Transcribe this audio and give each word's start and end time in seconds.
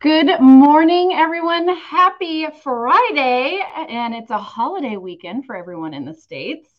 Good 0.00 0.40
morning, 0.40 1.12
everyone. 1.14 1.68
Happy 1.68 2.46
Friday. 2.62 3.62
And 3.88 4.14
it's 4.14 4.30
a 4.30 4.36
holiday 4.36 4.96
weekend 4.96 5.46
for 5.46 5.56
everyone 5.56 5.94
in 5.94 6.04
the 6.04 6.14
States. 6.14 6.77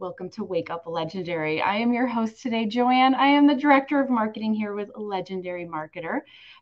Welcome 0.00 0.30
to 0.30 0.42
Wake 0.44 0.70
Up 0.70 0.84
Legendary. 0.86 1.60
I 1.60 1.76
am 1.76 1.92
your 1.92 2.06
host 2.06 2.40
today, 2.40 2.64
Joanne. 2.64 3.14
I 3.14 3.26
am 3.26 3.46
the 3.46 3.54
Director 3.54 4.00
of 4.00 4.08
Marketing 4.08 4.54
here 4.54 4.74
with 4.74 4.88
Legendary 4.96 5.66
Marketer. 5.66 6.20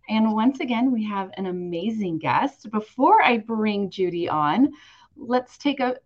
And 0.08 0.32
once 0.32 0.58
again, 0.58 0.90
we 0.90 1.04
have 1.04 1.30
an 1.36 1.46
amazing 1.46 2.18
guest. 2.18 2.68
Before 2.72 3.22
I 3.22 3.38
bring 3.38 3.90
Judy 3.90 4.28
on, 4.28 4.72
let's 5.16 5.56
take 5.56 5.78
a 5.78 5.98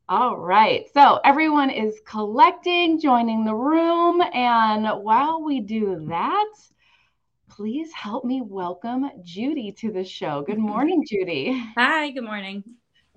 All 0.07 0.37
right. 0.37 0.85
So 0.93 1.19
everyone 1.25 1.69
is 1.69 1.99
collecting, 2.05 3.01
joining 3.01 3.43
the 3.43 3.55
room. 3.55 4.21
And 4.21 4.87
while 5.03 5.43
we 5.43 5.59
do 5.59 6.05
that, 6.07 6.53
please 7.49 7.91
help 7.93 8.23
me 8.23 8.41
welcome 8.41 9.11
Judy 9.23 9.73
to 9.79 9.91
the 9.91 10.05
show. 10.05 10.41
Good 10.41 10.57
morning, 10.57 11.03
Judy. 11.05 11.51
Hi, 11.75 12.11
good 12.11 12.23
morning. 12.23 12.63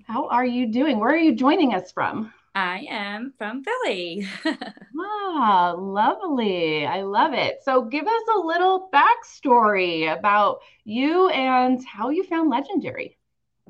How 0.06 0.26
are 0.28 0.44
you 0.44 0.72
doing? 0.72 0.98
Where 0.98 1.10
are 1.10 1.16
you 1.16 1.36
joining 1.36 1.72
us 1.72 1.92
from? 1.92 2.32
I 2.54 2.86
am 2.88 3.32
from 3.36 3.64
Philly. 3.64 4.26
ah, 4.98 5.74
lovely. 5.76 6.86
I 6.86 7.02
love 7.02 7.32
it. 7.34 7.58
So, 7.64 7.82
give 7.82 8.06
us 8.06 8.22
a 8.36 8.38
little 8.38 8.88
backstory 8.92 10.16
about 10.16 10.60
you 10.84 11.28
and 11.30 11.84
how 11.84 12.10
you 12.10 12.24
found 12.24 12.50
Legendary. 12.50 13.16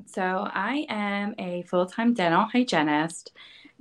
So 0.05 0.21
I 0.21 0.85
am 0.89 1.35
a 1.39 1.63
full 1.63 1.85
time 1.85 2.13
dental 2.13 2.43
hygienist, 2.43 3.31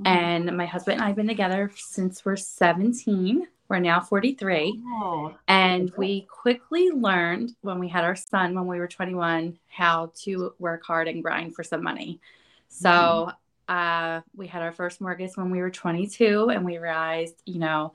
mm-hmm. 0.00 0.06
and 0.06 0.56
my 0.56 0.66
husband 0.66 0.96
and 0.96 1.04
I 1.04 1.08
have 1.08 1.16
been 1.16 1.28
together 1.28 1.70
since 1.76 2.24
we're 2.24 2.36
17. 2.36 3.46
We're 3.68 3.78
now 3.78 4.00
43. 4.00 4.82
Oh, 4.86 5.34
and 5.48 5.90
we 5.96 6.22
quickly 6.22 6.90
learned 6.90 7.54
when 7.62 7.78
we 7.78 7.88
had 7.88 8.04
our 8.04 8.16
son 8.16 8.54
when 8.54 8.66
we 8.66 8.78
were 8.78 8.86
21 8.86 9.58
how 9.68 10.12
to 10.22 10.54
work 10.58 10.84
hard 10.84 11.08
and 11.08 11.22
grind 11.22 11.54
for 11.54 11.64
some 11.64 11.82
money. 11.82 12.20
So 12.68 12.88
mm-hmm. 12.88 13.30
Uh, 13.68 14.20
we 14.34 14.46
had 14.46 14.62
our 14.62 14.72
first 14.72 15.00
mortgage 15.00 15.36
when 15.36 15.50
we 15.50 15.60
were 15.60 15.70
22, 15.70 16.50
and 16.50 16.64
we 16.64 16.78
realized, 16.78 17.34
you 17.46 17.58
know, 17.58 17.92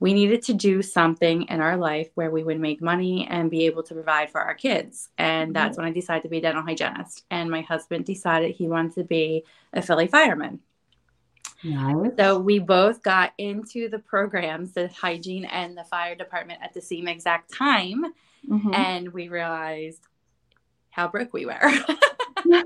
we 0.00 0.14
needed 0.14 0.42
to 0.44 0.54
do 0.54 0.80
something 0.80 1.42
in 1.42 1.60
our 1.60 1.76
life 1.76 2.08
where 2.14 2.30
we 2.30 2.42
would 2.42 2.58
make 2.58 2.80
money 2.80 3.26
and 3.30 3.50
be 3.50 3.66
able 3.66 3.82
to 3.82 3.94
provide 3.94 4.30
for 4.30 4.40
our 4.40 4.54
kids. 4.54 5.10
And 5.18 5.54
that's 5.54 5.74
mm-hmm. 5.74 5.82
when 5.82 5.90
I 5.90 5.94
decided 5.94 6.22
to 6.22 6.30
be 6.30 6.38
a 6.38 6.40
dental 6.40 6.62
hygienist. 6.62 7.24
And 7.30 7.50
my 7.50 7.60
husband 7.60 8.06
decided 8.06 8.54
he 8.54 8.66
wanted 8.66 8.94
to 8.94 9.04
be 9.04 9.44
a 9.74 9.82
Philly 9.82 10.06
fireman. 10.06 10.60
Nice. 11.62 12.12
So 12.18 12.38
we 12.38 12.58
both 12.58 13.02
got 13.02 13.34
into 13.36 13.90
the 13.90 13.98
programs, 13.98 14.72
the 14.72 14.88
hygiene 14.88 15.44
and 15.44 15.76
the 15.76 15.84
fire 15.84 16.14
department 16.14 16.60
at 16.62 16.72
the 16.72 16.80
same 16.80 17.06
exact 17.06 17.52
time. 17.52 18.06
Mm-hmm. 18.48 18.72
And 18.72 19.12
we 19.12 19.28
realized 19.28 20.00
how 20.90 21.08
broke 21.08 21.32
we 21.32 21.46
were. 21.46 21.72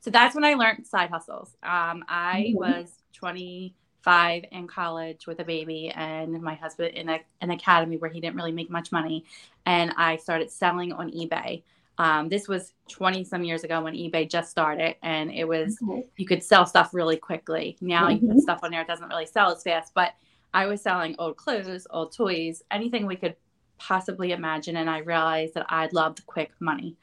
so 0.00 0.10
that's 0.10 0.34
when 0.34 0.44
I 0.44 0.54
learned 0.54 0.86
side 0.86 1.10
hustles. 1.10 1.56
Um, 1.62 2.04
I 2.08 2.46
mm-hmm. 2.48 2.58
was 2.58 2.92
25 3.12 4.44
in 4.50 4.66
college 4.66 5.26
with 5.26 5.40
a 5.40 5.44
baby 5.44 5.90
and 5.94 6.40
my 6.40 6.54
husband 6.54 6.94
in 6.94 7.08
a, 7.08 7.20
an 7.40 7.50
academy 7.50 7.96
where 7.96 8.10
he 8.10 8.20
didn't 8.20 8.36
really 8.36 8.52
make 8.52 8.70
much 8.70 8.92
money. 8.92 9.24
And 9.64 9.92
I 9.96 10.16
started 10.16 10.50
selling 10.50 10.92
on 10.92 11.10
eBay. 11.10 11.62
Um, 11.98 12.28
this 12.28 12.46
was 12.46 12.74
20 12.88 13.24
some 13.24 13.42
years 13.42 13.64
ago 13.64 13.80
when 13.80 13.94
eBay 13.94 14.28
just 14.28 14.50
started 14.50 14.96
and 15.02 15.30
it 15.32 15.48
was, 15.48 15.78
okay. 15.82 16.06
you 16.16 16.26
could 16.26 16.42
sell 16.42 16.66
stuff 16.66 16.92
really 16.92 17.16
quickly. 17.16 17.76
Now 17.80 18.04
mm-hmm. 18.04 18.12
you 18.12 18.18
put 18.18 18.28
mm-hmm. 18.30 18.38
stuff 18.40 18.60
on 18.62 18.70
there, 18.70 18.82
it 18.82 18.86
doesn't 18.86 19.08
really 19.08 19.26
sell 19.26 19.50
as 19.50 19.62
fast, 19.62 19.92
but 19.94 20.12
I 20.52 20.66
was 20.66 20.82
selling 20.82 21.16
old 21.18 21.36
clothes, 21.36 21.86
old 21.90 22.12
toys, 22.12 22.62
anything 22.70 23.06
we 23.06 23.16
could 23.16 23.34
possibly 23.78 24.32
imagine. 24.32 24.76
And 24.76 24.88
I 24.88 24.98
realized 24.98 25.54
that 25.54 25.66
I 25.68 25.88
loved 25.92 26.24
quick 26.26 26.52
money. 26.60 26.96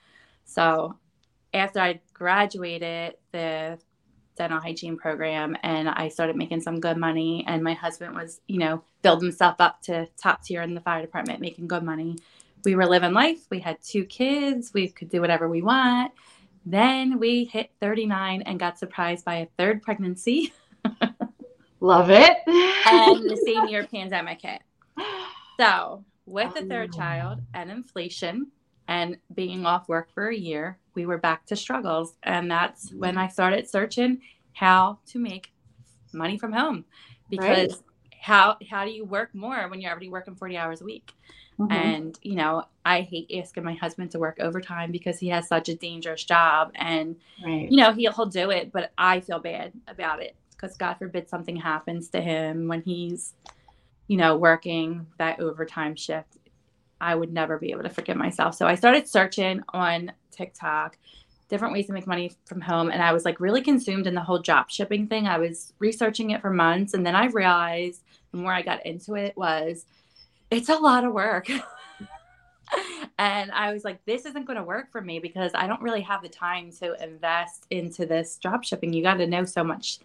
So 0.46 0.98
after 1.54 1.80
I 1.80 2.02
graduated, 2.14 3.16
the 3.32 3.80
dental 4.36 4.60
hygiene 4.60 4.98
program 4.98 5.56
and 5.64 5.88
I 5.90 6.10
started 6.10 6.36
making 6.36 6.62
some 6.62 6.80
good 6.80 6.98
money. 6.98 7.44
And 7.48 7.64
my 7.64 7.74
husband 7.74 8.16
was, 8.16 8.42
you 8.48 8.60
know, 8.60 8.84
build 9.02 9.22
himself 9.22 9.58
up 9.60 9.82
to 9.84 10.08
top 10.22 10.44
tier 10.44 10.62
in 10.62 10.74
the 10.74 10.82
fire 10.82 11.02
department, 11.02 11.40
making 11.40 11.68
good 11.68 11.84
money. 11.84 12.18
We 12.66 12.76
were 12.76 12.86
living 12.86 13.14
life. 13.14 13.46
We 13.50 13.60
had 13.60 13.78
two 13.82 14.06
kids. 14.06 14.74
We 14.74 14.88
could 14.90 15.10
do 15.10 15.22
whatever 15.22 15.48
we 15.50 15.62
want. 15.62 16.14
Then 16.66 17.20
we 17.20 17.46
hit 17.46 17.72
39 17.82 18.44
and 18.44 18.60
got 18.60 18.80
surprised 18.80 19.26
by 19.26 19.36
a 19.36 19.48
third 19.58 19.82
pregnancy. 19.82 20.54
Love 21.82 22.10
it. 22.10 22.38
and 22.48 23.30
the 23.30 23.42
same 23.46 23.68
year 23.68 23.86
pandemic 23.86 24.42
hit. 24.42 24.62
So, 25.60 26.06
with 26.26 26.54
the 26.54 26.66
third 26.66 26.92
oh. 26.94 26.98
child 26.98 27.40
and 27.54 27.70
inflation 27.70 28.48
and 28.88 29.18
being 29.34 29.66
off 29.66 29.88
work 29.88 30.12
for 30.14 30.28
a 30.28 30.36
year, 30.36 30.78
we 30.96 31.06
were 31.06 31.18
back 31.18 31.46
to 31.48 31.56
struggles. 31.56 32.16
And 32.24 32.50
that's 32.50 32.92
when 32.94 33.18
I 33.18 33.28
started 33.28 33.70
searching 33.70 34.22
how 34.54 35.00
to 35.08 35.20
make 35.20 35.52
money 36.14 36.38
from 36.38 36.54
home 36.54 36.86
because 37.30 37.74
right. 37.74 37.82
how 38.20 38.58
how 38.70 38.86
do 38.86 38.92
you 38.92 39.04
work 39.04 39.34
more 39.34 39.68
when 39.68 39.82
you're 39.82 39.90
already 39.90 40.10
working 40.10 40.36
40 40.36 40.58
hours 40.58 40.82
a 40.82 40.86
week? 40.86 41.12
Mm-hmm. 41.60 41.72
And 41.72 42.20
you 42.22 42.36
know, 42.36 42.66
I 42.86 43.02
hate 43.02 43.32
asking 43.36 43.64
my 43.64 43.74
husband 43.74 44.12
to 44.12 44.20
work 44.20 44.38
overtime 44.40 44.92
because 44.92 45.20
he 45.20 45.30
has 45.30 45.48
such 45.48 45.70
a 45.70 45.76
dangerous 45.76 46.24
job 46.24 46.72
and 46.76 47.16
right. 47.44 47.70
you 47.70 47.78
know, 47.78 47.94
he'll 47.94 48.12
he'll 48.12 48.26
do 48.26 48.52
it, 48.52 48.72
but 48.72 48.92
I 48.98 49.22
feel 49.22 49.40
bad 49.40 49.74
about 49.88 50.22
it 50.22 50.36
because 50.52 50.78
God 50.78 50.96
forbid 50.96 51.30
something 51.30 51.56
happens 51.56 52.10
to 52.10 52.22
him 52.22 52.68
when 52.68 52.82
he's 52.82 53.34
you 54.08 54.18
know, 54.18 54.36
working 54.38 55.08
that 55.18 55.40
overtime 55.40 55.96
shift. 55.96 56.38
I 57.04 57.16
would 57.16 57.34
never 57.34 57.58
be 57.58 57.72
able 57.72 57.84
to 57.84 57.90
forgive 57.90 58.16
myself. 58.16 58.56
So 58.56 58.66
I 58.66 58.76
started 58.76 59.10
searching 59.10 59.62
on 59.74 60.14
TikTok, 60.32 60.98
different 61.50 61.74
ways 61.74 61.88
to 61.88 61.94
make 61.94 62.08
money 62.08 62.32
from 62.46 62.62
home. 62.62 62.90
And 62.90 63.02
I 63.02 63.12
was 63.12 63.26
like 63.26 63.42
really 63.42 63.62
consumed 63.62 64.08
in 64.08 64.16
the 64.16 64.22
whole 64.22 64.40
drop 64.40 64.70
shipping 64.70 65.08
thing. 65.08 65.28
I 65.28 65.38
was 65.38 65.74
researching 65.80 66.32
it 66.32 66.42
for 66.42 66.50
months. 66.50 66.94
And 66.94 67.06
then 67.06 67.14
I 67.14 67.26
realized 67.26 68.04
the 68.32 68.38
more 68.38 68.54
I 68.54 68.62
got 68.62 68.86
into 68.86 69.16
it 69.16 69.36
was 69.36 69.86
it's 70.50 70.70
a 70.70 70.76
lot 70.76 71.04
of 71.04 71.12
work. 71.12 71.50
and 73.20 73.52
I 73.52 73.74
was 73.74 73.84
like, 73.84 74.04
this 74.06 74.26
isn't 74.26 74.46
going 74.46 74.58
to 74.58 74.64
work 74.64 74.90
for 74.90 75.02
me 75.02 75.20
because 75.20 75.52
I 75.54 75.68
don't 75.68 75.82
really 75.82 76.02
have 76.02 76.22
the 76.22 76.30
time 76.30 76.72
to 76.80 77.04
invest 77.04 77.68
into 77.70 78.06
this 78.06 78.38
drop 78.38 78.64
shipping. 78.64 78.94
You 78.94 79.04
got 79.04 79.16
to 79.16 79.28
know 79.28 79.44
so 79.44 79.62
much 79.62 80.00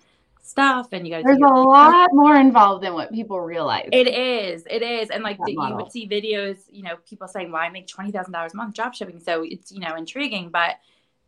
stuff 0.49 0.89
and 0.93 1.07
you 1.07 1.15
got 1.15 1.25
there's 1.25 1.39
a 1.39 1.55
lot 1.55 2.09
more 2.13 2.37
involved 2.37 2.83
than 2.83 2.95
what 2.95 3.13
people 3.13 3.41
realize. 3.41 3.89
It 3.93 4.09
is 4.09 4.65
it 4.69 4.83
is. 4.83 5.11
And 5.11 5.23
like 5.23 5.39
the, 5.45 5.53
you 5.53 5.77
would 5.77 5.93
see 5.93 6.09
videos 6.09 6.59
you 6.71 6.83
know 6.83 6.97
people 7.09 7.29
saying 7.29 7.53
well 7.53 7.63
i 7.63 7.69
make 7.69 7.87
$20000 7.87 8.53
a 8.53 8.57
month 8.57 8.75
drop 8.75 8.95
shipping. 8.95 9.21
So 9.21 9.43
it's 9.43 9.71
you 9.71 9.81
know 9.81 9.95
intriguing 9.97 10.51
but 10.51 10.77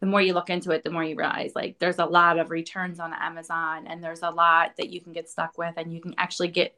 the 0.01 0.07
more 0.07 0.23
you 0.23 0.33
look 0.33 0.51
into 0.51 0.71
it 0.71 0.83
the 0.83 0.91
more 0.91 1.05
you 1.05 1.15
realize 1.15 1.53
like 1.55 1.79
there's 1.79 1.99
a 1.99 2.07
lot 2.07 2.39
of 2.39 2.51
returns 2.51 2.99
on 2.99 3.13
amazon 3.13 3.87
and 3.87 4.03
there's 4.03 4.23
a 4.23 4.31
lot 4.31 4.75
that 4.79 4.89
you 4.89 4.99
can 4.99 5.13
get 5.13 5.29
stuck 5.29 5.59
with 5.59 5.75
and 5.77 5.93
you 5.93 6.01
can 6.01 6.15
actually 6.17 6.49
get 6.49 6.75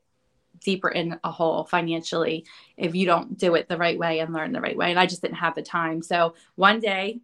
deeper 0.61 0.89
in 0.89 1.19
a 1.25 1.31
hole 1.31 1.65
financially 1.65 2.45
if 2.77 2.95
you 2.95 3.07
don't 3.07 3.39
do 3.39 3.55
it 3.55 3.69
the 3.69 3.77
right 3.77 3.99
way 3.99 4.19
and 4.21 4.33
learn 4.33 4.53
the 4.53 4.61
right 4.61 4.77
way. 4.77 4.91
And 4.91 4.99
i 4.99 5.07
just 5.07 5.23
didn't 5.23 5.37
have 5.37 5.55
the 5.55 5.63
time. 5.63 6.03
So 6.03 6.35
one 6.57 6.81
day 6.81 7.21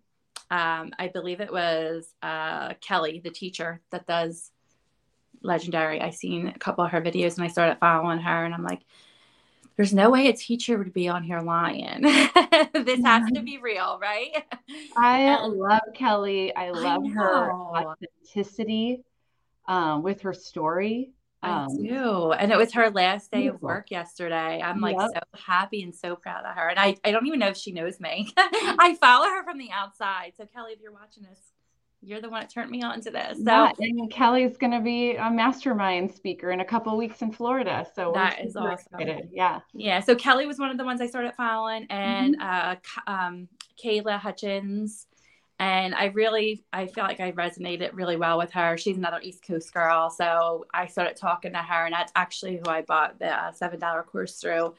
um, 0.51 0.93
i 0.99 1.09
believe 1.09 1.41
it 1.41 1.53
was 1.53 2.15
uh, 2.23 2.75
kelly 2.81 3.21
the 3.23 3.31
teacher 3.31 3.81
that 3.91 4.07
does 4.07 4.51
legendary. 5.43 6.01
I 6.01 6.11
seen 6.11 6.49
a 6.49 6.59
couple 6.59 6.85
of 6.85 6.91
her 6.91 7.01
videos 7.01 7.37
and 7.37 7.45
I 7.45 7.49
started 7.49 7.79
following 7.79 8.19
her 8.19 8.45
and 8.45 8.55
I'm 8.55 8.65
like, 8.65 8.81
there's 9.77 9.95
no 9.95 10.11
way 10.11 10.27
a 10.27 10.33
teacher 10.33 10.77
would 10.77 10.93
be 10.93 11.09
on 11.09 11.23
here 11.23 11.41
lying. 11.41 12.03
this 12.73 13.01
has 13.05 13.31
to 13.33 13.43
be 13.43 13.59
real, 13.59 13.99
right? 14.03 14.45
I 14.97 15.47
love 15.47 15.83
Kelly. 15.95 16.55
I 16.55 16.71
love 16.71 17.05
I 17.05 17.09
her 17.11 17.53
authenticity 17.53 19.05
um, 19.69 20.03
with 20.03 20.23
her 20.23 20.33
story. 20.33 21.13
I 21.43 21.65
um, 21.65 21.77
do. 21.77 22.33
And 22.33 22.51
it 22.51 22.59
was 22.59 22.73
her 22.73 22.91
last 22.91 23.31
day 23.31 23.43
beautiful. 23.43 23.59
of 23.59 23.63
work 23.63 23.91
yesterday. 23.93 24.61
I'm 24.61 24.81
like 24.81 24.97
yep. 24.99 25.11
so 25.15 25.41
happy 25.41 25.85
and 25.85 25.95
so 25.95 26.17
proud 26.17 26.45
of 26.45 26.57
her. 26.57 26.69
And 26.69 26.79
I, 26.81 26.97
I 27.05 27.13
don't 27.13 27.27
even 27.29 27.39
know 27.39 27.49
if 27.49 27.57
she 27.57 27.71
knows 27.71 28.01
me. 28.01 28.33
I 28.37 28.97
follow 29.01 29.29
her 29.29 29.45
from 29.45 29.59
the 29.59 29.71
outside. 29.71 30.33
So 30.37 30.47
Kelly, 30.47 30.73
if 30.73 30.81
you're 30.81 30.93
watching 30.93 31.23
this, 31.23 31.39
you're 32.03 32.21
the 32.21 32.29
one 32.29 32.41
that 32.41 32.51
turned 32.51 32.71
me 32.71 32.83
on 32.83 33.01
to 33.01 33.11
this. 33.11 33.39
So 33.39 33.45
yeah, 33.45 33.73
and 33.81 34.11
Kelly's 34.11 34.57
going 34.57 34.73
to 34.73 34.81
be 34.81 35.17
a 35.17 35.31
mastermind 35.31 36.13
speaker 36.13 36.51
in 36.51 36.61
a 36.61 36.65
couple 36.65 36.97
weeks 36.97 37.23
in 37.23 37.33
Florida. 37.33 37.87
So 37.95 38.13
that 38.15 38.45
is 38.45 38.57
awesome. 38.57 38.87
Excited. 38.93 39.31
Yeah. 39.33 39.61
Yeah. 39.75 40.01
So 40.01 40.15
Kelly 40.15 40.47
was 40.47 40.59
one 40.59 40.71
of 40.71 40.79
the 40.79 40.85
ones 40.85 41.01
I 41.01 41.07
started 41.07 41.35
following 41.35 41.87
and 41.91 42.39
mm-hmm. 42.39 42.81
uh, 43.07 43.13
um, 43.13 43.49
Kayla 43.83 44.19
Hutchins. 44.19 45.07
And 45.61 45.93
I 45.93 46.07
really, 46.07 46.65
I 46.73 46.87
feel 46.87 47.03
like 47.03 47.19
I 47.19 47.33
resonated 47.33 47.91
really 47.93 48.17
well 48.17 48.39
with 48.39 48.53
her. 48.53 48.79
She's 48.79 48.97
another 48.97 49.21
East 49.21 49.45
Coast 49.45 49.75
girl. 49.75 50.09
So 50.09 50.67
I 50.73 50.87
started 50.87 51.17
talking 51.17 51.53
to 51.53 51.59
her 51.59 51.87
and 51.87 51.93
that's 51.93 52.13
actually 52.15 52.59
who 52.59 52.71
I 52.71 52.83
bought 52.83 53.19
the 53.19 53.35
uh, 53.35 53.51
$7 53.51 54.07
course 54.07 54.37
through 54.37 54.75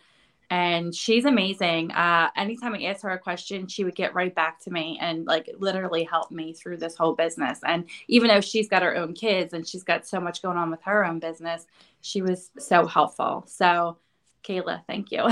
and 0.50 0.96
she's 0.96 1.26
amazing. 1.26 1.92
Uh, 1.92 2.30
anytime 2.36 2.74
I 2.74 2.84
asked 2.84 3.04
her 3.04 3.10
a 3.12 3.20
question, 3.20 3.68
she 3.68 3.84
would 3.84 3.96
get 3.96 4.16
right 4.16 4.34
back 4.34 4.60
to 4.62 4.72
me 4.72 4.98
and 5.00 5.26
like 5.26 5.50
literally 5.58 6.04
help 6.04 6.32
me 6.32 6.54
through 6.54 6.78
this 6.78 6.96
whole 6.96 7.14
business. 7.14 7.60
And 7.66 7.86
even 8.08 8.30
though 8.30 8.42
she's 8.42 8.68
got 8.68 8.82
her 8.82 8.96
own 8.96 9.14
kids 9.14 9.54
and 9.54 9.68
she's 9.68 9.84
got 9.84 10.08
so 10.08 10.20
much 10.20 10.42
going 10.42 10.58
on 10.58 10.72
with 10.72 10.82
her 10.84 11.06
own 11.06 11.20
business, 11.20 11.68
she 12.02 12.22
was 12.22 12.50
so 12.58 12.88
helpful. 12.88 13.44
So, 13.48 13.98
Kayla, 14.44 14.84
thank 14.88 15.12
you. 15.12 15.28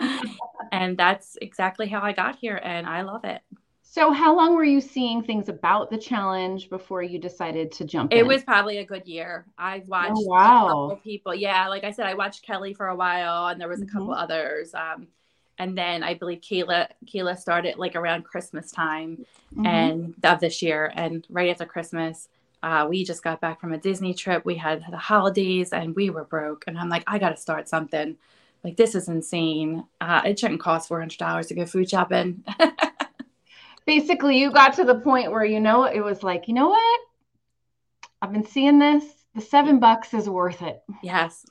and 0.72 0.96
that's 0.96 1.36
exactly 1.42 1.88
how 1.88 2.00
I 2.00 2.12
got 2.12 2.36
here, 2.36 2.58
and 2.62 2.86
I 2.86 3.02
love 3.02 3.24
it. 3.24 3.42
So, 3.98 4.12
how 4.12 4.36
long 4.36 4.54
were 4.54 4.62
you 4.62 4.80
seeing 4.80 5.24
things 5.24 5.48
about 5.48 5.90
the 5.90 5.98
challenge 5.98 6.70
before 6.70 7.02
you 7.02 7.18
decided 7.18 7.72
to 7.72 7.84
jump 7.84 8.12
in? 8.12 8.18
it 8.18 8.20
in? 8.20 8.28
was 8.28 8.44
probably 8.44 8.78
a 8.78 8.84
good 8.84 9.04
year. 9.08 9.44
I 9.58 9.78
oh, 9.78 9.88
watched 9.88 10.12
oh, 10.14 10.24
wow. 10.28 11.00
people. 11.02 11.34
Yeah, 11.34 11.66
like 11.66 11.82
I 11.82 11.90
said, 11.90 12.06
I 12.06 12.14
watched 12.14 12.44
Kelly 12.44 12.74
for 12.74 12.86
a 12.86 12.94
while, 12.94 13.48
and 13.48 13.60
there 13.60 13.66
was 13.66 13.82
a 13.82 13.86
mm-hmm. 13.86 13.98
couple 13.98 14.14
others. 14.14 14.72
Um, 14.72 15.08
and 15.58 15.76
then 15.76 16.04
I 16.04 16.14
believe 16.14 16.42
Kayla 16.42 16.86
Kayla 17.06 17.36
started 17.36 17.76
like 17.76 17.96
around 17.96 18.22
Christmas 18.22 18.70
time, 18.70 19.26
mm-hmm. 19.52 19.66
and 19.66 20.14
of 20.22 20.38
this 20.38 20.62
year, 20.62 20.92
and 20.94 21.26
right 21.28 21.50
after 21.50 21.66
Christmas. 21.66 22.28
Uh, 22.62 22.86
we 22.88 23.04
just 23.04 23.24
got 23.24 23.40
back 23.40 23.60
from 23.60 23.72
a 23.72 23.78
Disney 23.78 24.14
trip. 24.14 24.44
We 24.44 24.54
had 24.54 24.84
the 24.90 24.96
holidays 24.96 25.72
and 25.72 25.94
we 25.94 26.10
were 26.10 26.24
broke. 26.24 26.64
And 26.66 26.76
I'm 26.76 26.88
like, 26.88 27.04
I 27.06 27.20
got 27.20 27.28
to 27.28 27.36
start 27.36 27.68
something. 27.68 28.16
Like, 28.64 28.76
this 28.76 28.96
is 28.96 29.06
insane. 29.06 29.84
Uh, 30.00 30.22
it 30.24 30.40
shouldn't 30.40 30.58
cost 30.58 30.90
$400 30.90 31.46
to 31.46 31.54
go 31.54 31.66
food 31.66 31.88
shopping. 31.88 32.42
basically 33.88 34.38
you 34.38 34.52
got 34.52 34.74
to 34.74 34.84
the 34.84 35.00
point 35.00 35.32
where 35.32 35.46
you 35.46 35.58
know 35.58 35.84
it 35.84 36.00
was 36.00 36.22
like 36.22 36.46
you 36.46 36.52
know 36.52 36.68
what 36.68 37.00
i've 38.20 38.32
been 38.32 38.44
seeing 38.44 38.78
this 38.78 39.04
the 39.34 39.40
seven 39.40 39.80
bucks 39.80 40.12
is 40.12 40.28
worth 40.28 40.60
it 40.60 40.82
yes 41.02 41.46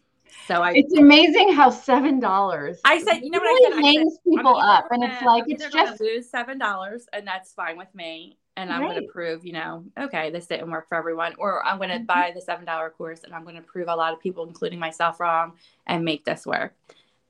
so 0.45 0.61
I, 0.61 0.73
it's 0.75 0.93
amazing 0.93 1.51
how 1.53 1.69
seven 1.69 2.19
dollars. 2.19 2.79
I 2.85 3.01
said, 3.01 3.19
you 3.19 3.31
know 3.31 3.39
what 3.39 3.47
I 3.47 3.69
said? 3.69 3.81
Names 3.81 4.13
I 4.13 4.15
said, 4.15 4.37
people 4.37 4.55
up, 4.55 4.85
and 4.91 5.03
it's 5.03 5.21
like 5.21 5.43
it's 5.47 5.67
just 5.73 5.99
lose 5.99 6.29
seven 6.29 6.57
dollars, 6.57 7.05
and 7.11 7.27
that's 7.27 7.53
fine 7.53 7.77
with 7.77 7.93
me. 7.93 8.37
And 8.55 8.71
I'm 8.71 8.81
right. 8.81 8.91
going 8.91 9.05
to 9.05 9.11
prove, 9.11 9.45
you 9.45 9.53
know, 9.53 9.83
okay, 9.99 10.31
this 10.31 10.47
didn't 10.47 10.71
work 10.71 10.87
for 10.87 10.95
everyone, 10.95 11.35
or 11.37 11.65
I'm 11.65 11.77
going 11.77 11.89
to 11.89 11.95
mm-hmm. 11.95 12.05
buy 12.05 12.31
the 12.33 12.41
seven 12.41 12.65
dollar 12.65 12.89
course, 12.89 13.23
and 13.23 13.33
I'm 13.33 13.43
going 13.43 13.55
to 13.55 13.61
prove 13.61 13.87
a 13.89 13.95
lot 13.95 14.13
of 14.13 14.21
people, 14.21 14.47
including 14.47 14.79
myself, 14.79 15.19
wrong, 15.19 15.53
and 15.85 16.05
make 16.05 16.23
this 16.23 16.45
work. 16.45 16.73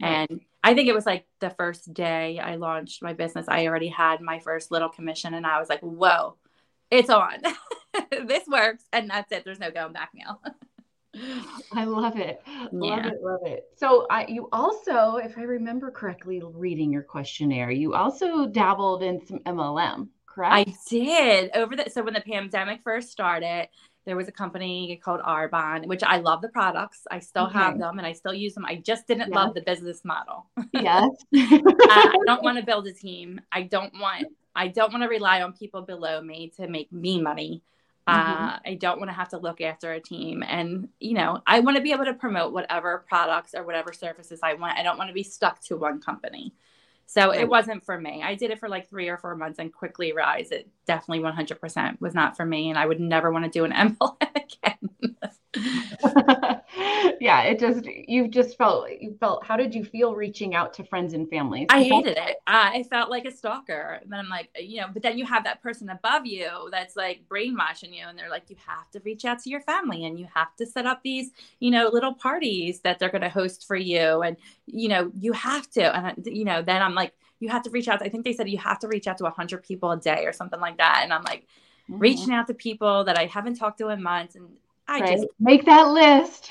Right. 0.01 0.27
And 0.30 0.42
I 0.67 0.73
think 0.73 0.89
it 0.89 0.93
was 0.93 1.05
like 1.05 1.25
the 1.39 1.49
first 1.51 1.93
day 1.93 2.39
I 2.39 2.57
launched 2.57 3.01
my 3.01 3.13
business, 3.13 3.45
I 3.47 3.67
already 3.67 3.87
had 3.87 4.19
my 4.19 4.39
first 4.39 4.69
little 4.69 4.89
commission 4.89 5.33
and 5.33 5.47
I 5.47 5.61
was 5.61 5.69
like, 5.69 5.79
whoa, 5.79 6.35
it's 6.91 7.09
on. 7.09 7.41
this 8.27 8.45
works. 8.49 8.83
And 8.91 9.09
that's 9.09 9.31
it. 9.31 9.45
There's 9.45 9.61
no 9.61 9.71
going 9.71 9.93
back 9.93 10.09
now. 10.13 10.41
I 11.71 11.85
love 11.85 12.17
it. 12.17 12.41
Love 12.73 12.99
yeah. 12.99 13.07
it. 13.07 13.23
Love 13.23 13.39
it. 13.45 13.63
So 13.77 14.07
I, 14.09 14.25
you 14.27 14.49
also, 14.51 15.15
if 15.15 15.37
I 15.37 15.43
remember 15.43 15.89
correctly, 15.89 16.41
reading 16.43 16.91
your 16.91 17.01
questionnaire, 17.01 17.71
you 17.71 17.93
also 17.93 18.45
dabbled 18.45 19.03
in 19.03 19.25
some 19.25 19.39
MLM, 19.39 20.09
correct? 20.25 20.53
I 20.53 20.75
did 20.89 21.51
over 21.55 21.77
the, 21.77 21.89
so 21.89 22.03
when 22.03 22.13
the 22.13 22.19
pandemic 22.19 22.81
first 22.83 23.09
started, 23.09 23.69
there 24.07 24.15
was 24.15 24.30
a 24.30 24.31
company 24.31 25.00
called 25.04 25.19
Arbonne, 25.19 25.86
which 25.86 26.01
I 26.01 26.18
love 26.18 26.42
the 26.42 26.48
products. 26.48 27.06
I 27.12 27.19
still 27.19 27.48
okay. 27.48 27.59
have 27.59 27.77
them 27.77 27.98
and 27.98 28.07
I 28.07 28.13
still 28.13 28.33
use 28.33 28.54
them. 28.54 28.65
I 28.65 28.75
just 28.75 29.06
didn't 29.06 29.27
yes. 29.27 29.36
love 29.36 29.54
the 29.54 29.62
business 29.62 30.04
model. 30.04 30.48
Yes. 30.74 31.09
I 31.36 32.15
don't 32.25 32.42
want 32.42 32.57
to 32.57 32.63
build 32.63 32.88
a 32.88 32.94
team. 32.94 33.42
I 33.51 33.63
don't 33.63 33.92
want 34.00 34.27
I 34.56 34.69
don't 34.69 34.92
want 34.94 35.04
to 35.04 35.09
rely 35.09 35.42
on 35.42 35.51
people 35.54 35.81
below 35.81 36.21
me 36.21 36.54
to 36.56 36.68
make 36.68 36.92
me 36.92 37.19
money. 37.21 37.63
Mm-hmm. 38.07 38.44
Uh, 38.44 38.59
I 38.65 38.75
don't 38.75 38.98
want 38.98 39.09
to 39.09 39.13
have 39.13 39.30
to 39.30 39.38
look 39.38 39.59
after 39.59 39.92
a 39.92 40.00
team. 40.00 40.42
And, 40.42 40.88
you 41.00 41.13
know, 41.13 41.42
I 41.45 41.60
want 41.60 41.75
to 41.75 41.83
be 41.83 41.92
able 41.92 42.06
to 42.06 42.13
promote 42.13 42.53
whatever 42.53 43.03
products 43.10 43.53
or 43.53 43.63
whatever 43.63 43.92
services 43.92 44.39
I 44.42 44.53
want. 44.53 44.80
I 44.80 44.83
don't 44.83 44.98
want 44.98 45.10
to 45.10 45.13
be 45.13 45.24
stuck 45.24 45.62
to 45.65 45.75
one 45.75 46.00
company. 46.00 46.53
So 47.09 47.31
it 47.31 47.48
wasn't 47.48 47.86
for 47.86 48.00
me. 48.00 48.21
I 48.21 48.36
did 48.36 48.51
it 48.51 48.59
for 48.59 48.68
like 48.68 48.89
three 48.89 49.07
or 49.07 49.18
four 49.18 49.33
months 49.36 49.59
and 49.59 49.74
quickly 49.74 50.12
realized 50.12 50.51
it 50.51 50.69
definitely 50.86 51.24
100% 51.24 52.01
was 52.01 52.13
not 52.13 52.36
for 52.36 52.45
me. 52.45 52.69
And 52.69 52.77
I 52.77 52.86
would 52.86 53.00
never 53.00 53.31
want 53.31 53.45
to 53.45 53.50
do 53.50 53.63
an 53.63 53.71
MLM 53.71 54.18
again. 54.36 55.15
yeah, 57.19 57.42
it 57.44 57.59
just 57.59 57.86
you 57.86 58.27
just 58.27 58.57
felt 58.57 58.89
you 58.89 59.15
felt. 59.19 59.45
How 59.45 59.57
did 59.57 59.74
you 59.74 59.83
feel 59.83 60.15
reaching 60.15 60.56
out 60.56 60.74
to 60.75 60.83
friends 60.83 61.13
and 61.13 61.30
families? 61.30 61.68
I 61.69 61.83
hated 61.83 62.18
it. 62.18 62.38
I 62.45 62.83
felt 62.89 63.09
like 63.09 63.25
a 63.25 63.31
stalker. 63.31 64.00
And 64.01 64.12
then 64.12 64.19
I'm 64.19 64.30
like, 64.30 64.50
you 64.59 64.81
know, 64.81 64.88
but 64.94 65.01
then 65.04 65.18
you 65.18 65.25
have 65.25 65.44
that 65.45 65.62
person 65.62 65.89
above 65.89 66.25
you 66.25 66.50
that's 66.71 66.95
like 66.95 67.27
brainwashing 67.27 67.94
you, 67.94 68.06
and 68.07 68.18
they're 68.18 68.30
like, 68.30 68.50
you 68.50 68.56
have 68.65 68.89
to 68.92 69.00
reach 69.01 69.25
out 69.25 69.39
to 69.39 69.50
your 69.50 69.62
family, 69.62 70.06
and 70.06 70.19
you 70.19 70.27
have 70.33 70.56
to 70.57 70.65
set 70.65 70.86
up 70.86 71.01
these, 71.04 71.31
you 71.60 71.71
know, 71.71 71.89
little 71.92 72.13
parties 72.13 72.81
that 72.81 73.00
they're 73.00 73.12
going 73.12 73.21
to 73.21 73.30
host 73.30 73.68
for 73.68 73.75
you, 73.75 74.21
and 74.21 74.38
you 74.65 74.89
know, 74.89 75.12
you 75.19 75.33
have 75.33 75.69
to, 75.71 75.95
and 75.95 76.25
you 76.25 76.45
know, 76.45 76.62
then 76.62 76.81
I'm 76.81 76.95
like, 76.95 77.13
you 77.39 77.50
have 77.50 77.63
to 77.63 77.69
reach 77.69 77.88
out. 77.88 78.01
I 78.01 78.10
think 78.10 78.25
they 78.25 78.33
said 78.33 78.50
you 78.50 78.57
have 78.57 78.80
to 78.80 78.88
reach 78.88 79.07
out 79.07 79.18
to 79.19 79.24
100 79.24 79.63
people 79.63 79.92
a 79.92 79.98
day 79.98 80.25
or 80.25 80.33
something 80.33 80.60
like 80.60 80.77
that, 80.77 81.01
and 81.03 81.13
I'm 81.13 81.24
like. 81.24 81.48
Mm-hmm. 81.89 82.00
Reaching 82.00 82.33
out 82.33 82.48
to 82.48 82.53
people 82.53 83.06
that 83.06 83.18
I 83.18 83.27
haven't 83.27 83.56
talked 83.56 83.77
to 83.77 83.88
in 83.88 84.03
months, 84.03 84.36
and 84.36 84.50
I 84.88 85.00
right? 85.00 85.18
just 85.18 85.28
make 85.39 85.66
that 85.66 85.89
list. 85.89 86.50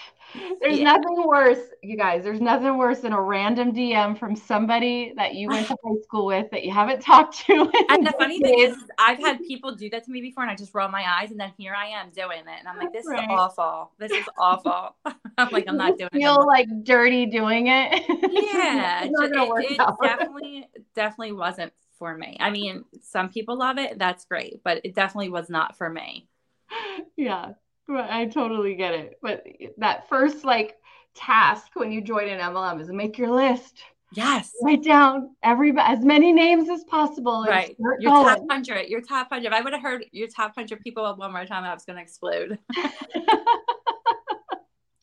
There's 0.61 0.79
yeah. 0.79 0.85
nothing 0.85 1.27
worse, 1.27 1.61
you 1.83 1.97
guys. 1.97 2.25
There's 2.25 2.41
nothing 2.41 2.77
worse 2.77 3.00
than 3.00 3.12
a 3.12 3.21
random 3.21 3.73
DM 3.73 4.19
from 4.19 4.37
somebody 4.37 5.12
that 5.17 5.35
you 5.35 5.49
went 5.49 5.67
to 5.69 5.77
high 5.85 6.00
school 6.03 6.27
with 6.27 6.50
that 6.50 6.65
you 6.65 6.73
haven't 6.73 7.00
talked 7.03 7.38
to. 7.47 7.71
And 7.88 8.06
the 8.06 8.12
funny 8.19 8.41
thing 8.41 8.59
is, 8.61 8.77
I've 8.99 9.19
had 9.19 9.41
people 9.43 9.75
do 9.75 9.88
that 9.91 10.05
to 10.05 10.11
me 10.11 10.21
before, 10.21 10.43
and 10.43 10.50
I 10.50 10.56
just 10.56 10.75
roll 10.75 10.88
my 10.88 11.05
eyes, 11.06 11.31
and 11.31 11.41
then 11.41 11.53
here 11.56 11.75
I 11.75 11.87
am 11.87 12.11
doing 12.11 12.41
it, 12.41 12.59
and 12.59 12.69
I'm 12.69 12.77
like, 12.77 12.93
"This 12.93 13.06
right. 13.06 13.21
is 13.21 13.27
awful. 13.31 13.93
This 13.99 14.12
is 14.12 14.25
awful." 14.38 14.97
I'm 15.38 15.50
like, 15.50 15.65
"I'm 15.69 15.77
not 15.77 15.99
doing 15.99 16.11
feel 16.12 16.33
it." 16.33 16.37
Feel 16.37 16.47
like 16.47 16.85
dirty 16.85 17.27
doing 17.27 17.69
it. 17.69 18.05
Yeah, 18.09 19.05
it, 19.05 19.11
it, 19.12 19.71
it 19.73 19.79
definitely, 20.03 20.69
definitely 20.94 21.33
wasn't 21.33 21.73
for 21.99 22.16
me. 22.16 22.37
I 22.40 22.50
mean, 22.50 22.85
some 23.02 23.31
people 23.31 23.57
love 23.57 23.78
it. 23.78 23.99
That's 23.99 24.25
great, 24.25 24.62
but 24.64 24.81
it 24.85 24.95
definitely 24.95 25.31
was 25.31 25.49
not 25.49 25.76
for 25.78 25.88
me. 25.88 26.28
Yeah, 27.16 27.52
I 27.88 28.26
totally 28.26 28.75
get 28.75 28.95
it. 28.95 29.19
But 29.23 29.45
that 29.78 30.09
first 30.09 30.45
like 30.45 30.76
task 31.14 31.69
when 31.75 31.93
you 31.93 32.00
join 32.00 32.28
an 32.28 32.40
MLM 32.40 32.81
is 32.81 32.88
make 32.90 33.19
your 33.19 33.31
list. 33.31 33.83
Yes. 34.12 34.52
Write 34.62 34.83
down 34.83 35.37
every 35.43 35.75
as 35.78 36.00
many 36.05 36.33
names 36.33 36.69
as 36.69 36.85
possible. 36.85 37.45
Right. 37.49 37.76
Your 37.78 37.99
going. 37.99 38.25
top 38.25 38.40
hundred. 38.50 38.88
Your 38.88 39.00
top 39.00 39.28
hundred. 39.31 39.49
If 39.49 39.52
I 39.52 39.61
would 39.61 39.73
have 39.73 39.83
heard 39.83 40.05
your 40.12 40.28
top 40.28 40.55
hundred 40.55 40.81
people 40.81 41.05
up 41.05 41.19
one 41.19 41.33
more 41.33 41.45
time, 41.45 41.64
I 41.64 41.75
was 41.75 41.85
gonna 41.85 42.00
explode. 42.00 42.59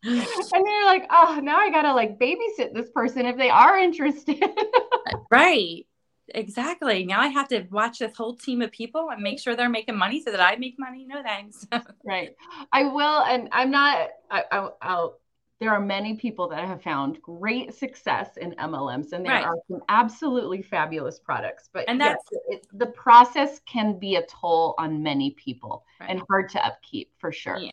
and 0.06 0.25
you're 0.54 0.86
like, 0.86 1.06
oh, 1.12 1.40
now 1.42 1.58
I 1.58 1.70
gotta 1.70 1.94
like 1.94 2.20
babysit 2.20 2.74
this 2.74 2.90
person 2.90 3.25
if 3.25 3.38
they 3.38 3.50
are 3.50 3.78
interested. 3.78 4.44
right. 5.32 5.86
Exactly. 6.30 7.06
Now 7.06 7.20
I 7.20 7.27
have 7.27 7.48
to 7.50 7.65
watch 7.72 8.00
this 8.00 8.15
whole 8.15 8.36
team 8.36 8.62
of 8.62 8.72
people 8.72 9.10
and 9.12 9.22
make 9.22 9.39
sure 9.39 9.56
they're 9.56 9.70
making 9.70 9.98
money 9.98 10.22
so 10.22 10.32
that 10.32 10.39
I 10.39 10.56
make 10.56 10.75
money. 10.80 11.06
No 11.06 11.22
thanks. 11.22 11.68
right. 12.06 12.36
I 12.72 12.86
will, 12.86 13.24
and 13.24 13.50
I'm 13.51 13.72
not. 13.72 14.10
I, 14.30 14.44
I, 14.51 14.70
I'll. 14.82 15.20
There 15.60 15.72
are 15.72 15.80
many 15.80 16.15
people 16.15 16.50
that 16.50 16.65
have 16.65 16.82
found 16.82 17.22
great 17.22 17.74
success 17.74 18.36
in 18.36 18.51
MLMs, 18.53 19.13
and 19.13 19.25
there 19.25 19.34
right. 19.34 19.46
are 19.46 19.56
some 19.70 19.82
absolutely 19.88 20.62
fabulous 20.62 21.20
products. 21.20 21.70
But 21.72 21.86
and 21.88 22.01
that's 22.01 22.24
yes, 22.32 22.42
it, 22.50 22.68
the 22.74 22.88
process 22.88 23.62
can 23.65 23.98
be 23.98 24.15
a 24.18 24.25
toll 24.25 24.75
on 24.77 25.01
many 25.01 25.32
people 25.32 25.86
right. 26.01 26.10
and 26.10 26.22
hard 26.30 26.50
to 26.50 26.65
upkeep 26.65 27.12
for 27.18 27.32
sure. 27.32 27.58
Yeah 27.58 27.72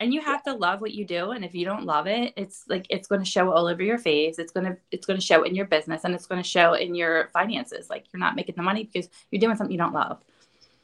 and 0.00 0.14
you 0.14 0.20
have 0.20 0.42
to 0.44 0.52
love 0.52 0.80
what 0.80 0.94
you 0.94 1.04
do 1.04 1.32
and 1.32 1.44
if 1.44 1.54
you 1.54 1.64
don't 1.64 1.84
love 1.84 2.06
it 2.06 2.32
it's 2.36 2.64
like 2.68 2.86
it's 2.88 3.08
going 3.08 3.20
to 3.20 3.30
show 3.30 3.52
all 3.52 3.66
over 3.66 3.82
your 3.82 3.98
face 3.98 4.38
it's 4.38 4.52
going 4.52 4.66
to 4.66 4.76
it's 4.90 5.06
going 5.06 5.18
to 5.18 5.24
show 5.24 5.42
in 5.42 5.54
your 5.54 5.66
business 5.66 6.04
and 6.04 6.14
it's 6.14 6.26
going 6.26 6.42
to 6.42 6.48
show 6.48 6.74
in 6.74 6.94
your 6.94 7.28
finances 7.32 7.90
like 7.90 8.04
you're 8.12 8.20
not 8.20 8.36
making 8.36 8.54
the 8.56 8.62
money 8.62 8.84
because 8.84 9.08
you're 9.30 9.40
doing 9.40 9.56
something 9.56 9.72
you 9.72 9.78
don't 9.78 9.94
love. 9.94 10.18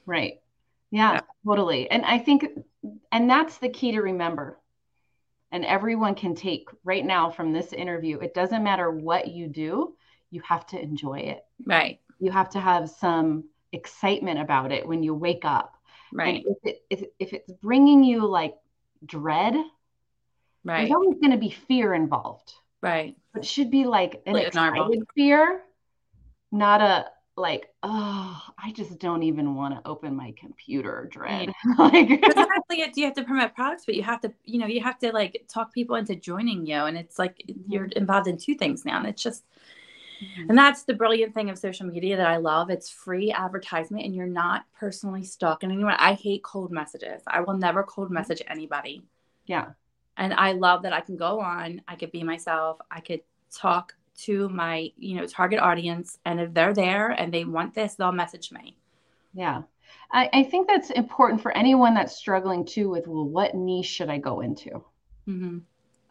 Right. 0.06 0.40
Yeah, 0.90 1.14
yeah. 1.14 1.21
totally. 1.47 1.90
And 1.90 2.04
i 2.04 2.18
think 2.18 2.47
and 3.11 3.28
that's 3.30 3.59
the 3.59 3.68
key 3.68 3.92
to 3.92 4.00
remember. 4.00 4.59
And 5.52 5.64
everyone 5.64 6.16
can 6.16 6.35
take 6.35 6.68
right 6.83 7.04
now 7.04 7.30
from 7.30 7.52
this 7.52 7.73
interview 7.73 8.18
it 8.21 8.35
doesn't 8.35 8.64
matter 8.64 8.90
what 8.90 9.28
you 9.28 9.47
do 9.49 9.94
you 10.30 10.42
have 10.42 10.66
to 10.66 10.80
enjoy 10.80 11.21
it. 11.21 11.44
Right. 11.64 12.00
You 12.18 12.33
have 12.33 12.50
to 12.50 12.61
have 12.61 12.90
some 12.90 13.44
excitement 13.73 14.40
about 14.40 14.73
it 14.73 14.87
when 14.87 15.02
you 15.02 15.14
wake 15.14 15.44
up. 15.44 15.76
Right. 16.12 16.44
and 16.44 16.56
if, 16.62 16.75
it, 16.75 16.83
if, 16.90 17.04
if 17.18 17.33
it's 17.33 17.52
bringing 17.52 18.04
you 18.04 18.26
like 18.26 18.54
dread, 19.04 19.56
Right. 20.64 20.80
There's 20.80 20.92
always 20.92 21.18
going 21.20 21.32
to 21.32 21.38
be 21.38 21.50
fear 21.50 21.94
involved. 21.94 22.54
Right. 22.80 23.16
But 23.32 23.42
it 23.42 23.46
should 23.46 23.70
be 23.70 23.84
like 23.84 24.22
an 24.26 24.34
Like 24.34 24.48
excited 24.48 25.02
fear, 25.14 25.62
not 26.50 26.80
a 26.80 27.06
like, 27.36 27.68
oh, 27.82 28.40
I 28.56 28.70
just 28.72 29.00
don't 29.00 29.24
even 29.24 29.56
want 29.56 29.74
to 29.74 29.88
open 29.88 30.14
my 30.14 30.32
computer 30.38 31.08
dread. 31.10 31.52
Mm. 31.66 31.78
like 31.92 32.36
not 32.36 32.48
only 32.70 32.90
do 32.92 33.00
you 33.00 33.06
have 33.06 33.16
to 33.16 33.24
promote 33.24 33.54
products, 33.54 33.84
but 33.84 33.96
you 33.96 34.04
have 34.04 34.20
to, 34.20 34.32
you 34.44 34.60
know, 34.60 34.66
you 34.66 34.80
have 34.80 34.98
to 35.00 35.12
like 35.12 35.44
talk 35.48 35.74
people 35.74 35.96
into 35.96 36.14
joining 36.14 36.64
you. 36.64 36.76
And 36.76 36.96
it's 36.96 37.18
like 37.18 37.42
you're 37.66 37.86
mm-hmm. 37.86 37.98
involved 37.98 38.28
in 38.28 38.38
two 38.38 38.54
things 38.54 38.84
now. 38.84 38.98
And 38.98 39.06
it's 39.08 39.22
just, 39.22 39.44
Mhm. 40.25 40.49
and 40.49 40.59
that's 40.59 40.85
the 40.85 40.95
brilliant 40.95 41.35
thing 41.35 41.50
of 41.50 41.59
social 41.59 41.87
media 41.87 42.16
that 42.16 42.26
I 42.26 42.37
love. 42.38 42.71
It's 42.71 42.90
free 42.90 43.33
advertisement 43.33 44.04
and 44.04 44.14
you're 44.14 44.26
not 44.26 44.64
personally 44.73 45.23
stalking 45.25 45.71
anyone. 45.73 45.95
I 45.99 46.14
hate 46.14 46.43
cold 46.43 46.71
messages. 46.73 47.23
I 47.26 47.40
will 47.40 47.57
never 47.59 47.83
cold 47.83 48.11
message 48.11 48.43
anybody. 48.47 49.02
yeah. 49.47 49.73
And 50.16 50.33
I 50.35 50.52
love 50.52 50.83
that 50.83 50.93
I 50.93 51.00
can 51.00 51.16
go 51.16 51.40
on, 51.40 51.83
I 51.88 51.97
could 51.97 52.12
be 52.12 52.23
myself, 52.23 52.78
I 52.90 53.00
could 53.00 53.23
talk 53.50 53.95
to 54.19 54.49
my, 54.49 54.93
you 54.97 55.16
know, 55.16 55.26
target 55.26 55.59
audience. 55.61 56.19
And 56.25 56.40
if 56.40 56.54
they're 56.54 56.75
there 56.75 57.11
and 57.11 57.33
they 57.35 57.45
want 57.45 57.75
this, 57.75 57.97
they'll 57.97 58.12
message 58.12 58.52
me. 58.52 58.76
Yeah. 59.35 59.62
I, 60.12 60.31
I 60.33 60.43
think 60.45 60.69
that's 60.69 60.90
important 60.90 61.40
for 61.43 61.50
anyone 61.57 61.95
that's 61.95 62.16
struggling 62.16 62.64
too 62.64 62.90
with, 62.90 63.07
well, 63.09 63.28
what 63.28 63.54
niche 63.54 63.87
should 63.87 64.11
I 64.11 64.19
go 64.19 64.40
into? 64.40 64.85
hmm 65.26 65.59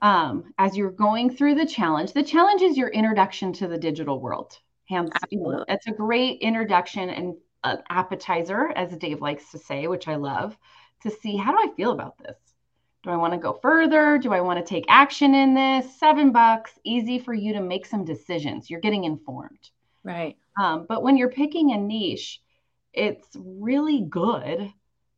Um, 0.03 0.53
as 0.57 0.75
you're 0.75 0.91
going 0.91 1.29
through 1.29 1.55
the 1.55 1.65
challenge, 1.65 2.11
the 2.11 2.23
challenge 2.23 2.61
is 2.61 2.77
your 2.77 2.89
introduction 2.89 3.53
to 3.53 3.69
the 3.69 3.77
digital 3.77 4.19
world. 4.19 4.59
Hands, 4.89 5.09
you 5.29 5.39
know, 5.39 5.45
Absolutely. 5.45 5.73
it's 5.73 5.87
a 5.87 5.93
great 5.93 6.41
introduction 6.41 7.09
and 7.09 7.35
an 7.63 7.77
appetizer, 7.89 8.73
as 8.75 8.95
Dave 8.97 9.21
likes 9.21 9.49
to 9.51 9.57
say, 9.57 9.87
which 9.87 10.09
I 10.09 10.17
love, 10.17 10.57
to 11.03 11.09
see 11.09 11.37
how 11.37 11.53
do 11.53 11.57
I 11.57 11.73
feel 11.75 11.91
about 11.91 12.17
this? 12.17 12.35
Do 13.03 13.11
I 13.11 13.15
want 13.15 13.31
to 13.31 13.39
go 13.39 13.53
further? 13.61 14.17
Do 14.17 14.33
I 14.33 14.41
want 14.41 14.59
to 14.59 14.65
take 14.69 14.83
action 14.89 15.33
in 15.35 15.53
this? 15.53 15.97
Seven 15.97 16.33
bucks, 16.33 16.77
easy 16.83 17.17
for 17.17 17.33
you 17.33 17.53
to 17.53 17.61
make 17.61 17.85
some 17.85 18.03
decisions. 18.03 18.69
You're 18.69 18.81
getting 18.81 19.05
informed. 19.05 19.69
Right. 20.03 20.37
Um, 20.61 20.85
but 20.87 21.01
when 21.01 21.15
you're 21.15 21.31
picking 21.31 21.71
a 21.71 21.77
niche, 21.77 22.41
it's 22.91 23.27
really 23.35 24.01
good 24.09 24.69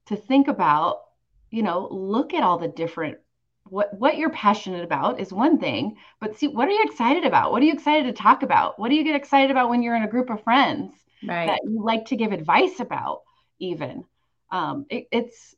to 0.05 0.15
think 0.15 0.47
about, 0.47 1.01
you 1.49 1.63
know, 1.63 1.87
look 1.89 2.35
at 2.35 2.43
all 2.43 2.59
the 2.59 2.67
different 2.67 3.17
what 3.65 3.93
what 3.99 4.17
you're 4.17 4.29
passionate 4.31 4.83
about 4.83 5.19
is 5.19 5.33
one 5.33 5.59
thing, 5.59 5.97
but 6.19 6.37
see 6.37 6.47
what 6.47 6.67
are 6.67 6.71
you 6.71 6.83
excited 6.85 7.25
about? 7.25 7.51
What 7.51 7.61
are 7.61 7.65
you 7.65 7.73
excited 7.73 8.05
to 8.05 8.13
talk 8.23 8.43
about? 8.43 8.79
What 8.79 8.89
do 8.89 8.95
you 8.95 9.03
get 9.03 9.15
excited 9.15 9.51
about 9.51 9.69
when 9.69 9.81
you're 9.83 9.95
in 9.95 10.03
a 10.03 10.09
group 10.09 10.29
of 10.29 10.43
friends 10.43 10.93
Right. 11.23 11.45
that 11.45 11.61
you 11.63 11.83
like 11.83 12.05
to 12.07 12.15
give 12.15 12.31
advice 12.31 12.79
about? 12.79 13.21
Even 13.59 14.05
um, 14.51 14.85
it, 14.89 15.07
it's 15.11 15.55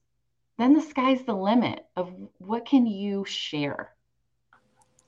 then 0.57 0.73
the 0.73 0.81
sky's 0.81 1.23
the 1.25 1.35
limit 1.35 1.85
of 1.97 2.13
what 2.39 2.65
can 2.65 2.85
you 2.87 3.25
share, 3.25 3.91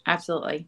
Absolutely. 0.06 0.68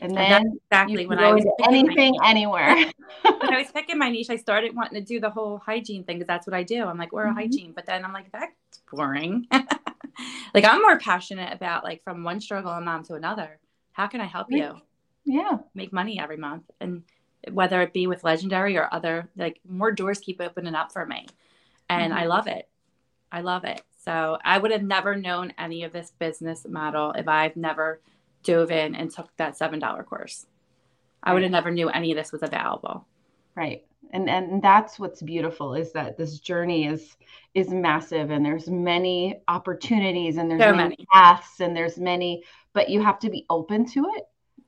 and 0.00 0.16
And 0.16 0.30
that's 0.30 0.30
then 0.30 0.58
you 0.82 1.00
exactly 1.00 1.06
when 1.06 1.18
I 1.20 1.32
was 1.32 1.46
into 1.46 1.52
picking 1.58 1.86
my 1.86 1.96
anything 1.96 2.18
anywhere. 2.24 2.74
when 3.40 3.52
I 3.52 3.58
was 3.58 3.70
picking 3.72 3.98
my 3.98 4.10
niche, 4.10 4.30
I 4.30 4.36
started 4.36 4.74
wanting 4.74 5.00
to 5.00 5.06
do 5.06 5.20
the 5.20 5.30
whole 5.30 5.58
hygiene 5.58 6.04
thing 6.04 6.18
because 6.18 6.28
that's 6.28 6.46
what 6.46 6.54
I 6.54 6.62
do. 6.62 6.84
I'm 6.84 6.98
like, 6.98 7.12
oral 7.12 7.32
Mhm. 7.32 7.34
hygiene. 7.34 7.72
But 7.74 7.86
then 7.86 8.04
I'm 8.04 8.12
like, 8.12 8.32
that's 8.32 8.52
boring. 8.90 9.46
like 10.54 10.64
I'm 10.64 10.80
more 10.82 10.98
passionate 10.98 11.52
about 11.52 11.84
like 11.84 12.02
from 12.04 12.24
one 12.24 12.40
struggle 12.40 12.70
of 12.70 12.82
mom 12.84 13.02
to 13.04 13.14
another. 13.14 13.58
How 13.92 14.06
can 14.06 14.20
I 14.20 14.26
help 14.26 14.48
Right. 14.50 14.58
you 14.62 14.80
yeah. 15.24 15.58
make 15.74 15.92
money 15.92 16.18
every 16.20 16.36
month? 16.36 16.64
And 16.80 17.02
whether 17.50 17.80
it 17.82 17.92
be 17.92 18.06
with 18.06 18.24
legendary 18.24 18.76
or 18.76 18.88
other, 18.92 19.28
like 19.36 19.60
more 19.68 19.92
doors 19.92 20.18
keep 20.18 20.40
opening 20.40 20.74
up 20.74 20.92
for 20.92 21.06
me. 21.06 21.26
And 21.88 22.12
I 22.12 22.24
Mhm. 22.24 22.28
love 22.28 22.46
it. 22.46 22.68
I 23.30 23.40
love 23.42 23.64
it. 23.64 23.82
So 23.96 24.38
I 24.44 24.58
would 24.58 24.70
have 24.70 24.82
never 24.82 25.16
known 25.16 25.52
any 25.58 25.82
of 25.84 25.92
this 25.92 26.12
business 26.12 26.66
model 26.66 27.12
if 27.12 27.28
I've 27.28 27.56
never 27.56 28.00
dove 28.42 28.70
in 28.70 28.94
and 28.94 29.10
took 29.10 29.36
that 29.36 29.56
seven 29.56 29.78
dollar 29.78 30.02
course. 30.02 30.46
I 31.22 31.34
would 31.34 31.42
have 31.42 31.52
never 31.52 31.70
knew 31.70 31.88
any 31.88 32.12
of 32.12 32.16
this 32.16 32.32
was 32.32 32.42
available. 32.42 33.06
Right. 33.54 33.84
And 34.12 34.28
and 34.30 34.62
that's 34.62 34.98
what's 34.98 35.20
beautiful 35.22 35.74
is 35.74 35.92
that 35.92 36.16
this 36.16 36.38
journey 36.38 36.86
is 36.86 37.16
is 37.54 37.68
massive 37.70 38.30
and 38.30 38.44
there's 38.44 38.68
many 38.68 39.42
opportunities 39.48 40.36
and 40.38 40.50
there's 40.50 40.62
So 40.62 40.72
many, 40.72 40.90
many. 40.90 41.06
paths 41.12 41.60
and 41.60 41.76
there's 41.76 41.98
many, 41.98 42.44
but 42.72 42.88
you 42.88 43.02
have 43.02 43.18
to 43.20 43.30
be 43.30 43.44
open 43.50 43.84
to 43.90 44.06
it, 44.16 44.24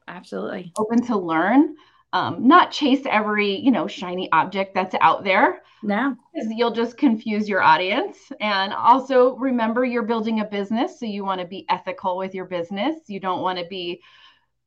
Absolutely. 0.09 0.73
open 0.77 1.03
to 1.07 1.17
learn, 1.17 1.77
um, 2.13 2.47
not 2.47 2.71
chase 2.73 3.03
every, 3.09 3.57
you 3.57 3.71
know, 3.71 3.87
shiny 3.87 4.31
object 4.33 4.75
that's 4.75 4.95
out 5.01 5.25
there 5.25 5.63
No. 5.83 6.17
because 6.35 6.49
you'll 6.51 6.73
just 6.73 6.97
confuse 6.99 7.49
your 7.49 7.63
audience. 7.63 8.19
And 8.41 8.73
also 8.75 9.37
remember 9.37 9.85
you're 9.85 10.03
building 10.03 10.41
a 10.41 10.45
business, 10.45 10.99
so 10.99 11.07
you 11.07 11.25
want 11.25 11.41
to 11.41 11.47
be 11.47 11.65
ethical 11.69 12.17
with 12.17 12.35
your 12.35 12.47
business. 12.47 12.97
You 13.09 13.21
don't 13.21 13.43
want 13.43 13.59
to 13.59 13.65
be 13.67 14.03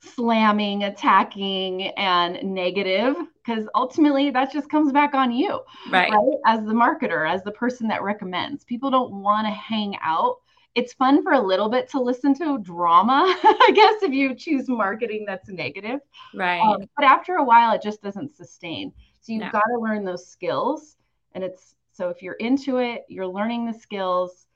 slamming, 0.03 0.83
attacking, 0.83 1.87
and 1.97 2.41
negative 2.43 3.15
because 3.45 3.67
ultimately 3.75 4.29
that 4.31 4.51
just 4.51 4.69
comes 4.69 4.91
back 4.91 5.13
on 5.13 5.31
you, 5.31 5.59
Right. 5.89 6.09
right? 6.11 6.37
As 6.45 6.61
the 6.65 6.73
marketer, 6.73 7.29
as 7.29 7.43
the 7.43 7.51
person 7.51 7.87
that 7.89 8.03
recommends. 8.03 8.63
People 8.63 8.89
don't 8.89 9.11
want 9.21 9.45
to 9.47 9.51
hang 9.51 9.97
out. 10.01 10.37
It's 10.75 10.93
fun 10.93 11.21
for 11.23 11.33
a 11.33 11.41
little 11.41 11.69
bit 11.69 11.89
to 11.89 12.01
listen 12.01 12.33
to 12.35 12.57
drama, 12.59 13.23
I 13.43 13.71
guess, 13.75 14.01
if 14.01 14.11
you 14.11 14.33
choose 14.33 14.67
marketing 14.67 15.25
that's 15.27 15.49
negative. 15.49 15.99
Right. 16.33 16.61
Um, 16.61 16.87
but 16.95 17.05
after 17.05 17.35
a 17.35 17.43
while, 17.43 17.73
it 17.73 17.81
just 17.81 18.01
doesn't 18.01 18.35
sustain. 18.35 18.91
So 19.21 19.33
you've 19.33 19.43
No. 19.43 19.51
got 19.51 19.63
to 19.67 19.79
learn 19.79 20.03
those 20.03 20.27
skills. 20.27 20.97
And 21.33 21.43
it's 21.43 21.75
so 21.91 22.09
if 22.09 22.21
you're 22.23 22.33
into 22.35 22.77
it, 22.77 23.03
you're 23.07 23.27
learning 23.27 23.65
the 23.67 23.73
skills 23.77 24.47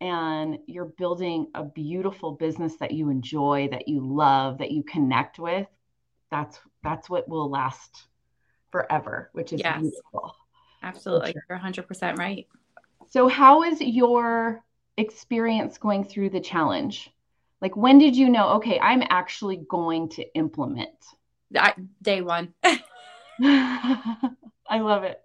and 0.00 0.58
you're 0.66 0.84
building 0.84 1.48
a 1.54 1.64
beautiful 1.64 2.32
business 2.32 2.76
that 2.76 2.92
you 2.92 3.08
enjoy, 3.10 3.68
that 3.70 3.88
you 3.88 4.00
love, 4.00 4.58
that 4.58 4.70
you 4.70 4.82
connect 4.82 5.38
with. 5.38 5.66
That's 6.30 6.58
that's 6.82 7.08
what 7.08 7.28
will 7.28 7.48
last 7.48 8.06
forever, 8.70 9.30
which 9.32 9.52
is 9.52 9.60
Yes. 9.60 9.80
beautiful. 9.80 10.34
Absolutely. 10.82 11.34
You're 11.48 11.58
100% 11.58 12.18
right. 12.18 12.46
So 13.08 13.28
how 13.28 13.62
is 13.62 13.80
your 13.80 14.62
experience 14.96 15.78
going 15.78 16.04
through 16.04 16.30
the 16.30 16.40
challenge? 16.40 17.10
Like 17.60 17.76
when 17.76 17.98
did 17.98 18.16
you 18.16 18.28
know, 18.28 18.50
okay, 18.54 18.78
I'm 18.78 19.02
actually 19.08 19.56
going 19.68 20.08
to 20.10 20.34
implement? 20.34 20.90
I, 21.56 21.74
day 22.02 22.20
one. 22.20 22.52
I 24.68 24.80
love 24.80 25.04
it. 25.04 25.22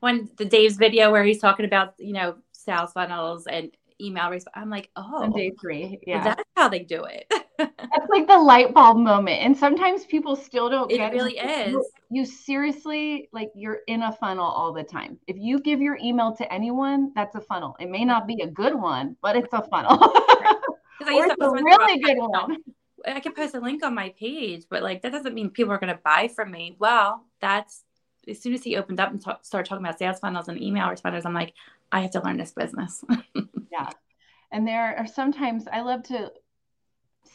when 0.00 0.30
the 0.36 0.44
Dave's 0.44 0.76
video 0.76 1.10
where 1.10 1.24
he's 1.24 1.40
talking 1.40 1.66
about, 1.66 1.94
you 1.98 2.12
know, 2.12 2.36
sales 2.52 2.92
funnels 2.92 3.46
and 3.46 3.70
email 4.00 4.24
resp- 4.24 4.44
I'm 4.54 4.70
like, 4.70 4.90
oh, 4.96 5.22
On 5.22 5.32
day 5.32 5.52
three. 5.60 5.82
well, 6.06 6.16
Yeah. 6.18 6.24
that's 6.24 6.42
how 6.56 6.68
they 6.68 6.80
do 6.80 7.04
it. 7.04 7.26
That's 7.58 8.10
like 8.10 8.26
the 8.26 8.36
light 8.36 8.74
bulb 8.74 8.98
moment. 8.98 9.40
And 9.42 9.56
sometimes 9.56 10.04
people 10.04 10.36
still 10.36 10.68
don't 10.68 10.90
get 10.90 10.96
It 10.96 10.98
get 10.98 11.12
really 11.14 11.36
You- 11.38 11.78
is. 11.80 11.86
You 12.10 12.24
seriously, 12.26 13.28
like, 13.32 13.50
you're 13.54 13.80
in 13.86 14.02
a 14.02 14.12
funnel 14.12 14.44
all 14.44 14.72
the 14.72 14.82
time. 14.84 15.18
If 15.26 15.36
you 15.38 15.58
give 15.60 15.80
your 15.80 15.96
email 16.02 16.32
to 16.36 16.52
anyone, 16.52 17.12
that's 17.14 17.34
a 17.34 17.40
funnel. 17.40 17.74
It 17.80 17.88
may 17.88 18.04
not 18.04 18.26
be 18.26 18.40
a 18.42 18.46
good 18.46 18.74
one, 18.74 19.16
but 19.22 19.36
it's 19.36 19.52
a 19.52 19.62
funnel. 19.62 19.98
I 20.00 21.08
or 21.08 21.12
used 21.12 21.26
it's 21.30 21.36
to 21.36 21.46
a 21.46 21.50
post 21.50 21.62
really 21.64 21.98
good 22.00 22.18
one. 22.18 22.56
I 23.06 23.20
could 23.20 23.34
post 23.34 23.54
a 23.54 23.60
link 23.60 23.84
on 23.84 23.94
my 23.94 24.12
page, 24.18 24.64
but 24.68 24.82
like 24.82 25.02
that 25.02 25.12
doesn't 25.12 25.34
mean 25.34 25.50
people 25.50 25.72
are 25.72 25.78
going 25.78 25.94
to 25.94 26.00
buy 26.04 26.28
from 26.28 26.50
me. 26.50 26.76
Well, 26.78 27.24
that's 27.40 27.84
as 28.28 28.40
soon 28.40 28.52
as 28.54 28.62
he 28.64 28.76
opened 28.76 28.98
up 29.00 29.10
and 29.12 29.22
ta- 29.22 29.38
started 29.42 29.68
talking 29.68 29.84
about 29.84 29.98
sales 29.98 30.18
funnels 30.18 30.48
and 30.48 30.60
email 30.60 30.86
responders, 30.88 31.24
I'm 31.24 31.34
like, 31.34 31.54
I 31.92 32.00
have 32.00 32.10
to 32.12 32.22
learn 32.22 32.36
this 32.36 32.52
business. 32.52 33.04
Yeah. 33.72 33.90
And 34.52 34.66
there 34.66 34.96
are 34.96 35.06
sometimes 35.06 35.66
I 35.70 35.82
love 35.82 36.02
to 36.04 36.32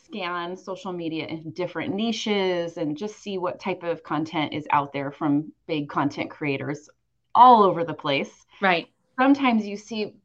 scan 0.06 0.58
social 0.58 0.92
media 0.92 1.28
in 1.28 1.52
different 1.52 1.94
niches 1.94 2.78
and 2.78 2.98
just 2.98 3.18
see 3.20 3.38
what 3.38 3.60
type 3.60 3.84
of 3.84 4.02
content 4.02 4.54
is 4.54 4.66
out 4.72 4.92
there 4.94 5.12
from 5.12 5.52
big 5.68 5.90
content 5.90 6.32
creators 6.32 6.90
all 7.36 7.64
over 7.64 7.84
the 7.84 7.94
place. 7.94 8.46
right. 8.62 8.88
Sometimes 9.20 9.68
you 9.68 9.78
see 9.78 10.16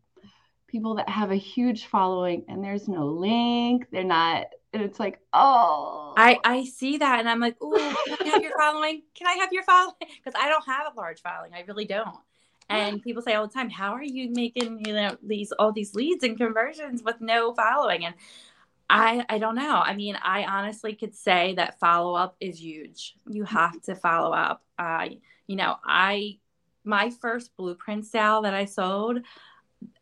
people 0.68 0.95
that 0.95 1.09
have 1.09 1.30
a 1.33 1.37
huge 1.37 1.87
following 1.87 2.45
and 2.49 2.64
there's 2.64 2.88
no 2.88 3.06
link. 3.06 3.87
They're 3.92 4.04
not, 4.04 4.47
and 4.73 4.83
it's 4.83 4.99
like, 4.99 5.18
oh, 5.33 6.14
I, 6.16 6.38
I 6.45 6.64
see 6.64 6.99
that 6.99 7.18
and 7.18 7.28
I'm 7.28 7.40
like, 7.40 7.56
oh, 7.61 8.04
can 8.16 8.26
I 8.26 8.30
have 8.30 8.42
your 8.42 8.56
following? 8.59 9.02
Can 9.14 9.26
I 9.26 9.35
have 9.35 9.52
your 9.52 9.64
following? 9.64 9.95
Because 10.00 10.40
I 10.40 10.49
don't 10.49 10.64
have 10.64 10.95
a 10.95 10.97
large 10.97 11.21
following. 11.21 11.52
I 11.52 11.64
really 11.66 11.85
don't. 11.85 12.16
And 12.68 13.02
people 13.02 13.23
say 13.23 13.35
all 13.35 13.46
the 13.46 13.52
time, 13.52 13.70
how 13.70 13.92
are 13.92 14.02
you 14.02 14.30
making, 14.30 14.85
you 14.87 14.92
know, 14.92 15.16
these 15.23 15.52
all 15.52 15.73
these 15.73 15.94
leads 15.94 16.25
and 16.25 16.37
conversions 16.37 17.02
with 17.02 17.20
no 17.20 17.54
following? 17.54 18.04
And 18.04 18.14
I 18.90 19.25
I 19.28 19.38
don't 19.38 19.54
know. 19.54 19.76
I 19.76 19.94
mean, 19.94 20.16
I 20.23 20.44
honestly 20.44 20.94
could 20.94 21.14
say 21.14 21.54
that 21.54 21.78
follow 21.78 22.14
up 22.14 22.37
is 22.40 22.61
huge. 22.61 23.14
You 23.28 23.44
have 23.44 23.80
to 23.82 23.94
follow 23.94 24.32
up. 24.35 24.62
Uh, 24.78 25.08
you 25.46 25.56
know, 25.56 25.76
I 25.85 26.38
my 26.85 27.11
first 27.11 27.56
blueprint 27.56 28.06
sale 28.06 28.42
that 28.42 28.54
I 28.54 28.64
sold, 28.64 29.18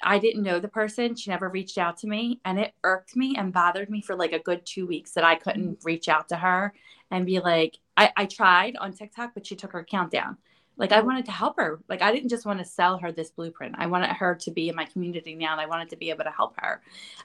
I 0.02 0.18
didn't 0.18 0.42
know 0.42 0.60
the 0.60 0.68
person. 0.68 1.16
She 1.16 1.30
never 1.30 1.48
reached 1.48 1.78
out 1.78 1.96
to 1.98 2.06
me. 2.06 2.40
And 2.44 2.58
it 2.58 2.74
irked 2.84 3.16
me 3.16 3.34
and 3.36 3.52
bothered 3.52 3.90
me 3.90 4.02
for 4.02 4.14
like 4.14 4.32
a 4.32 4.38
good 4.38 4.64
two 4.64 4.86
weeks 4.86 5.12
that 5.12 5.24
I 5.24 5.34
couldn't 5.34 5.78
reach 5.84 6.08
out 6.08 6.28
to 6.28 6.36
her 6.36 6.74
and 7.10 7.26
be 7.26 7.40
like, 7.40 7.78
I, 7.96 8.12
I 8.16 8.26
tried 8.26 8.76
on 8.76 8.92
TikTok, 8.92 9.32
but 9.34 9.46
she 9.46 9.56
took 9.56 9.72
her 9.72 9.80
account 9.80 10.12
down. 10.12 10.36
Like 10.76 10.92
I 10.92 11.00
wanted 11.00 11.24
to 11.26 11.32
help 11.32 11.56
her. 11.56 11.80
Like 11.88 12.02
I 12.02 12.12
didn't 12.12 12.30
just 12.30 12.46
want 12.46 12.58
to 12.58 12.64
sell 12.64 12.98
her 12.98 13.12
this 13.12 13.30
blueprint. 13.30 13.76
I 13.78 13.86
wanted 13.86 14.10
her 14.10 14.34
to 14.34 14.50
be 14.50 14.68
in 14.68 14.76
my 14.76 14.84
community 14.84 15.34
now 15.34 15.52
and 15.52 15.60
I 15.60 15.66
wanted 15.66 15.90
to 15.90 15.96
be 15.96 16.10
able 16.10 16.24
to 16.24 16.30
help 16.30 16.54
her. 16.58 16.82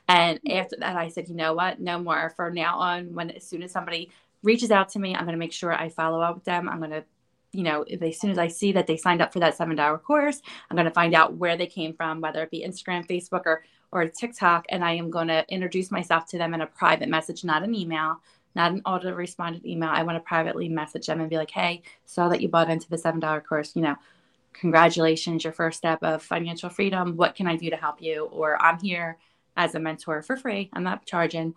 And 0.08 0.40
mm-hmm. 0.42 0.58
after 0.58 0.78
that 0.80 0.96
I 0.96 1.10
said, 1.10 1.30
you 1.30 1.36
know 1.36 1.54
what? 1.54 1.80
No 1.80 2.00
more. 2.00 2.32
For 2.36 2.52
now 2.52 2.78
on, 2.78 3.14
when 3.14 3.32
as 3.32 3.46
soon 3.46 3.64
as 3.64 3.72
somebody 3.72 4.12
reaches 4.44 4.72
out 4.72 4.90
to 4.90 5.00
me, 5.00 5.16
I'm 5.16 5.26
gonna 5.26 5.38
make 5.38 5.54
sure 5.54 5.74
I 5.74 5.90
follow 5.90 6.22
up 6.22 6.36
with 6.36 6.46
them. 6.46 6.70
I'm 6.70 6.80
gonna 6.80 7.04
you 7.52 7.64
know, 7.64 7.84
they, 7.84 8.10
as 8.10 8.20
soon 8.20 8.30
as 8.30 8.38
I 8.38 8.48
see 8.48 8.74
that 8.74 8.86
they 8.86 8.96
signed 8.96 9.22
up 9.22 9.34
for 9.34 9.40
that 9.40 9.58
seven 9.58 9.80
hour 9.80 9.98
course, 9.98 10.40
I'm 10.70 10.76
going 10.76 10.86
to 10.86 10.94
find 10.94 11.16
out 11.16 11.34
where 11.34 11.58
they 11.58 11.66
came 11.66 11.94
from, 11.94 12.22
whether 12.22 12.44
it 12.44 12.52
be 12.52 12.64
Instagram, 12.64 13.08
Facebook, 13.08 13.42
or 13.46 13.64
or 13.92 14.08
TikTok, 14.08 14.66
and 14.70 14.86
I 14.86 14.92
am 14.94 15.10
going 15.10 15.30
to 15.30 15.44
introduce 15.50 15.90
myself 15.90 16.28
to 16.28 16.38
them 16.38 16.54
in 16.54 16.62
a 16.62 16.68
private 16.68 17.10
message, 17.10 17.44
not 17.44 17.64
an 17.64 17.74
email, 17.74 18.22
not 18.56 18.72
an 18.72 18.82
auto 18.86 19.14
responded 19.14 19.66
email. 19.66 19.90
I 19.90 20.04
want 20.04 20.16
to 20.18 20.28
privately 20.28 20.70
message 20.70 21.08
them 21.08 21.20
and 21.20 21.30
be 21.30 21.38
like, 21.38 21.52
hey, 21.52 21.84
saw 22.06 22.30
that 22.30 22.42
you 22.42 22.50
bought 22.50 22.70
into 22.70 22.90
the 22.90 22.98
$7 22.98 23.44
course. 23.44 23.76
You 23.76 23.84
know, 23.84 23.96
congratulations, 24.54 25.44
your 25.44 25.54
first 25.54 25.78
step 25.78 26.00
of 26.04 26.24
financial 26.24 26.70
freedom. 26.70 27.16
What 27.16 27.36
can 27.36 27.48
I 27.48 27.56
do 27.56 27.70
to 27.70 27.76
help 27.76 28.02
you? 28.02 28.26
Or 28.26 28.62
I'm 28.62 28.80
here 28.80 29.18
as 29.56 29.76
a 29.76 29.80
mentor 29.80 30.22
for 30.22 30.38
free. 30.38 30.70
I'm 30.74 30.84
not 30.84 31.06
charging 31.06 31.54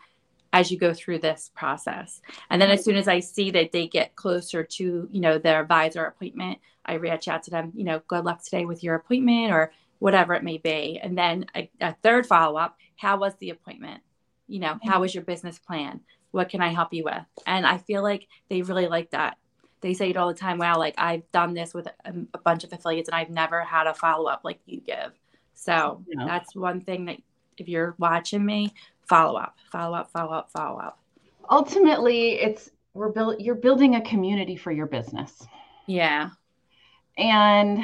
as 0.53 0.71
you 0.71 0.79
go 0.79 0.93
through 0.93 1.19
this 1.19 1.51
process. 1.55 2.21
And 2.51 2.61
then 2.61 2.71
as 2.71 2.85
soon 2.85 2.97
as 2.97 3.09
I 3.09 3.21
see 3.21 3.51
that 3.53 3.73
they 3.73 3.89
get 3.89 4.17
closer 4.17 4.63
to, 4.63 5.09
you 5.11 5.21
know, 5.21 5.39
their 5.39 5.61
advisor 5.61 6.05
appointment, 6.05 6.59
I 6.85 6.95
reach 6.95 7.29
out 7.29 7.45
to 7.45 7.51
them, 7.51 7.73
you 7.75 7.85
know, 7.85 8.03
good 8.07 8.25
luck 8.25 8.43
today 8.43 8.67
with 8.67 8.83
your 8.83 8.97
appointment 8.97 9.53
or 9.53 9.73
whatever 9.99 10.35
it 10.35 10.43
may 10.43 10.59
be. 10.59 10.99
And 11.03 11.17
then 11.17 11.47
a, 11.55 11.71
a 11.81 11.95
third 12.03 12.27
follow 12.27 12.59
up, 12.59 12.77
how 12.97 13.17
was 13.19 13.35
the 13.37 13.51
appointment? 13.51 14.03
You 14.47 14.61
know, 14.61 14.75
mm-hmm. 14.75 14.89
how 14.89 15.01
was 15.01 15.15
your 15.15 15.25
business 15.25 15.59
plan? 15.59 16.01
What 16.33 16.49
can 16.49 16.61
I 16.61 16.69
help 16.69 16.93
you 16.93 17.05
with? 17.05 17.25
And 17.47 17.67
I 17.67 17.79
feel 17.79 18.03
like 18.03 18.27
they 18.51 18.63
really 18.63 18.89
like 18.89 19.11
that. 19.11 19.39
They 19.81 19.95
say 19.95 20.11
it 20.11 20.17
all 20.17 20.29
the 20.29 20.35
time. 20.35 20.59
Wow, 20.59 20.79
like 20.79 20.95
I've 20.99 21.31
done 21.33 21.55
this 21.55 21.75
with 21.75 21.87
a, 21.87 22.15
a 22.35 22.39
bunch 22.39 22.65
of 22.65 22.73
affiliates 22.73 23.09
and 23.09 23.17
I've 23.17 23.31
never 23.31 23.63
had 23.63 23.87
a 23.87 23.95
follow 23.95 24.29
up 24.29 24.41
like 24.45 24.61
you 24.67 24.81
give. 24.81 25.13
So 25.55 26.05
yeah. 26.09 26.25
that's 26.27 26.55
one 26.55 26.81
thing 26.81 27.05
that 27.07 27.19
if 27.59 27.69
you're 27.69 27.95
watching 27.99 28.45
me, 28.45 28.75
follow 29.09 29.39
up, 29.39 29.57
follow 29.71 29.97
up, 29.97 30.11
follow 30.11 30.33
up, 30.33 30.51
follow 30.51 30.79
up. 30.79 30.99
Ultimately, 31.51 32.41
it's 32.41 32.71
we're 32.95 33.11
build 33.11 33.41
you're 33.41 33.55
building 33.55 33.95
a 33.95 34.01
community 34.01 34.57
for 34.57 34.71
your 34.71 34.87
business. 34.87 35.47
Yeah. 35.87 36.31
And 37.17 37.83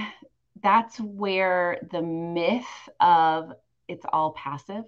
that's 0.62 0.98
where 0.98 1.78
the 1.90 2.02
myth 2.02 2.64
of 3.00 3.52
it's 3.88 4.04
all 4.12 4.32
passive 4.32 4.84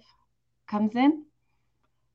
comes 0.67 0.95
in 0.95 1.25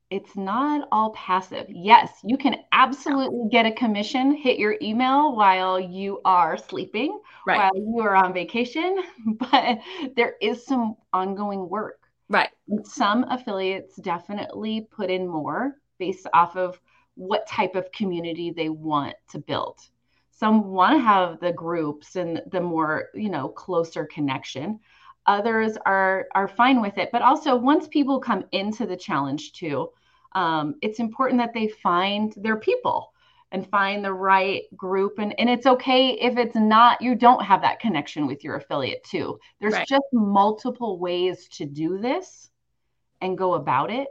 it's 0.09 0.35
not 0.37 0.87
all 0.91 1.11
passive. 1.11 1.65
Yes, 1.69 2.11
you 2.23 2.37
can 2.37 2.55
absolutely 2.71 3.49
get 3.51 3.65
a 3.65 3.71
commission, 3.71 4.31
hit 4.31 4.57
your 4.57 4.77
email 4.81 5.35
while 5.35 5.79
you 5.79 6.21
are 6.23 6.57
sleeping, 6.57 7.19
right. 7.45 7.57
while 7.57 7.75
you 7.75 7.99
are 7.99 8.15
on 8.15 8.33
vacation, 8.33 9.03
but 9.51 9.79
there 10.15 10.35
is 10.41 10.65
some 10.65 10.95
ongoing 11.11 11.67
work. 11.67 11.99
Right. 12.29 12.49
And 12.69 12.85
some 12.85 13.25
affiliates 13.29 13.95
definitely 13.97 14.87
put 14.91 15.09
in 15.09 15.27
more 15.27 15.75
based 15.97 16.27
off 16.33 16.55
of 16.55 16.79
what 17.15 17.47
type 17.47 17.75
of 17.75 17.91
community 17.91 18.51
they 18.51 18.69
want 18.69 19.15
to 19.31 19.39
build. 19.39 19.79
Some 20.31 20.67
want 20.67 20.95
to 20.95 20.99
have 20.99 21.39
the 21.39 21.51
groups 21.51 22.15
and 22.15 22.41
the 22.51 22.61
more, 22.61 23.09
you 23.13 23.29
know, 23.29 23.49
closer 23.49 24.05
connection 24.05 24.79
others 25.29 25.77
are 25.85 26.27
are 26.33 26.47
fine 26.47 26.79
with 26.81 26.97
it 26.97 27.09
but 27.11 27.21
also 27.21 27.53
once 27.53 27.85
people 27.89 28.17
come 28.17 28.45
into 28.53 28.85
the 28.85 28.95
challenge 28.95 29.51
too 29.51 29.89
um, 30.33 30.75
it's 30.81 30.99
important 30.99 31.39
that 31.39 31.53
they 31.53 31.67
find 31.67 32.33
their 32.37 32.57
people 32.57 33.13
and 33.51 33.69
find 33.69 34.03
the 34.03 34.13
right 34.13 34.63
group 34.75 35.19
and, 35.19 35.37
and 35.39 35.49
it's 35.49 35.65
okay 35.65 36.11
if 36.19 36.37
it's 36.37 36.55
not 36.55 37.01
you 37.01 37.15
don't 37.15 37.43
have 37.43 37.61
that 37.61 37.79
connection 37.79 38.27
with 38.27 38.43
your 38.43 38.55
affiliate 38.55 39.03
too 39.03 39.39
there's 39.59 39.73
right. 39.73 39.87
just 39.87 40.03
multiple 40.11 40.99
ways 40.99 41.47
to 41.47 41.65
do 41.65 41.97
this 41.97 42.49
and 43.21 43.37
go 43.37 43.53
about 43.53 43.89
it 43.89 44.09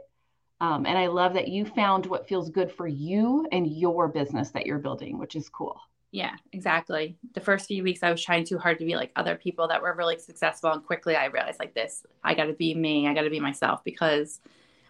um, 0.59 0.85
and 0.85 0.97
i 0.97 1.05
love 1.05 1.33
that 1.35 1.47
you 1.47 1.65
found 1.65 2.05
what 2.07 2.27
feels 2.27 2.49
good 2.49 2.71
for 2.71 2.87
you 2.87 3.47
and 3.51 3.67
your 3.67 4.07
business 4.07 4.49
that 4.49 4.65
you're 4.65 4.79
building 4.79 5.19
which 5.19 5.35
is 5.35 5.49
cool 5.49 5.79
yeah, 6.11 6.35
exactly. 6.53 7.17
The 7.33 7.41
first 7.41 7.67
few 7.67 7.83
weeks, 7.83 8.01
I 8.01 8.09
was 8.09 8.23
trying 8.23 8.45
too 8.45 8.57
hard 8.57 8.79
to 8.79 8.85
be 8.85 8.95
like 8.95 9.11
other 9.15 9.35
people 9.35 9.67
that 9.67 9.81
were 9.81 9.93
really 9.93 10.17
successful. 10.17 10.71
And 10.71 10.83
quickly, 10.83 11.15
I 11.15 11.25
realized 11.25 11.59
like 11.59 11.73
this 11.73 12.05
I 12.23 12.33
got 12.33 12.45
to 12.45 12.53
be 12.53 12.73
me, 12.73 13.07
I 13.07 13.13
got 13.13 13.23
to 13.23 13.29
be 13.29 13.41
myself 13.41 13.83
because 13.83 14.39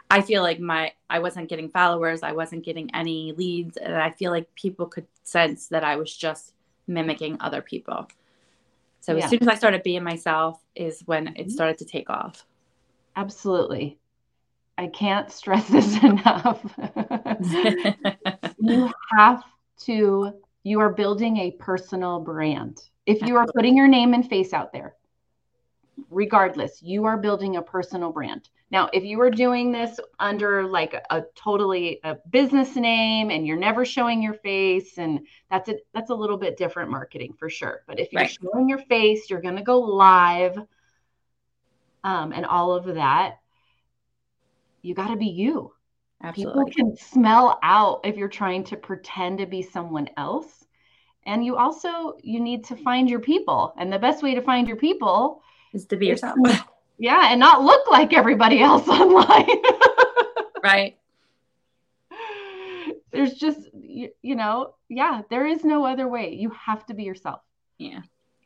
I 0.09 0.21
feel 0.21 0.41
like 0.41 0.59
my 0.59 0.93
I 1.09 1.19
wasn't 1.19 1.49
getting 1.49 1.69
followers, 1.69 2.23
I 2.23 2.31
wasn't 2.31 2.63
getting 2.63 2.93
any 2.95 3.33
leads, 3.33 3.77
and 3.77 3.95
I 3.95 4.11
feel 4.11 4.31
like 4.31 4.53
people 4.55 4.85
could 4.85 5.07
sense 5.23 5.67
that 5.67 5.83
I 5.83 5.95
was 5.97 6.15
just 6.15 6.53
mimicking 6.87 7.37
other 7.39 7.61
people. 7.61 8.07
So 9.01 9.15
yeah. 9.15 9.23
as 9.23 9.29
soon 9.29 9.39
as 9.41 9.47
I 9.47 9.55
started 9.55 9.83
being 9.83 10.03
myself 10.03 10.61
is 10.75 11.01
when 11.05 11.27
it 11.27 11.37
mm-hmm. 11.37 11.49
started 11.49 11.77
to 11.79 11.85
take 11.85 12.09
off. 12.09 12.45
Absolutely. 13.15 13.97
I 14.77 14.87
can't 14.87 15.31
stress 15.31 15.67
this 15.69 16.01
enough. 16.03 16.61
you 18.59 18.91
have 19.17 19.43
to 19.81 20.33
you 20.63 20.79
are 20.81 20.89
building 20.89 21.37
a 21.37 21.51
personal 21.51 22.19
brand. 22.19 22.81
If 23.05 23.21
you 23.21 23.37
are 23.37 23.47
putting 23.55 23.77
your 23.77 23.87
name 23.87 24.13
and 24.13 24.27
face 24.27 24.51
out 24.51 24.73
there, 24.73 24.95
regardless, 26.09 26.81
you 26.81 27.05
are 27.05 27.17
building 27.17 27.55
a 27.55 27.61
personal 27.61 28.11
brand. 28.11 28.49
Now, 28.69 28.89
if 28.91 29.03
you 29.03 29.21
are 29.21 29.29
doing 29.29 29.71
this 29.71 29.99
under 30.19 30.67
like 30.67 30.93
a, 30.93 31.01
a, 31.09 31.23
totally 31.35 31.99
a 32.03 32.15
business 32.29 32.75
name 32.75 33.29
and 33.31 33.47
you're 33.47 33.57
never 33.57 33.85
showing 33.85 34.21
your 34.21 34.33
face, 34.33 34.97
and 34.97 35.21
that's 35.49 35.69
a 35.69 35.75
that's 35.93 36.09
a 36.09 36.15
little 36.15 36.37
bit 36.37 36.57
different 36.57 36.91
marketing 36.91 37.33
for 37.39 37.49
sure. 37.49 37.83
But 37.87 37.99
if 37.99 38.11
you're 38.11 38.23
right. 38.23 38.37
showing 38.41 38.67
your 38.67 38.79
face, 38.79 39.29
you're 39.29 39.41
going 39.41 39.55
to 39.55 39.63
go 39.63 39.79
live, 39.79 40.57
um, 42.03 42.33
and 42.33 42.45
all 42.45 42.73
of 42.73 42.95
that. 42.95 43.37
You 44.81 44.93
got 44.93 45.07
to 45.07 45.17
be 45.17 45.27
you. 45.27 45.73
Absolutely. 46.23 46.71
People 46.71 46.75
can 46.75 46.97
smell 46.97 47.59
out 47.63 48.01
if 48.03 48.17
you're 48.17 48.27
trying 48.27 48.63
to 48.65 48.75
pretend 48.77 49.37
to 49.37 49.45
be 49.45 49.61
someone 49.61 50.09
else. 50.17 50.65
And 51.25 51.45
you 51.45 51.57
also 51.57 52.17
you 52.21 52.39
need 52.39 52.65
to 52.65 52.75
find 52.75 53.09
your 53.09 53.19
people. 53.19 53.73
And 53.77 53.91
the 53.91 53.99
best 53.99 54.23
way 54.23 54.35
to 54.35 54.41
find 54.41 54.67
your 54.67 54.77
people 54.77 55.41
is 55.73 55.85
to 55.87 55.97
be 55.97 56.07
yourself. 56.07 56.37
yeah, 56.97 57.31
and 57.31 57.39
not 57.39 57.63
look 57.63 57.89
like 57.89 58.13
everybody 58.13 58.61
else 58.61 58.87
online. 58.87 59.47
right. 60.63 60.97
There's 63.11 63.33
just 63.33 63.59
you, 63.73 64.09
you 64.21 64.35
know, 64.35 64.75
yeah, 64.89 65.21
there 65.29 65.45
is 65.45 65.63
no 65.63 65.85
other 65.85 66.07
way. 66.07 66.33
You 66.33 66.51
have 66.51 66.85
to 66.87 66.93
be 66.93 67.03
yourself. 67.03 67.41
Yeah. 67.77 68.01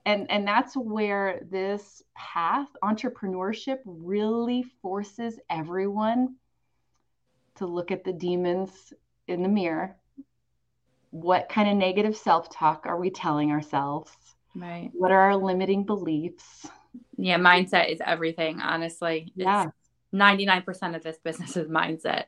And 0.05 0.29
and 0.31 0.47
that's 0.47 0.75
where 0.75 1.41
this 1.49 2.03
path 2.15 2.67
entrepreneurship 2.83 3.79
really 3.85 4.63
forces 4.81 5.39
everyone 5.49 6.35
to 7.55 7.65
look 7.65 7.91
at 7.91 8.03
the 8.03 8.13
demons 8.13 8.93
in 9.27 9.43
the 9.43 9.49
mirror. 9.49 9.95
What 11.11 11.49
kind 11.49 11.69
of 11.69 11.75
negative 11.75 12.15
self 12.15 12.49
talk 12.49 12.85
are 12.85 12.97
we 12.97 13.09
telling 13.09 13.51
ourselves? 13.51 14.11
Right. 14.55 14.89
What 14.93 15.11
are 15.11 15.19
our 15.19 15.35
limiting 15.35 15.85
beliefs? 15.85 16.67
Yeah, 17.21 17.37
mindset 17.37 17.91
is 17.91 18.01
everything, 18.03 18.59
honestly. 18.61 19.31
Yeah. 19.35 19.67
99% 20.13 20.95
of 20.95 21.03
this 21.03 21.17
business 21.23 21.55
is 21.55 21.67
mindset. 21.67 22.25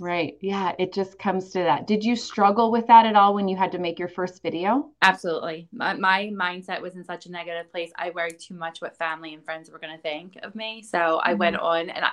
Right. 0.00 0.38
Yeah. 0.40 0.72
It 0.78 0.94
just 0.94 1.18
comes 1.18 1.50
to 1.50 1.58
that. 1.58 1.86
Did 1.86 2.02
you 2.02 2.16
struggle 2.16 2.72
with 2.72 2.86
that 2.86 3.04
at 3.04 3.14
all 3.14 3.34
when 3.34 3.48
you 3.48 3.56
had 3.56 3.70
to 3.72 3.78
make 3.78 3.98
your 3.98 4.08
first 4.08 4.42
video? 4.42 4.90
Absolutely. 5.02 5.68
My, 5.72 5.94
my 5.94 6.30
mindset 6.32 6.80
was 6.80 6.96
in 6.96 7.04
such 7.04 7.26
a 7.26 7.30
negative 7.30 7.70
place. 7.70 7.92
I 7.96 8.10
worried 8.10 8.40
too 8.40 8.54
much 8.54 8.80
what 8.80 8.96
family 8.96 9.34
and 9.34 9.44
friends 9.44 9.70
were 9.70 9.78
going 9.78 9.94
to 9.94 10.02
think 10.02 10.38
of 10.42 10.54
me. 10.54 10.82
So 10.82 10.98
mm-hmm. 10.98 11.28
I 11.30 11.34
went 11.34 11.56
on 11.56 11.90
and 11.90 12.04
I, 12.04 12.10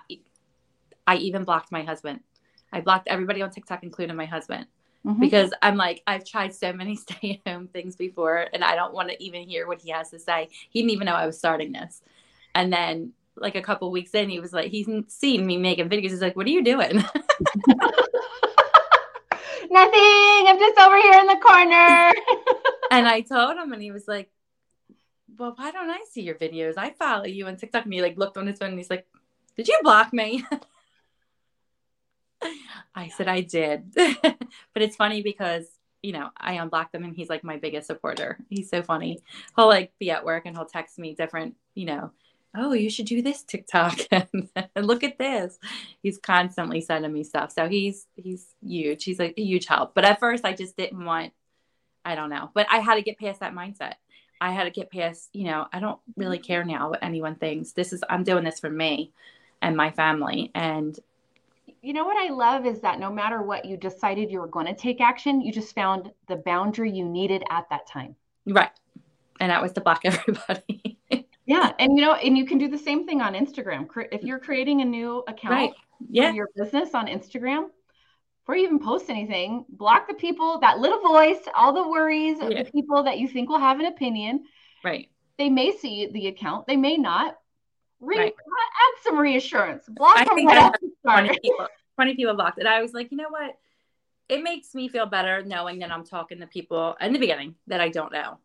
I 1.07 1.15
even 1.15 1.45
blocked 1.45 1.71
my 1.71 1.81
husband. 1.81 2.19
I 2.73 2.81
blocked 2.81 3.07
everybody 3.07 3.41
on 3.41 3.49
TikTok, 3.49 3.83
including 3.83 4.17
my 4.17 4.25
husband, 4.25 4.67
mm-hmm. 5.05 5.19
because 5.19 5.51
I'm 5.61 5.77
like, 5.77 6.03
I've 6.05 6.25
tried 6.25 6.53
so 6.53 6.73
many 6.73 6.95
stay 6.97 7.41
at 7.45 7.51
home 7.51 7.67
things 7.67 7.95
before, 7.95 8.47
and 8.53 8.63
I 8.63 8.75
don't 8.75 8.93
want 8.93 9.09
to 9.09 9.23
even 9.23 9.47
hear 9.47 9.67
what 9.67 9.81
he 9.81 9.91
has 9.91 10.09
to 10.11 10.19
say. 10.19 10.49
He 10.69 10.81
didn't 10.81 10.91
even 10.91 11.05
know 11.05 11.15
I 11.15 11.25
was 11.25 11.37
starting 11.37 11.71
this. 11.71 12.01
And 12.55 12.73
then, 12.73 13.13
like 13.35 13.55
a 13.55 13.61
couple 13.61 13.91
weeks 13.91 14.13
in, 14.13 14.29
he 14.29 14.39
was 14.39 14.53
like, 14.53 14.71
he's 14.71 14.87
seen 15.07 15.45
me 15.45 15.57
making 15.57 15.89
videos. 15.89 16.09
He's 16.09 16.21
like, 16.21 16.35
What 16.35 16.47
are 16.47 16.51
you 16.51 16.63
doing? 16.63 16.97
Nothing. 19.71 20.47
I'm 20.47 20.57
just 20.57 20.79
over 20.79 20.99
here 20.99 21.19
in 21.19 21.27
the 21.27 21.39
corner. 21.41 22.11
and 22.91 23.07
I 23.07 23.21
told 23.21 23.55
him, 23.57 23.71
and 23.71 23.81
he 23.81 23.91
was 23.91 24.07
like, 24.07 24.29
Well, 25.37 25.53
why 25.55 25.71
don't 25.71 25.89
I 25.89 26.03
see 26.09 26.21
your 26.21 26.35
videos? 26.35 26.73
I 26.77 26.91
follow 26.91 27.25
you 27.25 27.47
on 27.47 27.55
TikTok. 27.55 27.85
And 27.85 27.93
he 27.93 28.01
like 28.01 28.17
looked 28.17 28.37
on 28.37 28.47
his 28.47 28.57
phone 28.59 28.69
and 28.69 28.77
he's 28.77 28.89
like, 28.89 29.07
Did 29.55 29.67
you 29.67 29.79
block 29.83 30.11
me? 30.11 30.43
I 32.95 33.09
said 33.09 33.27
I 33.27 33.41
did. 33.41 33.91
but 33.95 34.37
it's 34.75 34.95
funny 34.95 35.21
because, 35.21 35.65
you 36.01 36.11
know, 36.11 36.29
I 36.37 36.53
unblocked 36.53 36.95
him 36.95 37.03
and 37.03 37.15
he's 37.15 37.29
like 37.29 37.43
my 37.43 37.57
biggest 37.57 37.87
supporter. 37.87 38.37
He's 38.49 38.69
so 38.69 38.81
funny. 38.81 39.19
He'll 39.55 39.67
like 39.67 39.91
be 39.99 40.11
at 40.11 40.25
work 40.25 40.45
and 40.45 40.55
he'll 40.55 40.65
text 40.65 40.97
me 40.99 41.13
different, 41.13 41.55
you 41.75 41.85
know, 41.85 42.11
oh, 42.55 42.73
you 42.73 42.89
should 42.89 43.05
do 43.05 43.21
this 43.21 43.43
TikTok 43.43 43.99
and, 44.11 44.49
look 44.75 45.03
at 45.03 45.19
this. 45.19 45.59
He's 46.01 46.17
constantly 46.17 46.81
sending 46.81 47.13
me 47.13 47.23
stuff. 47.23 47.51
So 47.51 47.67
he's 47.67 48.07
he's 48.15 48.47
huge. 48.65 49.03
He's 49.03 49.19
like 49.19 49.35
a 49.37 49.43
huge 49.43 49.67
help. 49.67 49.93
But 49.93 50.05
at 50.05 50.19
first 50.19 50.45
I 50.45 50.53
just 50.53 50.75
didn't 50.75 51.05
want 51.05 51.33
I 52.03 52.15
don't 52.15 52.29
know. 52.29 52.49
But 52.53 52.67
I 52.71 52.79
had 52.79 52.95
to 52.95 53.01
get 53.01 53.19
past 53.19 53.41
that 53.41 53.53
mindset. 53.53 53.93
I 54.41 54.51
had 54.51 54.63
to 54.63 54.71
get 54.71 54.91
past, 54.91 55.29
you 55.33 55.45
know, 55.45 55.67
I 55.71 55.79
don't 55.79 55.99
really 56.15 56.37
mm-hmm. 56.37 56.45
care 56.45 56.63
now 56.63 56.89
what 56.89 57.03
anyone 57.03 57.35
thinks. 57.35 57.73
This 57.73 57.91
is, 57.93 58.03
I'm 58.09 58.23
doing 58.23 58.43
this 58.43 58.59
for 58.59 58.69
me 58.69 59.11
and 59.61 59.75
my 59.75 59.91
family. 59.91 60.51
And 60.55 60.97
you 61.81 61.93
know 61.93 62.05
what 62.05 62.17
I 62.17 62.33
love 62.33 62.65
is 62.65 62.81
that 62.81 62.99
no 62.99 63.11
matter 63.11 63.41
what 63.41 63.65
you 63.65 63.77
decided 63.77 64.31
you 64.31 64.39
were 64.39 64.47
going 64.47 64.65
to 64.65 64.75
take 64.75 65.01
action, 65.01 65.41
you 65.41 65.51
just 65.51 65.73
found 65.73 66.11
the 66.27 66.37
boundary 66.37 66.91
you 66.91 67.05
needed 67.05 67.43
at 67.49 67.69
that 67.69 67.87
time. 67.87 68.15
Right. 68.45 68.71
And 69.39 69.49
that 69.49 69.61
was 69.61 69.71
to 69.73 69.81
block 69.81 70.01
everybody. 70.03 70.97
yeah. 71.45 71.71
And 71.79 71.97
you 71.97 72.03
know, 72.03 72.13
and 72.13 72.37
you 72.37 72.45
can 72.45 72.57
do 72.57 72.67
the 72.67 72.77
same 72.77 73.05
thing 73.05 73.21
on 73.21 73.33
Instagram. 73.33 73.87
If 74.11 74.23
you're 74.23 74.39
creating 74.39 74.81
a 74.81 74.85
new 74.85 75.23
account 75.27 75.53
right. 75.53 75.71
yeah. 76.09 76.29
for 76.29 76.35
your 76.35 76.49
business 76.55 76.93
on 76.93 77.07
Instagram, 77.07 77.67
before 78.41 78.57
you 78.57 78.65
even 78.65 78.79
post 78.79 79.09
anything, 79.09 79.63
block 79.69 80.07
the 80.07 80.15
people, 80.15 80.59
that 80.59 80.79
little 80.79 80.99
voice, 81.01 81.37
all 81.55 81.71
the 81.71 81.87
worries 81.87 82.37
yeah. 82.39 82.47
of 82.47 82.65
the 82.65 82.71
people 82.71 83.03
that 83.03 83.19
you 83.19 83.27
think 83.27 83.47
will 83.47 83.59
have 83.59 83.79
an 83.79 83.85
opinion. 83.85 84.43
Right. 84.83 85.09
They 85.37 85.49
may 85.49 85.77
see 85.77 86.09
the 86.11 86.27
account, 86.27 86.67
they 86.67 86.75
may 86.75 86.97
not. 86.97 87.37
Re- 87.99 88.17
right. 88.17 88.33
Add 88.33 89.03
some 89.03 89.17
reassurance. 89.17 89.85
Block 89.89 90.17
I 90.17 90.25
right 90.33 90.73
20 91.03 91.39
people, 91.41 91.67
20 91.95 92.15
people 92.15 92.33
blocked. 92.35 92.59
And 92.59 92.67
I 92.67 92.81
was 92.81 92.93
like, 92.93 93.11
you 93.11 93.17
know 93.17 93.29
what? 93.29 93.57
It 94.29 94.43
makes 94.43 94.75
me 94.75 94.87
feel 94.87 95.05
better 95.05 95.43
knowing 95.43 95.79
that 95.79 95.91
I'm 95.91 96.05
talking 96.05 96.39
to 96.39 96.47
people 96.47 96.95
in 97.01 97.13
the 97.13 97.19
beginning 97.19 97.55
that 97.67 97.81
I 97.81 97.89
don't 97.89 98.11
know. 98.11 98.37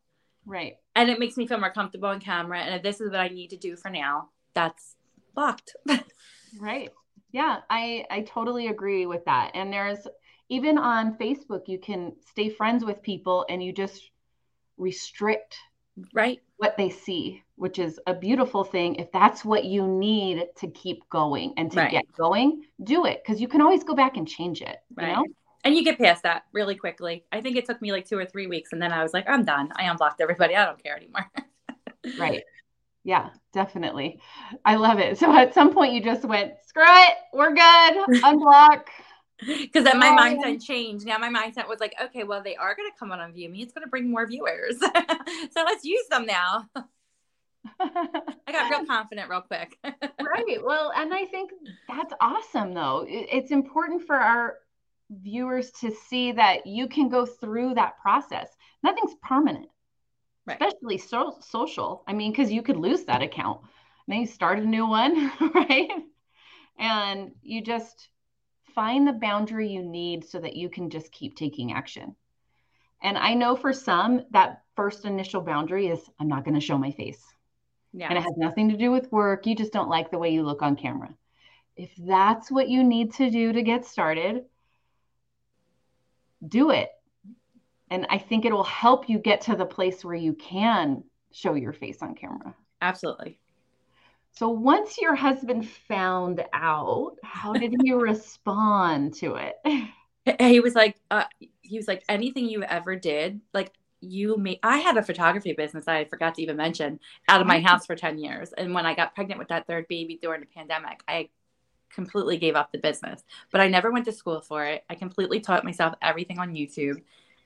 Right. 0.46 0.76
And 0.96 1.10
it 1.10 1.18
makes 1.18 1.36
me 1.36 1.46
feel 1.46 1.58
more 1.58 1.72
comfortable 1.72 2.08
on 2.08 2.20
camera. 2.20 2.60
And 2.60 2.74
if 2.74 2.82
this 2.82 3.00
is 3.00 3.10
what 3.10 3.20
I 3.20 3.28
need 3.28 3.50
to 3.50 3.56
do 3.56 3.76
for 3.76 3.90
now, 3.90 4.30
that's 4.54 4.96
blocked. 5.34 5.76
right 6.60 6.90
yeah 7.32 7.60
i 7.68 8.04
i 8.10 8.20
totally 8.22 8.68
agree 8.68 9.06
with 9.06 9.24
that 9.24 9.50
and 9.54 9.72
there's 9.72 10.06
even 10.48 10.78
on 10.78 11.16
facebook 11.18 11.62
you 11.66 11.78
can 11.78 12.12
stay 12.30 12.48
friends 12.48 12.84
with 12.84 13.02
people 13.02 13.44
and 13.48 13.62
you 13.62 13.72
just 13.72 14.10
restrict 14.76 15.56
right 16.12 16.40
what 16.56 16.76
they 16.76 16.90
see 16.90 17.42
which 17.56 17.78
is 17.78 18.00
a 18.06 18.14
beautiful 18.14 18.64
thing 18.64 18.96
if 18.96 19.10
that's 19.12 19.44
what 19.44 19.64
you 19.64 19.86
need 19.86 20.44
to 20.56 20.68
keep 20.68 21.08
going 21.08 21.52
and 21.56 21.70
to 21.70 21.78
right. 21.78 21.90
get 21.90 22.04
going 22.12 22.62
do 22.82 23.06
it 23.06 23.22
because 23.24 23.40
you 23.40 23.48
can 23.48 23.60
always 23.60 23.84
go 23.84 23.94
back 23.94 24.16
and 24.16 24.28
change 24.28 24.60
it 24.62 24.78
right. 24.96 25.08
you 25.08 25.14
know 25.14 25.24
and 25.64 25.74
you 25.74 25.84
get 25.84 25.98
past 25.98 26.22
that 26.22 26.44
really 26.52 26.74
quickly 26.74 27.24
i 27.32 27.40
think 27.40 27.56
it 27.56 27.64
took 27.64 27.80
me 27.80 27.92
like 27.92 28.06
two 28.06 28.18
or 28.18 28.26
three 28.26 28.46
weeks 28.46 28.72
and 28.72 28.82
then 28.82 28.92
i 28.92 29.02
was 29.02 29.12
like 29.12 29.28
i'm 29.28 29.44
done 29.44 29.70
i 29.76 29.84
unblocked 29.84 30.20
everybody 30.20 30.56
i 30.56 30.64
don't 30.64 30.82
care 30.82 30.96
anymore 30.96 31.30
right 32.18 32.42
yeah, 33.04 33.30
definitely. 33.52 34.18
I 34.64 34.76
love 34.76 34.98
it. 34.98 35.18
So 35.18 35.32
at 35.32 35.52
some 35.52 35.72
point 35.72 35.92
you 35.92 36.02
just 36.02 36.24
went, 36.24 36.54
screw 36.66 36.82
it, 36.86 37.14
we're 37.32 37.54
good, 37.54 38.22
unblock. 38.22 38.84
Because 39.44 39.82
then 39.84 39.98
my 39.98 40.10
oh, 40.10 40.16
mindset 40.16 40.64
changed. 40.64 41.04
Now 41.04 41.18
my 41.18 41.28
mindset 41.28 41.68
was 41.68 41.80
like, 41.80 41.94
okay, 42.00 42.22
well, 42.22 42.40
they 42.40 42.54
are 42.54 42.74
going 42.76 42.88
to 42.90 42.96
come 42.96 43.10
on 43.10 43.20
and 43.20 43.34
view 43.34 43.48
me. 43.50 43.62
It's 43.62 43.72
going 43.72 43.82
to 43.82 43.90
bring 43.90 44.08
more 44.08 44.26
viewers. 44.26 44.78
so 44.78 45.64
let's 45.64 45.84
use 45.84 46.06
them 46.08 46.24
now. 46.24 46.68
I 47.80 48.52
got 48.52 48.70
real 48.70 48.86
confident 48.86 49.30
real 49.30 49.42
quick. 49.42 49.78
right. 49.84 50.62
Well, 50.62 50.92
and 50.96 51.12
I 51.14 51.24
think 51.26 51.50
that's 51.88 52.12
awesome, 52.20 52.74
though. 52.74 53.04
It's 53.08 53.50
important 53.50 54.06
for 54.06 54.16
our 54.16 54.58
viewers 55.10 55.70
to 55.72 55.90
see 55.90 56.32
that 56.32 56.66
you 56.66 56.88
can 56.88 57.08
go 57.08 57.26
through 57.26 57.74
that 57.74 57.98
process. 58.00 58.48
Nothing's 58.82 59.14
permanent 59.22 59.68
right. 60.46 60.60
especially 60.60 60.98
so, 60.98 61.38
social. 61.40 62.02
I 62.06 62.12
mean, 62.12 62.32
because 62.32 62.52
you 62.52 62.62
could 62.62 62.76
lose 62.76 63.04
that 63.04 63.22
account. 63.22 63.60
And 64.06 64.14
then 64.14 64.20
you 64.20 64.26
start 64.26 64.58
a 64.58 64.64
new 64.64 64.86
one, 64.86 65.32
right? 65.54 65.90
And 66.78 67.32
you 67.42 67.62
just 67.62 68.08
find 68.74 69.06
the 69.06 69.12
boundary 69.12 69.68
you 69.68 69.82
need 69.82 70.24
so 70.24 70.38
that 70.40 70.56
you 70.56 70.68
can 70.68 70.90
just 70.90 71.12
keep 71.12 71.36
taking 71.36 71.72
action. 71.72 72.14
And 73.02 73.18
I 73.18 73.34
know 73.34 73.54
for 73.54 73.72
some, 73.72 74.24
that 74.32 74.62
first 74.76 75.04
initial 75.04 75.40
boundary 75.40 75.88
is 75.88 76.00
I'm 76.18 76.28
not 76.28 76.44
going 76.44 76.54
to 76.54 76.60
show 76.60 76.78
my 76.78 76.90
face. 76.90 77.22
Yeah. 77.96 78.08
And 78.08 78.18
it 78.18 78.22
has 78.22 78.34
nothing 78.36 78.68
to 78.70 78.76
do 78.76 78.90
with 78.90 79.10
work. 79.12 79.46
You 79.46 79.54
just 79.54 79.72
don't 79.72 79.88
like 79.88 80.10
the 80.10 80.18
way 80.18 80.30
you 80.30 80.42
look 80.42 80.62
on 80.62 80.76
camera. 80.76 81.14
If 81.76 81.90
that's 81.96 82.50
what 82.50 82.68
you 82.68 82.84
need 82.84 83.14
to 83.14 83.30
do 83.30 83.52
to 83.52 83.62
get 83.62 83.86
started, 83.86 84.44
do 86.46 86.70
it 86.70 86.90
and 87.94 88.06
I 88.10 88.18
think 88.18 88.44
it'll 88.44 88.64
help 88.64 89.08
you 89.08 89.18
get 89.18 89.42
to 89.42 89.54
the 89.56 89.64
place 89.64 90.04
where 90.04 90.16
you 90.16 90.32
can 90.34 91.04
show 91.32 91.54
your 91.54 91.72
face 91.72 92.02
on 92.02 92.14
camera. 92.14 92.54
Absolutely. 92.82 93.38
So 94.32 94.48
once 94.48 94.98
your 94.98 95.14
husband 95.14 95.68
found 95.68 96.44
out, 96.52 97.16
how 97.22 97.52
did 97.52 97.72
he 97.82 97.92
respond 97.92 99.14
to 99.14 99.36
it? 99.36 99.54
He 100.40 100.58
was 100.58 100.74
like, 100.74 100.96
uh, 101.10 101.24
he 101.60 101.76
was 101.76 101.86
like, 101.86 102.02
anything 102.08 102.48
you 102.48 102.64
ever 102.64 102.96
did, 102.96 103.40
like 103.52 103.72
you 104.04 104.36
made. 104.36 104.60
I 104.62 104.78
had 104.78 104.96
a 104.96 105.02
photography 105.02 105.52
business 105.52 105.88
I 105.88 106.04
forgot 106.04 106.34
to 106.36 106.42
even 106.42 106.56
mention 106.56 107.00
out 107.28 107.40
of 107.40 107.46
my 107.46 107.58
oh. 107.58 107.62
house 107.62 107.86
for 107.86 107.96
ten 107.96 108.18
years, 108.18 108.52
and 108.52 108.74
when 108.74 108.86
I 108.86 108.94
got 108.94 109.14
pregnant 109.14 109.38
with 109.38 109.48
that 109.48 109.66
third 109.66 109.88
baby 109.88 110.18
during 110.20 110.40
the 110.40 110.46
pandemic, 110.46 111.02
I 111.08 111.28
completely 111.90 112.36
gave 112.36 112.56
up 112.56 112.72
the 112.72 112.78
business. 112.78 113.22
But 113.50 113.60
I 113.60 113.68
never 113.68 113.90
went 113.90 114.04
to 114.06 114.12
school 114.12 114.40
for 114.40 114.64
it. 114.64 114.84
I 114.90 114.94
completely 114.94 115.40
taught 115.40 115.64
myself 115.64 115.94
everything 116.02 116.38
on 116.38 116.54
YouTube 116.54 117.00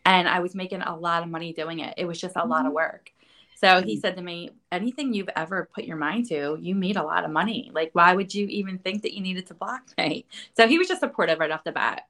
and 0.05 0.27
I 0.27 0.41
was 0.41 0.55
making 0.55 0.81
a 0.83 0.97
lot 0.97 1.23
of 1.23 1.29
money 1.29 1.53
doing 1.53 1.81
it. 1.81 1.95
It 1.99 2.07
was 2.07 2.19
just 2.19 2.37
a 2.37 2.47
lot 2.47 2.61
of 2.61 2.69
mm-hmm. 2.69 2.77
work. 2.77 3.13
So 3.57 3.83
he 3.83 3.95
mm-hmm. 3.95 4.01
said 4.01 4.17
to 4.17 4.23
me, 4.23 4.51
anything 4.73 5.13
you've 5.13 5.29
ever 5.37 5.69
put 5.75 5.85
your 5.85 5.97
mind 5.97 6.29
to, 6.29 6.57
you 6.61 6.75
made 6.75 6.97
a 6.97 7.03
lot 7.03 7.25
of 7.25 7.31
money. 7.31 7.71
Like, 7.75 7.91
why 7.93 8.15
would 8.15 8.33
you 8.35 8.47
even 8.47 8.79
think 8.79 9.03
that 9.03 9.15
you 9.15 9.21
needed 9.21 9.47
to 9.49 9.55
block 9.55 9.83
me? 9.99 10.27
So 10.57 10.67
he 10.67 10.79
was 10.79 10.89
just 10.89 11.01
supportive 11.01 11.41
right 11.41 11.51
off 11.51 11.65
the 11.65 11.73
bat. 11.73 12.07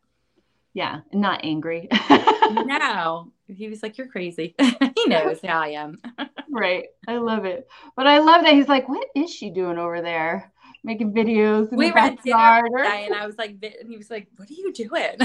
Yeah, 0.75 1.01
not 1.13 1.41
angry. 1.45 1.89
no, 2.51 3.33
he 3.49 3.69
was 3.69 3.83
like, 3.83 3.99
you're 3.99 4.09
crazy. 4.09 4.55
he 4.61 5.07
knows 5.07 5.41
how 5.45 5.61
I 5.61 5.69
am. 5.69 5.99
right. 6.51 6.87
I 7.07 7.17
love 7.17 7.45
it. 7.45 7.69
But 7.97 8.07
I 8.07 8.19
love 8.19 8.43
that 8.43 8.55
he's 8.55 8.69
like, 8.69 8.89
what 8.89 9.07
is 9.15 9.33
she 9.33 9.51
doing 9.51 9.79
over 9.79 10.01
there? 10.03 10.53
Making 10.85 11.13
videos 11.13 11.73
in 11.73 11.79
we 11.79 11.89
the 11.89 11.95
backyard. 11.95 12.71
and 12.77 13.15
I 13.15 13.27
was 13.27 13.37
like, 13.37 13.57
and 13.63 13.89
he 13.89 13.97
was 13.97 14.11
like, 14.11 14.29
what 14.37 14.49
are 14.49 14.55
you 14.55 14.73
doing? 14.73 15.17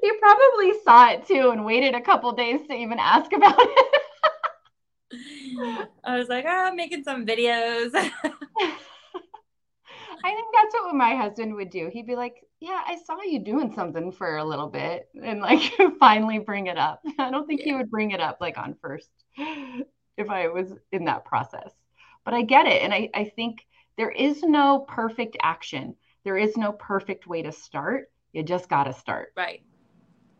he 0.00 0.12
probably 0.18 0.72
saw 0.84 1.10
it 1.10 1.26
too 1.26 1.50
and 1.50 1.64
waited 1.64 1.94
a 1.94 2.00
couple 2.00 2.32
days 2.32 2.66
to 2.68 2.74
even 2.74 2.98
ask 2.98 3.32
about 3.32 3.56
it. 3.58 3.94
I 6.04 6.16
was 6.16 6.28
like, 6.28 6.44
oh, 6.46 6.48
I'm 6.48 6.76
making 6.76 7.04
some 7.04 7.26
videos. 7.26 7.92
I 10.24 10.34
think 10.34 10.48
that's 10.54 10.74
what 10.74 10.94
my 10.94 11.14
husband 11.14 11.54
would 11.54 11.70
do. 11.70 11.90
He'd 11.92 12.06
be 12.06 12.16
like, 12.16 12.44
Yeah, 12.60 12.80
I 12.86 12.98
saw 13.04 13.20
you 13.22 13.38
doing 13.38 13.72
something 13.74 14.12
for 14.12 14.36
a 14.36 14.44
little 14.44 14.68
bit 14.68 15.08
and 15.22 15.40
like 15.40 15.72
finally 15.98 16.38
bring 16.38 16.66
it 16.66 16.78
up. 16.78 17.02
I 17.18 17.30
don't 17.30 17.46
think 17.46 17.60
yeah. 17.60 17.66
he 17.66 17.74
would 17.74 17.90
bring 17.90 18.10
it 18.10 18.20
up 18.20 18.38
like 18.40 18.58
on 18.58 18.76
first 18.80 19.10
if 19.36 20.30
I 20.30 20.48
was 20.48 20.72
in 20.92 21.04
that 21.06 21.24
process. 21.24 21.70
But 22.24 22.34
I 22.34 22.42
get 22.42 22.66
it. 22.66 22.82
And 22.82 22.92
I, 22.92 23.08
I 23.14 23.32
think 23.34 23.66
there 23.96 24.10
is 24.10 24.42
no 24.42 24.80
perfect 24.88 25.36
action, 25.42 25.94
there 26.24 26.36
is 26.36 26.56
no 26.56 26.72
perfect 26.72 27.26
way 27.26 27.42
to 27.42 27.52
start. 27.52 28.10
You 28.32 28.42
just 28.42 28.68
got 28.68 28.84
to 28.84 28.92
start. 28.92 29.32
Right. 29.36 29.62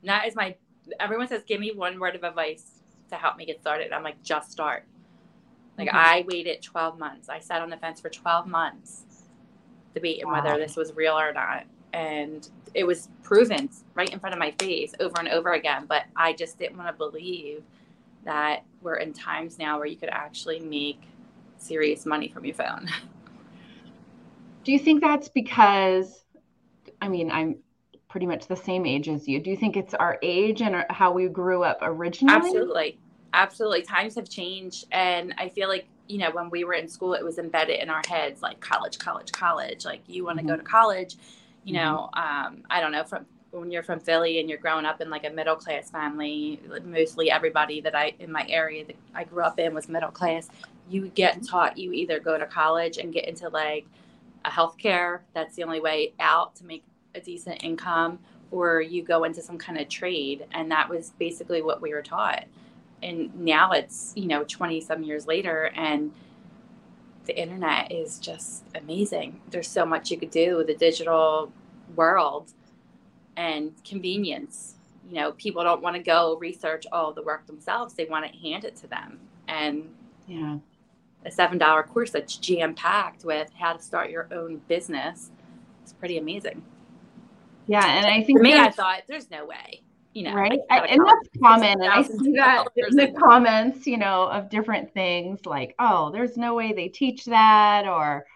That 0.04 0.26
is 0.26 0.36
my, 0.36 0.56
everyone 1.00 1.28
says, 1.28 1.42
give 1.46 1.60
me 1.60 1.72
one 1.74 1.98
word 1.98 2.14
of 2.14 2.22
advice 2.22 2.82
to 3.10 3.16
help 3.16 3.36
me 3.36 3.44
get 3.44 3.60
started. 3.60 3.92
I'm 3.92 4.04
like, 4.04 4.22
just 4.22 4.52
start. 4.52 4.84
Like 5.76 5.88
mm-hmm. 5.88 5.96
I 5.96 6.24
waited 6.28 6.62
12 6.62 6.98
months. 6.98 7.28
I 7.28 7.40
sat 7.40 7.62
on 7.62 7.70
the 7.70 7.76
fence 7.76 8.00
for 8.00 8.10
12 8.10 8.46
months 8.46 9.04
debating 9.94 10.26
wow. 10.26 10.42
whether 10.42 10.58
this 10.58 10.76
was 10.76 10.94
real 10.94 11.18
or 11.18 11.32
not. 11.32 11.64
And 11.92 12.48
it 12.74 12.84
was 12.84 13.08
proven 13.22 13.68
right 13.94 14.10
in 14.10 14.20
front 14.20 14.34
of 14.34 14.38
my 14.38 14.52
face 14.60 14.92
over 15.00 15.14
and 15.18 15.28
over 15.28 15.52
again. 15.52 15.86
But 15.88 16.04
I 16.16 16.32
just 16.32 16.58
didn't 16.58 16.76
want 16.76 16.88
to 16.88 16.94
believe 16.94 17.62
that 18.24 18.64
we're 18.82 18.96
in 18.96 19.12
times 19.12 19.58
now 19.58 19.78
where 19.78 19.86
you 19.86 19.96
could 19.96 20.10
actually 20.10 20.60
make 20.60 21.00
serious 21.56 22.06
money 22.06 22.28
from 22.28 22.44
your 22.44 22.54
phone. 22.54 22.88
Do 24.64 24.72
you 24.72 24.78
think 24.78 25.00
that's 25.00 25.28
because 25.28 26.20
I 27.00 27.08
mean, 27.08 27.30
I'm 27.30 27.56
pretty 28.08 28.26
much 28.26 28.46
the 28.46 28.56
same 28.56 28.86
age 28.86 29.08
as 29.08 29.28
you. 29.28 29.40
Do 29.40 29.50
you 29.50 29.56
think 29.56 29.76
it's 29.76 29.94
our 29.94 30.18
age 30.22 30.62
and 30.62 30.84
how 30.90 31.12
we 31.12 31.28
grew 31.28 31.62
up 31.62 31.78
originally? 31.82 32.34
Absolutely. 32.34 32.98
Absolutely. 33.32 33.82
Times 33.82 34.16
have 34.16 34.28
changed. 34.28 34.86
And 34.90 35.34
I 35.38 35.48
feel 35.48 35.68
like, 35.68 35.86
you 36.10 36.18
know, 36.18 36.30
when 36.32 36.50
we 36.50 36.64
were 36.64 36.74
in 36.74 36.88
school, 36.88 37.14
it 37.14 37.24
was 37.24 37.38
embedded 37.38 37.80
in 37.80 37.88
our 37.88 38.02
heads 38.08 38.42
like 38.42 38.60
college, 38.60 38.98
college, 38.98 39.30
college. 39.30 39.84
Like 39.84 40.02
you 40.06 40.24
want 40.24 40.38
to 40.38 40.44
mm-hmm. 40.44 40.52
go 40.52 40.56
to 40.56 40.62
college, 40.62 41.16
you 41.64 41.74
mm-hmm. 41.74 41.84
know, 41.84 42.10
um, 42.14 42.64
I 42.68 42.80
don't 42.80 42.92
know, 42.92 43.04
from 43.04 43.26
when 43.52 43.70
you're 43.70 43.82
from 43.82 44.00
Philly 44.00 44.40
and 44.40 44.48
you're 44.48 44.58
growing 44.58 44.84
up 44.84 45.00
in 45.00 45.10
like 45.10 45.24
a 45.24 45.30
middle 45.30 45.56
class 45.56 45.90
family, 45.90 46.60
mostly 46.84 47.30
everybody 47.30 47.80
that 47.80 47.94
I 47.94 48.14
in 48.18 48.30
my 48.30 48.46
area 48.48 48.84
that 48.86 48.96
I 49.14 49.24
grew 49.24 49.42
up 49.42 49.58
in 49.58 49.74
was 49.74 49.88
middle 49.88 50.10
class. 50.10 50.48
You 50.88 51.08
get 51.08 51.44
taught 51.44 51.78
you 51.78 51.92
either 51.92 52.18
go 52.18 52.38
to 52.38 52.46
college 52.46 52.98
and 52.98 53.12
get 53.12 53.26
into 53.26 53.48
like 53.48 53.86
a 54.44 54.50
healthcare. 54.50 55.20
That's 55.34 55.54
the 55.54 55.62
only 55.64 55.80
way 55.80 56.12
out 56.18 56.56
to 56.56 56.64
make 56.64 56.84
a 57.14 57.20
decent 57.20 57.62
income 57.64 58.18
or 58.52 58.80
you 58.80 59.02
go 59.02 59.24
into 59.24 59.42
some 59.42 59.58
kind 59.58 59.78
of 59.78 59.88
trade 59.88 60.46
and 60.52 60.70
that 60.70 60.88
was 60.88 61.10
basically 61.18 61.62
what 61.62 61.80
we 61.80 61.92
were 61.92 62.02
taught 62.02 62.44
and 63.02 63.34
now 63.34 63.72
it's 63.72 64.12
you 64.16 64.26
know 64.26 64.44
20 64.44 64.80
some 64.80 65.02
years 65.02 65.26
later 65.26 65.70
and 65.74 66.12
the 67.26 67.38
internet 67.38 67.90
is 67.92 68.18
just 68.18 68.64
amazing 68.74 69.40
there's 69.50 69.68
so 69.68 69.84
much 69.84 70.10
you 70.10 70.18
could 70.18 70.30
do 70.30 70.56
with 70.56 70.66
the 70.66 70.74
digital 70.74 71.52
world 71.94 72.52
and 73.36 73.72
convenience 73.84 74.74
you 75.10 75.16
know, 75.16 75.32
people 75.32 75.64
don't 75.64 75.82
want 75.82 75.96
to 75.96 76.02
go 76.02 76.36
research 76.36 76.86
all 76.92 77.12
the 77.12 77.22
work 77.22 77.46
themselves. 77.46 77.94
They 77.94 78.04
want 78.04 78.30
to 78.30 78.38
hand 78.38 78.64
it 78.64 78.76
to 78.76 78.86
them. 78.86 79.18
And 79.48 79.92
yeah, 80.28 80.58
a 81.26 81.30
seven 81.30 81.58
dollar 81.58 81.82
course 81.82 82.10
that's 82.10 82.36
jam 82.36 82.74
packed 82.74 83.24
with 83.24 83.50
how 83.58 83.72
to 83.72 83.82
start 83.82 84.10
your 84.10 84.28
own 84.32 84.60
business 84.68 85.30
is 85.84 85.92
pretty 85.94 86.18
amazing. 86.18 86.62
Yeah, 87.66 87.84
and 87.84 88.06
I 88.06 88.22
think 88.22 88.38
for 88.38 88.42
me, 88.42 88.54
I 88.54 88.70
thought 88.70 89.02
there's 89.08 89.30
no 89.30 89.44
way, 89.44 89.82
you 90.12 90.24
know, 90.24 90.34
right? 90.34 90.58
I, 90.70 90.80
and 90.86 91.00
that's 91.06 91.28
common, 91.40 91.82
and 91.82 91.84
I 91.84 92.02
see 92.02 92.32
that 92.32 92.66
in 92.76 92.96
the 92.96 93.12
comments, 93.12 93.86
you 93.86 93.96
know, 93.96 94.24
of 94.24 94.50
different 94.50 94.92
things 94.92 95.46
like, 95.46 95.74
oh, 95.78 96.10
there's 96.10 96.36
no 96.36 96.54
way 96.54 96.72
they 96.72 96.88
teach 96.88 97.24
that, 97.26 97.86
or, 97.86 98.26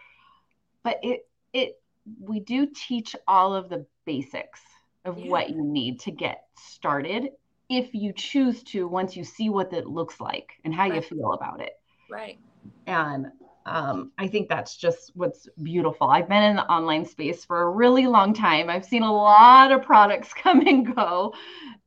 but 0.82 0.98
it 1.02 1.26
it 1.52 1.80
we 2.20 2.40
do 2.40 2.66
teach 2.74 3.16
all 3.26 3.54
of 3.54 3.68
the 3.68 3.86
basics 4.04 4.60
of 5.04 5.18
yeah. 5.18 5.30
what 5.30 5.50
you 5.50 5.62
need 5.62 6.00
to 6.00 6.10
get 6.10 6.44
started 6.54 7.30
if 7.68 7.94
you 7.94 8.12
choose 8.12 8.62
to 8.62 8.86
once 8.86 9.16
you 9.16 9.24
see 9.24 9.48
what 9.48 9.72
it 9.72 9.86
looks 9.86 10.20
like 10.20 10.52
and 10.64 10.74
how 10.74 10.84
right. 10.88 10.94
you 10.94 11.00
feel 11.00 11.32
about 11.32 11.60
it. 11.60 11.78
Right. 12.10 12.38
And 12.86 13.26
um, 13.66 14.12
I 14.18 14.28
think 14.28 14.48
that's 14.48 14.76
just 14.76 15.12
what's 15.14 15.48
beautiful. 15.62 16.08
I've 16.08 16.28
been 16.28 16.42
in 16.42 16.56
the 16.56 16.70
online 16.70 17.06
space 17.06 17.44
for 17.44 17.62
a 17.62 17.70
really 17.70 18.06
long 18.06 18.34
time. 18.34 18.68
I've 18.68 18.84
seen 18.84 19.02
a 19.02 19.12
lot 19.12 19.72
of 19.72 19.82
products 19.82 20.34
come 20.42 20.66
and 20.66 20.94
go, 20.94 21.34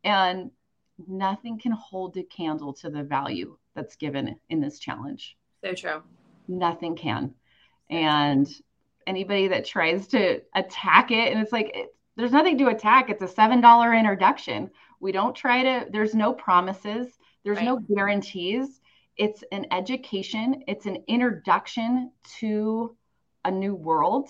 and 0.04 0.52
nothing 1.08 1.60
can 1.60 1.74
hold 1.74 2.18
a 2.18 2.24
candle 2.24 2.74
to 2.74 2.90
the 2.90 3.04
value 3.04 3.58
that's 3.76 3.96
given 3.96 4.40
in 4.50 4.60
this 4.60 4.80
challenge. 4.80 5.38
So 5.64 5.74
true. 5.74 6.02
Nothing 6.48 6.96
can. 6.96 7.36
And 7.90 8.50
anybody 9.06 9.48
that 9.50 9.66
tries 9.66 10.08
to 10.08 10.42
attack 10.56 11.12
it, 11.12 11.32
and 11.32 11.42
it's 11.42 11.52
like, 11.52 11.72
it, 11.76 11.96
there's 12.16 12.32
nothing 12.32 12.58
to 12.58 12.70
attack. 12.70 13.12
It's 13.12 13.22
a 13.22 13.28
$7 13.28 14.00
introduction. 14.00 14.72
We 15.00 15.12
don't 15.12 15.36
try 15.36 15.62
to, 15.62 15.88
there's 15.92 16.16
no 16.16 16.34
promises, 16.34 17.08
there's 17.44 17.58
right. 17.58 17.66
no 17.66 17.78
guarantees 17.78 18.82
it's 19.18 19.44
an 19.52 19.66
education, 19.72 20.64
it's 20.68 20.86
an 20.86 21.04
introduction 21.08 22.12
to 22.40 22.96
a 23.46 23.52
new 23.52 23.74
world, 23.74 24.30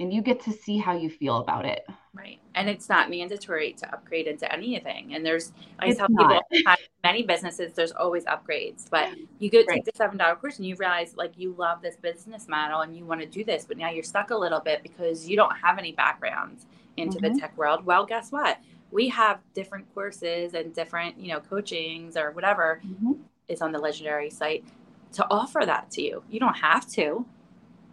and 0.00 0.12
you 0.12 0.22
get 0.22 0.40
to 0.40 0.52
see 0.52 0.78
how 0.78 0.96
you 0.96 1.08
feel 1.08 1.36
about 1.36 1.64
it. 1.64 1.86
Right. 2.12 2.40
And 2.54 2.68
it's 2.68 2.88
not 2.88 3.08
mandatory 3.08 3.72
to 3.74 3.92
upgrade 3.92 4.26
into 4.26 4.52
anything. 4.52 5.14
And 5.14 5.24
there's, 5.24 5.52
I 5.78 5.88
it's 5.88 5.98
tell 5.98 6.08
not. 6.10 6.42
people, 6.50 6.74
many 7.04 7.22
businesses, 7.22 7.72
there's 7.74 7.92
always 7.92 8.24
upgrades, 8.24 8.90
but 8.90 9.10
you 9.38 9.48
go 9.48 9.62
right. 9.68 9.82
take 9.82 9.84
the 9.84 9.92
$7 9.92 10.40
course 10.40 10.58
and 10.58 10.66
you 10.66 10.74
realize 10.76 11.14
like 11.16 11.32
you 11.36 11.54
love 11.56 11.80
this 11.80 11.96
business 11.96 12.48
model 12.48 12.80
and 12.80 12.96
you 12.96 13.06
want 13.06 13.20
to 13.20 13.26
do 13.26 13.44
this, 13.44 13.64
but 13.64 13.78
now 13.78 13.90
you're 13.90 14.02
stuck 14.02 14.30
a 14.30 14.36
little 14.36 14.60
bit 14.60 14.82
because 14.82 15.28
you 15.28 15.36
don't 15.36 15.54
have 15.56 15.78
any 15.78 15.92
background 15.92 16.58
into 16.96 17.18
mm-hmm. 17.18 17.34
the 17.34 17.40
tech 17.40 17.56
world. 17.56 17.86
Well, 17.86 18.04
guess 18.04 18.32
what? 18.32 18.58
We 18.90 19.08
have 19.08 19.38
different 19.54 19.86
courses 19.94 20.52
and 20.54 20.74
different, 20.74 21.18
you 21.18 21.28
know, 21.28 21.40
coachings 21.40 22.16
or 22.16 22.32
whatever 22.32 22.82
mm-hmm 22.84 23.12
is 23.52 23.62
on 23.62 23.72
the 23.72 23.78
legendary 23.78 24.30
site 24.30 24.64
to 25.12 25.26
offer 25.30 25.62
that 25.64 25.90
to 25.92 26.02
you. 26.02 26.22
You 26.30 26.40
don't 26.40 26.56
have 26.56 26.88
to. 26.92 27.26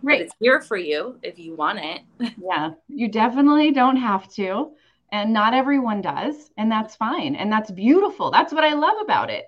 Right. 0.01 0.21
it's 0.21 0.33
here 0.39 0.61
for 0.61 0.77
you 0.77 1.19
if 1.21 1.37
you 1.37 1.55
want 1.55 1.79
it. 1.79 2.01
yeah. 2.41 2.71
You 2.87 3.09
definitely 3.09 3.71
don't 3.71 3.97
have 3.97 4.31
to. 4.35 4.71
And 5.11 5.33
not 5.33 5.53
everyone 5.53 6.01
does. 6.01 6.51
And 6.57 6.71
that's 6.71 6.95
fine. 6.95 7.35
And 7.35 7.51
that's 7.51 7.71
beautiful. 7.71 8.31
That's 8.31 8.53
what 8.53 8.63
I 8.63 8.73
love 8.73 8.95
about 9.01 9.29
it. 9.29 9.45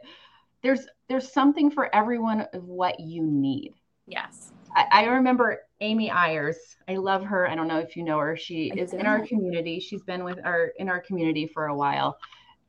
There's 0.62 0.88
there's 1.08 1.32
something 1.32 1.72
for 1.72 1.94
everyone 1.96 2.42
of 2.54 2.66
what 2.66 3.00
you 3.00 3.24
need. 3.24 3.74
Yes. 4.08 4.52
I, 4.76 4.86
I 4.92 5.06
remember 5.06 5.62
Amy 5.80 6.10
Ayers. 6.10 6.58
I 6.88 6.96
love 6.96 7.24
her. 7.24 7.50
I 7.50 7.56
don't 7.56 7.68
know 7.68 7.80
if 7.80 7.96
you 7.96 8.04
know 8.04 8.20
her. 8.20 8.38
She 8.38 8.72
I 8.72 8.80
is 8.80 8.94
in 8.94 9.06
our 9.06 9.26
community. 9.26 9.80
She's 9.80 10.04
been 10.04 10.24
with 10.24 10.40
our 10.44 10.72
in 10.78 10.90
our 10.90 11.00
community 11.00 11.48
for 11.48 11.68
a 11.68 11.76
while. 11.76 12.18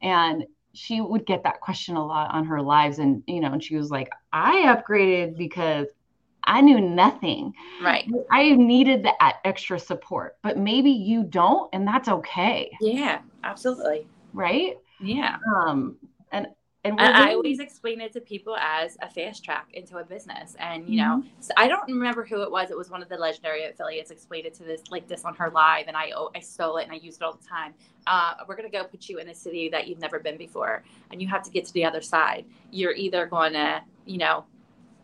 And 0.01 0.45
she 0.75 1.01
would 1.01 1.27
get 1.27 1.43
that 1.45 1.61
question 1.61 1.97
a 1.97 2.05
lot 2.05 2.31
on 2.33 2.45
her 2.47 2.61
lives 2.63 2.99
and 2.99 3.23
you 3.27 3.41
know 3.41 3.53
and 3.53 3.63
she 3.63 3.77
was 3.77 3.91
like 3.91 4.11
i 4.33 4.63
upgraded 4.67 5.37
because 5.37 5.87
i 6.45 6.61
knew 6.61 6.81
nothing. 6.81 7.55
Right. 7.81 8.11
I 8.31 8.51
needed 8.53 9.05
that 9.05 9.37
extra 9.45 9.79
support 9.79 10.39
but 10.43 10.59
maybe 10.59 10.91
you 10.91 11.23
don't 11.25 11.69
and 11.73 11.87
that's 11.87 12.09
okay. 12.09 12.71
Yeah 12.81 13.21
absolutely. 13.45 14.07
Right? 14.33 14.79
Yeah. 15.01 15.37
Um 15.65 15.97
and 16.85 16.99
and 16.99 17.17
I 17.17 17.35
always 17.35 17.61
explain 17.61 18.01
it 18.01 18.13
to 18.15 18.21
people 18.21 18.57
as 18.57 18.97
a 19.01 19.09
fast 19.09 19.45
track 19.45 19.69
into 19.73 19.99
a 19.99 20.05
business. 20.05 20.57
And, 20.59 20.89
you 20.89 20.97
know, 20.97 21.19
mm-hmm. 21.19 21.29
so 21.39 21.53
I 21.57 21.69
don't 21.69 21.87
remember 21.87 22.25
who 22.25 22.43
it 22.43 22.51
was. 22.51 22.73
It 22.73 22.77
was 22.77 22.91
one 22.91 23.03
of 23.03 23.09
the 23.09 23.17
legendary 23.17 23.65
affiliates 23.67 24.11
explained 24.11 24.47
it 24.47 24.55
to 24.55 24.65
this, 24.65 24.83
like 24.91 25.07
this 25.07 25.25
on 25.25 25.37
her 25.37 25.49
live. 25.51 25.87
And 25.87 25.97
I, 25.97 26.11
I 26.35 26.41
stole 26.41 26.79
it 26.79 26.85
and 26.85 26.93
I 26.93 26.97
used 26.97 27.21
it 27.21 27.25
all 27.25 27.35
the 27.41 27.47
time. 27.47 27.75
Uh, 28.09 28.35
we're 28.49 28.57
going 28.57 28.69
to 28.69 28.77
go 28.77 28.83
put 28.83 29.09
you 29.09 29.19
in 29.19 29.29
a 29.29 29.35
city 29.35 29.69
that 29.69 29.87
you've 29.87 30.01
never 30.01 30.19
been 30.19 30.37
before. 30.37 30.83
And 31.13 31.23
you 31.23 31.29
have 31.29 31.45
to 31.45 31.53
get 31.53 31.65
to 31.67 31.73
the 31.73 31.85
other 31.85 32.01
side. 32.01 32.47
You're 32.73 32.95
either 32.95 33.27
going 33.27 33.53
to, 33.53 33.81
you 34.05 34.19
know, 34.19 34.45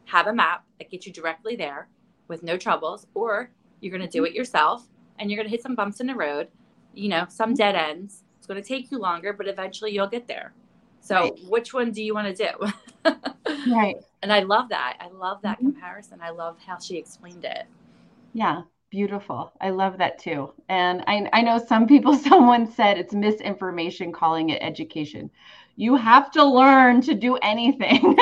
have 0.06 0.26
a 0.26 0.34
map 0.34 0.64
that 0.78 0.90
gets 0.90 1.06
you 1.06 1.12
directly 1.12 1.54
there 1.54 1.86
with 2.26 2.42
no 2.42 2.56
troubles, 2.56 3.06
or 3.14 3.50
you're 3.80 3.96
going 3.96 4.08
to 4.08 4.10
do 4.10 4.24
it 4.24 4.32
yourself 4.32 4.88
and 5.18 5.30
you're 5.30 5.36
going 5.36 5.46
to 5.46 5.50
hit 5.50 5.62
some 5.62 5.76
bumps 5.76 6.00
in 6.00 6.08
the 6.08 6.14
road, 6.14 6.48
you 6.94 7.08
know, 7.08 7.26
some 7.28 7.54
dead 7.54 7.76
ends. 7.76 8.24
It's 8.38 8.46
going 8.48 8.60
to 8.60 8.66
take 8.66 8.90
you 8.90 8.98
longer, 8.98 9.32
but 9.32 9.46
eventually 9.46 9.92
you'll 9.92 10.08
get 10.08 10.26
there. 10.26 10.54
So 11.08 11.20
right. 11.20 11.38
which 11.48 11.72
one 11.72 11.90
do 11.90 12.02
you 12.02 12.12
want 12.12 12.36
to 12.36 12.50
do? 12.50 13.12
right. 13.72 13.96
And 14.22 14.30
I 14.30 14.40
love 14.40 14.68
that. 14.68 14.98
I 15.00 15.08
love 15.08 15.40
that 15.40 15.56
mm-hmm. 15.56 15.70
comparison. 15.70 16.20
I 16.22 16.28
love 16.28 16.58
how 16.58 16.78
she 16.78 16.98
explained 16.98 17.46
it. 17.46 17.64
Yeah, 18.34 18.62
beautiful. 18.90 19.50
I 19.58 19.70
love 19.70 19.96
that 19.96 20.18
too. 20.18 20.52
And 20.68 21.02
I, 21.06 21.26
I 21.32 21.40
know 21.40 21.64
some 21.64 21.86
people, 21.86 22.14
someone 22.28 22.70
said 22.70 22.98
it's 22.98 23.14
misinformation 23.14 24.12
calling 24.12 24.50
it 24.50 24.60
education. 24.60 25.30
You 25.76 25.96
have 25.96 26.30
to 26.32 26.44
learn 26.44 27.00
to 27.02 27.14
do 27.14 27.36
anything. 27.36 28.16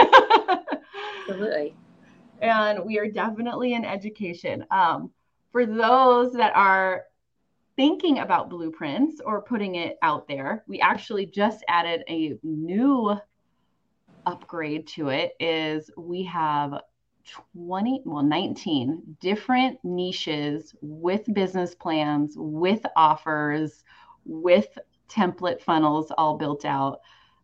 Absolutely. 1.29 1.75
And 2.43 2.85
we 2.85 2.99
are 2.99 3.11
definitely 3.11 3.73
in 3.73 3.87
education. 3.87 4.67
Um, 4.71 5.11
for 5.53 5.65
those 5.65 6.35
that 6.35 6.55
are 6.55 7.05
thinking 7.77 8.19
about 8.19 8.51
blueprints 8.51 9.21
or 9.25 9.43
putting 9.43 9.77
it 9.77 9.99
out 10.03 10.27
there, 10.27 10.65
we 10.67 10.81
actually 10.81 11.27
just 11.27 11.63
added 11.69 12.03
a 12.09 12.39
new 12.43 13.17
upgrade 14.25 14.87
to 14.89 15.09
it 15.09 15.35
is 15.39 15.91
we 15.97 16.25
have 16.25 16.81
20 17.55 18.03
well 18.05 18.23
19 18.23 19.17
different 19.21 19.79
niches 19.85 20.75
with 20.81 21.23
business 21.33 21.75
plans 21.75 22.35
with 22.37 22.85
offers 22.97 23.85
with 24.25 24.79
template 25.09 25.61
funnels 25.61 26.11
all 26.19 26.37
built 26.37 26.65
out. 26.65 27.01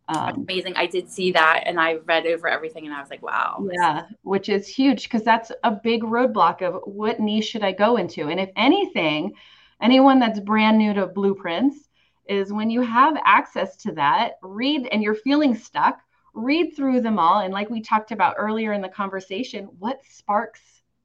Um, 0.08 0.44
amazing. 0.48 0.74
I 0.76 0.86
did 0.86 1.08
see 1.08 1.30
that 1.32 1.62
and 1.66 1.80
i 1.80 1.94
read 1.94 2.26
over 2.26 2.48
everything 2.48 2.86
and 2.86 2.94
i 2.94 3.00
was 3.00 3.10
like 3.10 3.22
wow. 3.22 3.64
Yeah 3.72 4.06
which 4.22 4.48
is 4.48 4.66
huge 4.66 5.04
because 5.04 5.22
that's 5.22 5.52
a 5.62 5.70
big 5.70 6.02
roadblock 6.02 6.62
of 6.62 6.82
what 6.84 7.20
niche 7.20 7.46
should 7.46 7.62
i 7.62 7.72
go 7.72 7.96
into? 7.96 8.28
And 8.28 8.40
if 8.40 8.50
anything 8.56 9.34
anyone 9.82 10.18
that's 10.18 10.40
brand 10.40 10.78
new 10.78 10.94
to 10.94 11.06
blueprints 11.06 11.88
is 12.26 12.52
when 12.52 12.70
you 12.70 12.80
have 12.80 13.16
access 13.24 13.76
to 13.76 13.92
that, 13.92 14.34
read 14.42 14.86
and 14.92 15.02
you're 15.02 15.14
feeling 15.14 15.54
stuck, 15.54 16.00
read 16.34 16.74
through 16.74 17.00
them 17.00 17.18
all. 17.18 17.40
And 17.40 17.52
like 17.52 17.68
we 17.68 17.82
talked 17.82 18.12
about 18.12 18.36
earlier 18.38 18.72
in 18.72 18.80
the 18.80 18.88
conversation, 18.88 19.68
what 19.78 20.00
sparks 20.08 20.60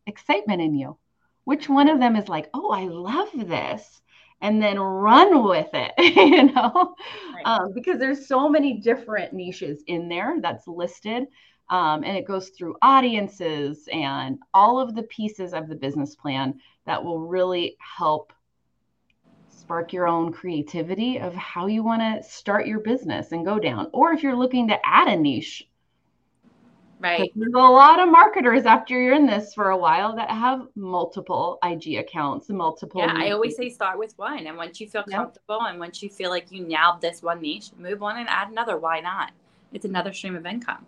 excitement 0.06 0.62
in 0.62 0.76
you? 0.76 0.98
Which 1.44 1.70
one 1.70 1.90
of 1.90 2.00
them 2.00 2.16
is 2.16 2.30
like, 2.30 2.50
oh, 2.54 2.72
I 2.72 2.86
love 2.86 3.30
this? 3.34 4.02
And 4.42 4.62
then 4.62 4.80
run 4.80 5.44
with 5.44 5.70
it, 5.74 5.94
you 6.16 6.54
know, 6.54 6.96
right. 7.34 7.46
um, 7.46 7.74
because 7.74 7.98
there's 7.98 8.28
so 8.28 8.48
many 8.48 8.80
different 8.80 9.34
niches 9.34 9.84
in 9.88 10.08
there 10.08 10.38
that's 10.42 10.68
listed. 10.68 11.26
Um, 11.70 12.04
and 12.04 12.16
it 12.16 12.28
goes 12.28 12.50
through 12.50 12.78
audiences 12.82 13.90
and 13.92 14.38
all 14.54 14.80
of 14.80 14.96
the 14.96 15.04
pieces 15.04 15.54
of 15.54 15.68
the 15.68 15.76
business 15.76 16.16
plan 16.16 16.60
that 16.86 17.04
will 17.04 17.20
really 17.20 17.76
help 17.80 18.32
spark 19.68 19.92
your 19.92 20.08
own 20.08 20.32
creativity 20.32 21.20
of 21.20 21.34
how 21.34 21.68
you 21.68 21.84
want 21.84 22.02
to 22.02 22.24
start 22.24 22.66
your 22.66 22.80
business 22.80 23.34
and 23.34 23.44
go 23.44 23.60
down. 23.60 23.90
Or 23.92 24.14
if 24.14 24.24
you're 24.24 24.34
looking 24.34 24.70
to 24.70 24.78
add 24.86 25.10
a 25.10 25.16
niche. 25.18 25.68
Right. 27.02 27.30
There's 27.36 27.54
a 27.54 27.58
lot 27.58 28.00
of 28.00 28.08
marketers 28.08 28.66
after 28.66 28.98
you're 28.98 29.14
in 29.14 29.28
this 29.28 29.54
for 29.54 29.72
a 29.72 29.78
while 29.78 30.16
that 30.16 30.30
have 30.30 30.68
multiple 30.76 31.60
IG 31.66 31.98
accounts 31.98 32.48
and 32.48 32.58
multiple. 32.58 33.02
Yeah, 33.02 33.08
niches. 33.08 33.24
I 33.24 33.32
always 33.32 33.58
say 33.58 33.70
start 33.70 34.00
with 34.00 34.18
one. 34.18 34.48
And 34.48 34.56
once 34.56 34.80
you 34.80 34.88
feel 34.88 35.04
comfortable 35.04 35.60
yep. 35.62 35.72
and 35.72 35.80
once 35.82 36.02
you 36.02 36.10
feel 36.10 36.30
like 36.30 36.50
you 36.50 36.66
nailed 36.66 37.02
this 37.02 37.22
one 37.22 37.42
niche, 37.42 37.72
move 37.78 38.02
on 38.02 38.18
and 38.18 38.30
add 38.30 38.50
another. 38.50 38.78
Why 38.78 39.02
not? 39.02 39.34
It's 39.74 39.84
another 39.84 40.14
stream 40.14 40.38
of 40.38 40.46
income. 40.46 40.86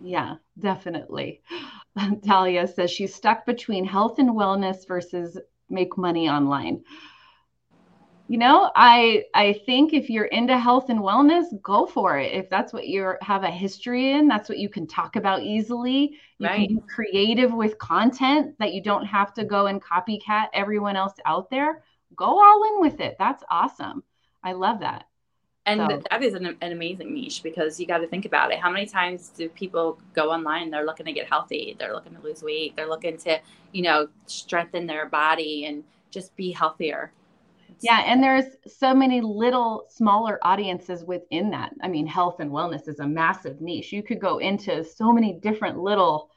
Yeah, 0.00 0.34
definitely. 0.58 1.40
Talia 2.26 2.66
says 2.66 2.90
she's 2.90 3.14
stuck 3.14 3.46
between 3.46 3.84
health 3.84 4.18
and 4.18 4.30
wellness 4.30 4.88
versus 4.88 5.38
make 5.70 5.96
money 5.96 6.28
online 6.28 6.82
you 8.28 8.38
know 8.38 8.70
i 8.76 9.24
i 9.34 9.52
think 9.66 9.92
if 9.92 10.08
you're 10.08 10.26
into 10.26 10.56
health 10.56 10.90
and 10.90 11.00
wellness 11.00 11.46
go 11.62 11.86
for 11.86 12.18
it 12.18 12.32
if 12.32 12.48
that's 12.50 12.72
what 12.72 12.86
you 12.86 13.14
have 13.22 13.42
a 13.42 13.50
history 13.50 14.12
in 14.12 14.28
that's 14.28 14.48
what 14.48 14.58
you 14.58 14.68
can 14.68 14.86
talk 14.86 15.16
about 15.16 15.42
easily 15.42 16.16
you 16.38 16.46
right. 16.46 16.68
can 16.68 16.76
be 16.76 16.82
creative 16.94 17.52
with 17.52 17.78
content 17.78 18.54
that 18.58 18.72
you 18.74 18.82
don't 18.82 19.06
have 19.06 19.34
to 19.34 19.44
go 19.44 19.66
and 19.66 19.82
copycat 19.82 20.46
everyone 20.52 20.94
else 20.96 21.14
out 21.24 21.50
there 21.50 21.82
go 22.14 22.26
all 22.26 22.64
in 22.74 22.80
with 22.80 23.00
it 23.00 23.16
that's 23.18 23.42
awesome 23.50 24.02
i 24.44 24.52
love 24.52 24.80
that 24.80 25.04
And 25.66 25.80
so. 25.80 26.02
that 26.10 26.22
is 26.22 26.32
an, 26.34 26.56
an 26.62 26.72
amazing 26.72 27.12
niche 27.12 27.42
because 27.42 27.78
you 27.78 27.86
got 27.86 27.98
to 27.98 28.06
think 28.06 28.24
about 28.24 28.52
it. 28.52 28.58
How 28.58 28.70
many 28.70 28.86
times 28.86 29.28
do 29.36 29.50
people 29.50 30.00
go 30.14 30.30
online? 30.30 30.70
They're 30.70 30.86
looking 30.86 31.04
to 31.04 31.12
get 31.12 31.28
healthy. 31.28 31.76
They're 31.78 31.92
looking 31.92 32.14
to 32.14 32.22
lose 32.22 32.42
weight. 32.42 32.74
They're 32.74 32.88
looking 32.88 33.18
to, 33.18 33.38
you 33.72 33.82
know, 33.82 34.08
strengthen 34.24 34.86
their 34.86 35.04
body 35.10 35.66
and 35.66 35.84
just 36.10 36.34
be 36.36 36.52
healthier. 36.52 37.12
Yeah, 37.80 38.02
and 38.06 38.22
there's 38.22 38.44
so 38.66 38.94
many 38.94 39.20
little 39.20 39.86
smaller 39.88 40.38
audiences 40.42 41.04
within 41.04 41.50
that. 41.50 41.72
I 41.82 41.88
mean, 41.88 42.06
health 42.06 42.40
and 42.40 42.50
wellness 42.50 42.88
is 42.88 43.00
a 43.00 43.06
massive 43.06 43.60
niche. 43.60 43.92
You 43.92 44.02
could 44.02 44.20
go 44.20 44.38
into 44.38 44.84
so 44.84 45.12
many 45.12 45.34
different 45.34 45.78
little 45.78 46.30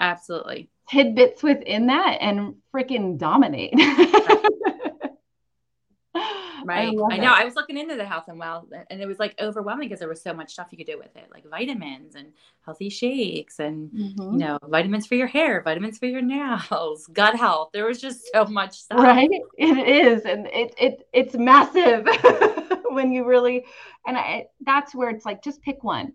absolutely 0.00 0.68
tidbits 0.88 1.42
within 1.42 1.86
that 1.86 2.18
and 2.20 2.54
freaking 2.72 3.18
dominate. 3.18 3.74
Right. 6.64 6.88
I, 6.88 7.14
I 7.14 7.18
know. 7.18 7.34
It. 7.34 7.40
I 7.40 7.44
was 7.44 7.54
looking 7.54 7.76
into 7.76 7.96
the 7.96 8.04
health 8.04 8.24
and 8.28 8.38
well, 8.38 8.68
and 8.90 9.00
it 9.00 9.06
was 9.06 9.18
like 9.18 9.34
overwhelming 9.40 9.88
because 9.88 10.00
there 10.00 10.08
was 10.08 10.22
so 10.22 10.32
much 10.32 10.52
stuff 10.52 10.68
you 10.70 10.78
could 10.78 10.86
do 10.86 10.98
with 10.98 11.14
it, 11.16 11.28
like 11.32 11.48
vitamins 11.48 12.14
and 12.14 12.32
healthy 12.64 12.88
shakes, 12.88 13.58
and 13.58 13.90
mm-hmm. 13.90 14.32
you 14.32 14.38
know, 14.38 14.58
vitamins 14.68 15.06
for 15.06 15.14
your 15.14 15.26
hair, 15.26 15.62
vitamins 15.62 15.98
for 15.98 16.06
your 16.06 16.22
nails, 16.22 17.06
gut 17.12 17.36
health. 17.36 17.70
There 17.72 17.86
was 17.86 18.00
just 18.00 18.30
so 18.32 18.44
much 18.46 18.80
stuff. 18.80 19.00
Right. 19.00 19.30
It 19.58 19.88
is, 19.88 20.24
and 20.24 20.46
it 20.48 20.74
it 20.78 21.08
it's 21.12 21.34
massive 21.34 22.06
when 22.90 23.12
you 23.12 23.24
really, 23.24 23.64
and 24.06 24.16
I, 24.16 24.46
that's 24.64 24.94
where 24.94 25.10
it's 25.10 25.24
like 25.24 25.42
just 25.42 25.62
pick 25.62 25.84
one 25.84 26.14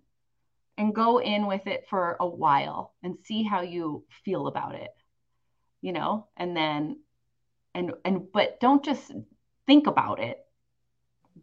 and 0.78 0.96
go 0.96 1.20
in 1.20 1.46
with 1.46 1.68
it 1.68 1.86
for 1.90 2.16
a 2.20 2.28
while 2.28 2.94
and 3.04 3.18
see 3.26 3.44
how 3.44 3.62
you 3.62 4.06
feel 4.24 4.48
about 4.48 4.76
it 4.76 4.92
you 5.82 5.92
know 5.92 6.28
and 6.38 6.56
then 6.56 6.98
and 7.74 7.94
and 8.04 8.32
but 8.32 8.60
don't 8.60 8.84
just 8.84 9.12
think 9.70 9.86
about 9.86 10.20
it. 10.20 10.44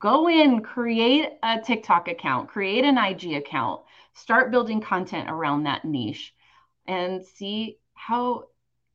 Go 0.00 0.28
in, 0.28 0.60
create 0.60 1.28
a 1.44 1.60
TikTok 1.60 2.08
account, 2.08 2.48
create 2.48 2.84
an 2.84 2.98
IG 2.98 3.34
account, 3.34 3.82
start 4.14 4.50
building 4.50 4.80
content 4.80 5.30
around 5.30 5.62
that 5.62 5.84
niche 5.84 6.34
and 6.88 7.24
see 7.24 7.78
how 7.94 8.46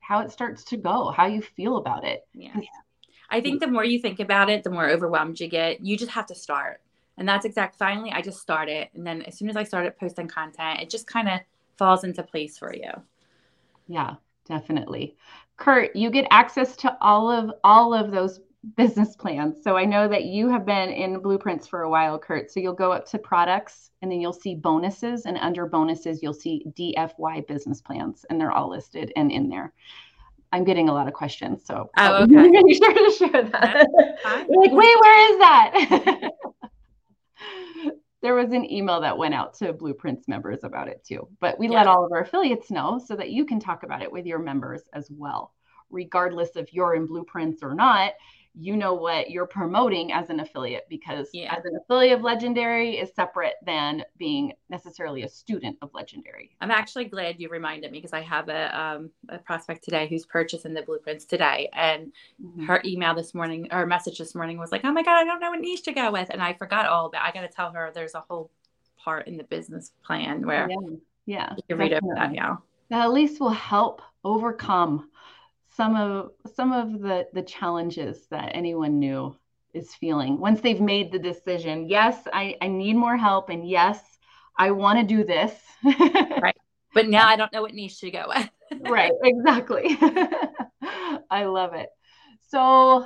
how 0.01 0.19
it 0.19 0.31
starts 0.31 0.65
to 0.65 0.75
go, 0.75 1.11
how 1.11 1.27
you 1.27 1.41
feel 1.41 1.77
about 1.77 2.03
it. 2.03 2.27
Yeah. 2.33 2.59
I 3.29 3.39
think 3.39 3.61
the 3.61 3.67
more 3.67 3.85
you 3.85 3.99
think 3.99 4.19
about 4.19 4.49
it, 4.49 4.65
the 4.65 4.69
more 4.69 4.89
overwhelmed 4.89 5.39
you 5.39 5.47
get. 5.47 5.79
You 5.79 5.97
just 5.97 6.11
have 6.11 6.25
to 6.25 6.35
start. 6.35 6.81
And 7.17 7.25
that's 7.25 7.45
exact 7.45 7.77
finally 7.77 8.11
I 8.11 8.21
just 8.21 8.41
started 8.41 8.89
and 8.93 9.07
then 9.07 9.21
as 9.21 9.37
soon 9.37 9.49
as 9.49 9.55
I 9.55 9.63
started 9.63 9.97
posting 9.97 10.27
content, 10.27 10.81
it 10.81 10.89
just 10.89 11.07
kind 11.07 11.29
of 11.29 11.39
falls 11.77 12.03
into 12.03 12.21
place 12.21 12.57
for 12.57 12.75
you. 12.75 12.91
Yeah, 13.87 14.15
definitely. 14.45 15.15
Kurt, 15.55 15.95
you 15.95 16.09
get 16.09 16.27
access 16.31 16.75
to 16.77 16.97
all 16.99 17.31
of 17.31 17.53
all 17.63 17.93
of 17.93 18.11
those 18.11 18.41
business 18.75 19.15
plans. 19.15 19.63
So 19.63 19.75
I 19.75 19.85
know 19.85 20.07
that 20.07 20.25
you 20.25 20.47
have 20.49 20.65
been 20.65 20.89
in 20.89 21.19
blueprints 21.19 21.67
for 21.67 21.81
a 21.81 21.89
while, 21.89 22.19
Kurt. 22.19 22.51
So 22.51 22.59
you'll 22.59 22.73
go 22.73 22.91
up 22.91 23.05
to 23.07 23.17
products 23.17 23.91
and 24.01 24.11
then 24.11 24.21
you'll 24.21 24.33
see 24.33 24.55
bonuses. 24.55 25.25
And 25.25 25.37
under 25.37 25.65
bonuses, 25.65 26.21
you'll 26.21 26.33
see 26.33 26.65
DFY 26.77 27.47
business 27.47 27.81
plans, 27.81 28.25
and 28.29 28.39
they're 28.39 28.51
all 28.51 28.69
listed 28.69 29.11
and 29.15 29.31
in 29.31 29.49
there. 29.49 29.73
I'm 30.53 30.63
getting 30.63 30.89
a 30.89 30.93
lot 30.93 31.07
of 31.07 31.13
questions. 31.13 31.65
So 31.65 31.89
oh, 31.97 32.23
okay. 32.23 32.35
make 32.49 32.75
sure 32.75 32.93
to 32.93 33.15
share 33.15 33.43
that. 33.43 33.87
like, 34.49 34.71
wait, 34.71 34.99
where 34.99 35.33
is 35.33 35.39
that? 35.39 36.31
there 38.21 38.35
was 38.35 38.51
an 38.51 38.69
email 38.69 39.01
that 39.01 39.17
went 39.17 39.33
out 39.33 39.55
to 39.55 39.73
Blueprints 39.73 40.27
members 40.27 40.63
about 40.63 40.87
it 40.87 41.03
too. 41.03 41.27
But 41.39 41.57
we 41.57 41.67
yeah. 41.67 41.75
let 41.75 41.87
all 41.87 42.05
of 42.05 42.11
our 42.11 42.21
affiliates 42.21 42.69
know 42.69 43.01
so 43.03 43.15
that 43.15 43.31
you 43.31 43.45
can 43.45 43.59
talk 43.59 43.83
about 43.83 44.03
it 44.03 44.11
with 44.11 44.25
your 44.25 44.39
members 44.39 44.83
as 44.93 45.07
well, 45.09 45.53
regardless 45.89 46.55
if 46.55 46.73
you're 46.73 46.95
in 46.95 47.07
Blueprints 47.07 47.63
or 47.63 47.73
not 47.73 48.11
you 48.53 48.75
know 48.75 48.93
what 48.93 49.31
you're 49.31 49.45
promoting 49.45 50.11
as 50.11 50.29
an 50.29 50.41
affiliate 50.41 50.85
because 50.89 51.29
yeah. 51.33 51.55
as 51.55 51.63
an 51.63 51.77
affiliate 51.77 52.17
of 52.17 52.21
legendary 52.21 52.97
is 52.97 53.09
separate 53.15 53.53
than 53.65 54.03
being 54.17 54.51
necessarily 54.69 55.23
a 55.23 55.29
student 55.29 55.77
of 55.81 55.89
legendary 55.93 56.55
i'm 56.59 56.71
actually 56.71 57.05
glad 57.05 57.39
you 57.39 57.47
reminded 57.47 57.91
me 57.91 57.99
because 57.99 58.13
i 58.13 58.21
have 58.21 58.49
a, 58.49 58.79
um, 58.79 59.09
a 59.29 59.37
prospect 59.37 59.83
today 59.83 60.07
who's 60.07 60.25
purchasing 60.25 60.73
the 60.73 60.81
blueprints 60.81 61.23
today 61.23 61.69
and 61.73 62.11
mm-hmm. 62.43 62.65
her 62.65 62.81
email 62.83 63.15
this 63.15 63.33
morning 63.33 63.67
or 63.71 63.85
message 63.85 64.17
this 64.17 64.35
morning 64.35 64.57
was 64.57 64.71
like 64.71 64.81
oh 64.83 64.91
my 64.91 65.03
god 65.03 65.21
i 65.21 65.23
don't 65.23 65.39
know 65.39 65.49
what 65.49 65.61
niche 65.61 65.83
to 65.83 65.93
go 65.93 66.11
with 66.11 66.29
and 66.29 66.41
i 66.41 66.53
forgot 66.53 66.85
all 66.85 67.05
about 67.05 67.25
i 67.25 67.31
got 67.31 67.41
to 67.41 67.47
tell 67.47 67.71
her 67.71 67.89
there's 67.93 68.15
a 68.15 68.23
whole 68.29 68.51
part 68.97 69.27
in 69.27 69.37
the 69.37 69.43
business 69.45 69.93
plan 70.03 70.45
where 70.45 70.67
yeah, 70.69 70.77
yeah 71.25 71.53
you 71.55 71.63
can 71.69 71.77
read 71.77 71.93
over 71.93 72.13
that 72.15 72.33
now 72.33 72.61
that 72.89 73.03
at 73.03 73.13
least 73.13 73.39
will 73.39 73.49
help 73.49 74.01
overcome 74.23 75.09
some 75.75 75.95
of 75.95 76.31
some 76.55 76.73
of 76.73 77.01
the 77.01 77.27
the 77.33 77.41
challenges 77.41 78.27
that 78.29 78.51
anyone 78.53 78.99
new 78.99 79.35
is 79.73 79.93
feeling. 79.95 80.39
Once 80.39 80.61
they've 80.61 80.81
made 80.81 81.11
the 81.11 81.19
decision 81.19 81.87
yes 81.87 82.17
i 82.33 82.55
i 82.61 82.67
need 82.67 82.95
more 82.95 83.17
help 83.17 83.49
and 83.49 83.67
yes 83.67 83.99
i 84.57 84.71
want 84.71 84.99
to 84.99 85.15
do 85.15 85.23
this. 85.23 85.53
Right. 86.41 86.55
But 86.93 87.07
now 87.07 87.27
i 87.27 87.35
don't 87.35 87.53
know 87.53 87.61
what 87.61 87.73
niche 87.73 87.99
to 88.01 88.11
go 88.11 88.25
with. 88.27 88.49
Right 88.81 89.11
exactly. 89.23 89.97
I 91.29 91.45
love 91.45 91.73
it. 91.73 91.89
So 92.49 93.05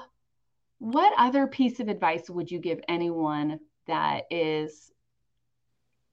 what 0.80 1.13
other 1.17 1.47
piece 1.47 1.80
of 1.80 1.88
advice 1.88 2.30
would 2.30 2.49
you 2.49 2.60
give 2.60 2.80
anyone 2.88 3.60
that 3.88 4.23
is 4.32 4.91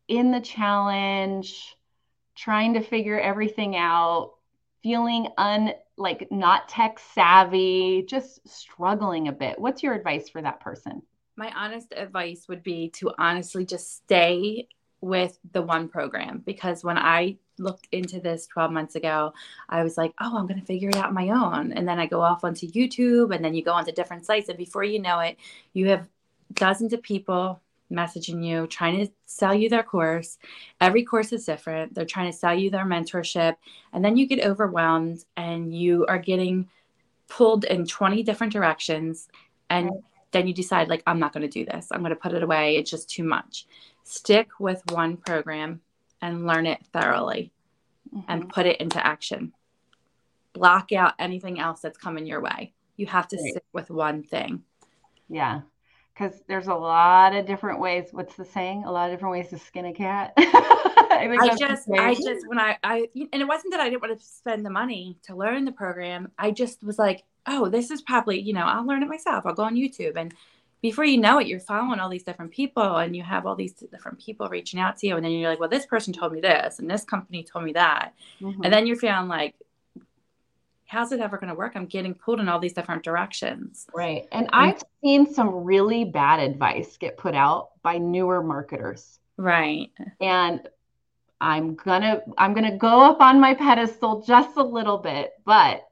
in 0.09 0.31
the 0.31 0.41
challenge 0.41 1.77
trying 2.37 2.75
to 2.75 2.81
figure 2.81 3.19
everything 3.19 3.77
out 3.77 4.33
feeling 4.83 5.29
un 5.39 5.73
like 6.03 6.31
not 6.31 6.69
tech 6.69 6.99
savvy, 7.15 8.05
just 8.07 8.47
struggling 8.49 9.29
a 9.29 9.33
bit. 9.33 9.59
What's 9.59 9.83
your 9.83 9.95
advice 9.95 10.29
for 10.29 10.43
that 10.43 10.61
person? 10.61 11.03
My 11.37 11.51
honest 11.57 11.95
advice 11.97 12.47
would 12.49 12.63
be 12.63 12.91
to 12.91 13.13
honestly 13.19 13.65
just 13.65 13.97
stay 13.97 14.69
with 15.01 15.39
the 15.53 15.63
one 15.63 15.89
program 15.89 16.43
because 16.45 16.85
when 16.85 16.99
I 16.99 17.37
looked 17.59 17.89
into 17.93 18.21
this 18.21 18.47
12 18.47 18.71
months 18.71 18.95
ago, 18.95 19.33
I 19.69 19.83
was 19.83 19.97
like, 19.97 20.13
oh, 20.21 20.37
I'm 20.39 20.47
going 20.47 20.61
to 20.61 20.67
figure 20.67 20.89
it 20.89 20.97
out 20.97 21.13
my 21.13 21.31
own. 21.31 21.73
And 21.73 21.89
then 21.89 21.99
I 21.99 22.07
go 22.07 22.21
off 22.21 22.45
onto 22.45 22.71
YouTube 22.71 23.35
and 23.35 23.45
then 23.45 23.55
you 23.55 23.63
go 23.63 23.73
onto 23.73 23.93
different 23.93 24.25
sites. 24.25 24.49
And 24.49 24.59
before 24.59 24.85
you 24.85 25.01
know 25.01 25.21
it, 25.21 25.37
you 25.73 25.89
have 25.89 26.09
dozens 26.53 26.93
of 26.93 27.03
people 27.03 27.61
messaging 27.93 28.45
you, 28.45 28.67
trying 28.67 29.07
to 29.07 29.13
sell 29.27 29.55
you 29.55 29.69
their 29.69 29.83
course. 29.83 30.39
Every 30.81 31.05
course 31.05 31.33
is 31.33 31.45
different. 31.45 31.95
They're 31.95 32.05
trying 32.05 32.31
to 32.31 32.37
sell 32.37 32.55
you 32.55 32.71
their 32.71 32.85
mentorship. 32.85 33.57
And 33.93 34.05
then 34.05 34.17
you 34.17 34.27
get 34.27 34.45
overwhelmed 34.45 35.25
and 35.37 35.75
you 35.75 36.07
are 36.07 36.19
getting 36.19 36.69
pulled 37.29 37.65
in 37.65 37.87
20 37.87 38.23
different 38.23 38.53
directions. 38.53 39.29
And 39.71 39.91
then 40.33 40.47
you 40.47 40.55
decide, 40.55 40.89
like, 40.89 41.03
I'm 41.07 41.19
not 41.19 41.33
going 41.33 41.49
to 41.49 41.49
do 41.49 41.65
this. 41.65 41.89
I'm 41.93 42.01
going 42.01 42.11
to 42.11 42.17
put 42.17 42.35
it 42.35 42.43
away. 42.43 42.77
It's 42.77 42.91
just 42.91 43.11
too 43.11 43.25
much. 43.25 43.67
Stick 44.05 44.59
with 44.59 44.83
one 44.91 45.17
program 45.17 45.81
and 46.21 46.47
learn 46.47 46.67
it 46.67 46.81
thoroughly 46.93 47.53
mm-hmm. 48.15 48.25
and 48.29 48.49
put 48.49 48.67
it 48.67 48.81
into 48.81 49.05
action. 49.05 49.53
Block 50.53 50.93
out 50.93 51.15
anything 51.19 51.61
else 51.61 51.81
that's 51.81 51.99
coming 51.99 52.27
your 52.27 52.41
way. 52.41 52.73
You 52.97 53.07
have 53.07 53.29
to 53.29 53.37
right. 53.37 53.51
stick 53.51 53.65
with 53.73 53.91
one 53.91 54.23
thing. 54.23 54.63
Yeah 55.29 55.63
because 56.15 56.43
there's 56.47 56.67
a 56.67 56.75
lot 56.75 57.35
of 57.35 57.47
different 57.47 57.81
ways. 57.81 58.09
What's 58.13 58.35
the 58.35 58.45
saying? 58.45 58.85
A 58.85 58.93
lot 58.93 59.11
of 59.11 59.17
different 59.17 59.33
ways 59.33 59.49
to 59.51 59.59
skin 59.59 59.87
a 59.87 59.93
cat. 59.93 60.33
I, 60.37 61.29
I 61.41 61.57
just, 61.57 61.89
I 61.91 62.15
just, 62.15 62.47
when 62.49 62.59
I, 62.59 62.77
I, 62.83 63.09
and 63.15 63.41
it 63.43 63.47
wasn't 63.47 63.73
that 63.73 63.81
I 63.81 63.89
didn't 63.89 64.03
want 64.03 64.19
to 64.19 64.25
spend 64.25 64.65
the 64.65 64.71
money 64.71 65.17
to 65.25 65.37
learn 65.37 65.65
the 65.65 65.73
program. 65.73 66.31
I 66.39 66.51
just 66.51 66.83
was 66.83 66.99
like, 66.99 67.25
oh, 67.47 67.69
this 67.69 67.91
is 67.91 68.03
probably, 68.03 68.41
you 68.41 68.53
know, 68.53 68.65
I'll 68.65 68.87
learn 68.87 69.03
it 69.03 69.09
myself. 69.09 69.47
I'll 69.47 69.55
go 69.55 69.65
on 69.65 69.77
YouTube. 69.77 70.17
And 70.17 70.35
before 70.83 71.05
you 71.05 71.19
know 71.19 71.39
it, 71.39 71.47
you're 71.47 71.61
following 71.61 72.01
all 72.01 72.09
these 72.09 72.25
different 72.25 72.51
people 72.51 72.97
and 72.97 73.15
you 73.17 73.23
have 73.23 73.47
all 73.47 73.55
these 73.55 73.73
different 73.73 74.21
people 74.21 74.49
reaching 74.49 74.81
out 74.81 74.99
to 74.99 75.07
you. 75.07 75.17
And 75.17 75.25
then 75.25 75.33
you're 75.33 75.49
like, 75.49 75.61
well, 75.61 75.69
this 75.69 75.87
person 75.87 76.13
told 76.13 76.33
me 76.33 76.41
this 76.41 76.79
and 76.79 76.91
this 76.91 77.05
company 77.05 77.45
told 77.45 77.65
me 77.65 77.73
that. 77.75 78.15
Mm-hmm. 78.41 78.65
And 78.65 78.73
then 78.73 78.87
you're 78.87 78.97
feeling 78.97 79.29
like, 79.29 79.55
how's 80.93 81.11
it 81.11 81.21
ever 81.21 81.39
going 81.39 81.49
to 81.49 81.55
work? 81.55 81.73
I'm 81.75 81.87
getting 81.87 82.15
pulled 82.15 82.39
in 82.39 82.51
all 82.51 82.59
these 82.59 82.75
different 82.75 83.03
directions. 83.03 83.87
Right. 83.95 84.29
And 84.31 84.51
I've 84.53 84.83
seen 85.03 85.33
some 85.33 85.49
really 85.65 86.05
bad 86.05 86.39
advice 86.39 86.99
get 86.99 87.17
put 87.17 87.35
out 87.35 87.71
by 87.83 87.97
newer 87.97 88.43
marketers. 88.43 89.19
Right. 89.39 89.91
And 90.21 90.69
I'm 91.41 91.77
going 91.77 92.03
to 92.03 92.23
I'm 92.37 92.53
going 92.53 92.71
to 92.71 92.77
go 92.77 93.01
up 93.01 93.23
on 93.23 93.41
my 93.41 93.55
pedestal 93.55 94.23
just 94.23 94.59
a 94.59 94.63
little 94.63 94.99
bit, 94.99 95.33
but 95.47 95.89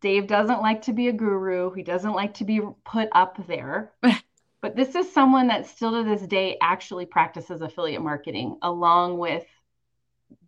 Dave 0.00 0.26
doesn't 0.26 0.60
like 0.60 0.82
to 0.82 0.92
be 0.92 1.06
a 1.06 1.12
guru. 1.12 1.72
He 1.72 1.84
doesn't 1.84 2.12
like 2.12 2.34
to 2.34 2.44
be 2.44 2.60
put 2.84 3.08
up 3.12 3.46
there. 3.46 3.92
but 4.60 4.74
this 4.74 4.96
is 4.96 5.12
someone 5.12 5.46
that 5.48 5.68
still 5.68 5.92
to 5.92 6.08
this 6.08 6.26
day 6.26 6.58
actually 6.60 7.06
practices 7.06 7.60
affiliate 7.60 8.02
marketing 8.02 8.58
along 8.60 9.18
with 9.18 9.44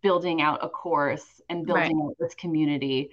building 0.02 0.42
out 0.42 0.64
a 0.64 0.68
course 0.68 1.40
and 1.48 1.64
building 1.64 1.96
right. 1.96 2.10
out 2.10 2.16
this 2.18 2.34
community 2.34 3.12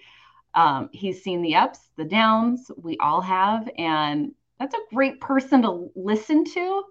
um, 0.54 0.90
he's 0.92 1.24
seen 1.24 1.42
the 1.42 1.56
ups, 1.56 1.80
the 1.98 2.06
downs. 2.06 2.72
We 2.78 2.98
all 2.98 3.22
have. 3.22 3.70
And 3.78 4.34
that's 4.60 4.76
a 4.76 4.96
great 4.96 5.22
person 5.22 5.62
to 5.62 5.90
listen 5.96 6.44
to 6.54 6.84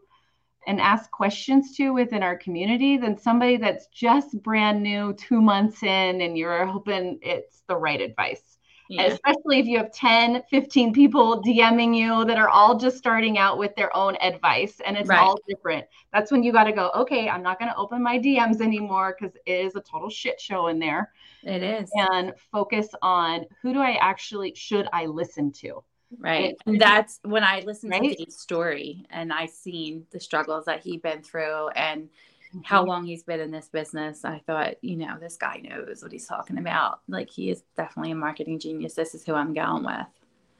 and 0.66 0.80
ask 0.80 1.10
questions 1.10 1.74
to 1.76 1.90
within 1.90 2.22
our 2.22 2.36
community 2.36 2.98
than 2.98 3.16
somebody 3.16 3.56
that's 3.56 3.86
just 3.86 4.40
brand 4.42 4.82
new, 4.82 5.14
two 5.14 5.40
months 5.40 5.82
in, 5.82 6.20
and 6.20 6.36
you're 6.36 6.66
hoping 6.66 7.18
it's 7.22 7.62
the 7.68 7.76
right 7.76 8.00
advice. 8.00 8.58
yeah. 8.90 9.02
especially 9.02 9.58
if 9.58 9.66
you 9.66 9.76
have 9.76 9.92
10, 9.92 10.42
15 10.50 10.94
people 10.94 11.42
DMing 11.42 11.94
you 11.94 12.24
that 12.24 12.38
are 12.38 12.48
all 12.48 12.78
just 12.78 12.96
starting 12.96 13.36
out 13.36 13.58
with 13.58 13.74
their 13.76 13.94
own 13.94 14.16
advice 14.22 14.80
and 14.84 14.96
it's 14.96 15.08
right. 15.08 15.18
all 15.18 15.38
different. 15.46 15.86
That's 16.12 16.30
when 16.32 16.42
you 16.42 16.52
got 16.52 16.64
to 16.64 16.72
go, 16.72 16.90
okay, 16.96 17.28
I'm 17.28 17.42
not 17.42 17.58
going 17.58 17.70
to 17.70 17.76
open 17.76 18.02
my 18.02 18.18
DMs 18.18 18.62
anymore 18.62 19.14
because 19.18 19.36
it 19.44 19.52
is 19.52 19.74
a 19.76 19.80
total 19.80 20.08
shit 20.08 20.40
show 20.40 20.68
in 20.68 20.78
there. 20.78 21.12
It 21.42 21.62
is. 21.62 21.90
And 22.10 22.32
focus 22.52 22.88
on 23.02 23.46
who 23.62 23.72
do 23.72 23.80
I 23.80 23.92
actually 24.00 24.54
should 24.54 24.88
I 24.92 25.06
listen 25.06 25.52
to? 25.52 25.82
Right. 26.16 26.56
And 26.66 26.80
that's 26.80 27.20
when 27.22 27.44
I 27.44 27.60
listened 27.60 27.92
right? 27.92 28.02
to 28.02 28.14
Dave's 28.14 28.40
story 28.40 29.04
and 29.10 29.32
I 29.32 29.46
seen 29.46 30.06
the 30.10 30.20
struggles 30.20 30.64
that 30.64 30.80
he'd 30.80 31.02
been 31.02 31.22
through 31.22 31.68
and 31.70 32.08
how 32.64 32.80
mm-hmm. 32.80 32.88
long 32.88 33.04
he's 33.04 33.24
been 33.24 33.40
in 33.40 33.50
this 33.50 33.68
business, 33.68 34.24
I 34.24 34.40
thought, 34.46 34.76
you 34.82 34.96
know, 34.96 35.18
this 35.20 35.36
guy 35.36 35.60
knows 35.62 36.02
what 36.02 36.12
he's 36.12 36.26
talking 36.26 36.58
about. 36.58 37.00
Like 37.08 37.28
he 37.28 37.50
is 37.50 37.62
definitely 37.76 38.12
a 38.12 38.16
marketing 38.16 38.58
genius. 38.58 38.94
This 38.94 39.14
is 39.14 39.24
who 39.24 39.34
I'm 39.34 39.52
going 39.52 39.84
with. 39.84 40.06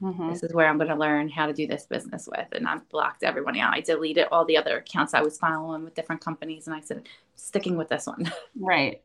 Mm-hmm. 0.02 0.30
This 0.30 0.42
is 0.42 0.52
where 0.52 0.68
I'm 0.68 0.78
going 0.78 0.90
to 0.90 0.94
learn 0.94 1.28
how 1.28 1.46
to 1.46 1.52
do 1.52 1.66
this 1.66 1.86
business 1.86 2.28
with. 2.30 2.46
And 2.52 2.68
I've 2.68 2.88
blocked 2.88 3.24
everyone 3.24 3.56
out. 3.56 3.74
I 3.74 3.80
deleted 3.80 4.28
all 4.30 4.44
the 4.44 4.56
other 4.56 4.76
accounts 4.76 5.14
I 5.14 5.22
was 5.22 5.38
following 5.38 5.82
with 5.82 5.94
different 5.94 6.22
companies. 6.22 6.66
And 6.66 6.76
I 6.76 6.80
said, 6.80 7.08
sticking 7.34 7.76
with 7.76 7.88
this 7.88 8.06
one. 8.06 8.30
Right. 8.60 9.02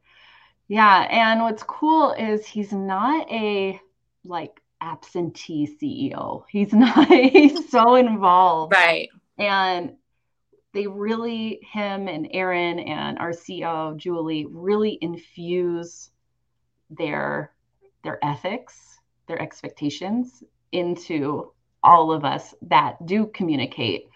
Yeah. 0.68 1.07
And 1.09 1.41
what's 1.41 1.64
cool 1.64 2.14
is 2.14 2.45
he's 2.45 2.72
not 2.72 3.30
a 3.32 3.80
like 4.26 4.59
absentee 4.82 5.68
CEO. 5.82 6.43
He's 6.49 6.74
not, 6.74 7.07
he's 7.07 7.70
so 7.70 7.95
involved. 7.95 8.74
Right. 8.74 9.09
And 9.38 9.95
they 10.74 10.88
really, 10.88 11.59
him 11.72 12.07
and 12.07 12.28
Aaron 12.32 12.80
and 12.80 13.20
our 13.20 13.32
CEO, 13.32 13.95
Julie, 13.97 14.47
really 14.49 14.97
infuse 15.01 16.09
their 16.89 17.53
their 18.03 18.20
ethics, 18.24 18.99
their 19.28 19.41
expectations 19.41 20.43
into 20.74 21.53
all 21.84 22.11
of 22.11 22.26
us 22.26 22.53
that 22.61 23.05
do 23.05 23.28
communicate 23.28 24.09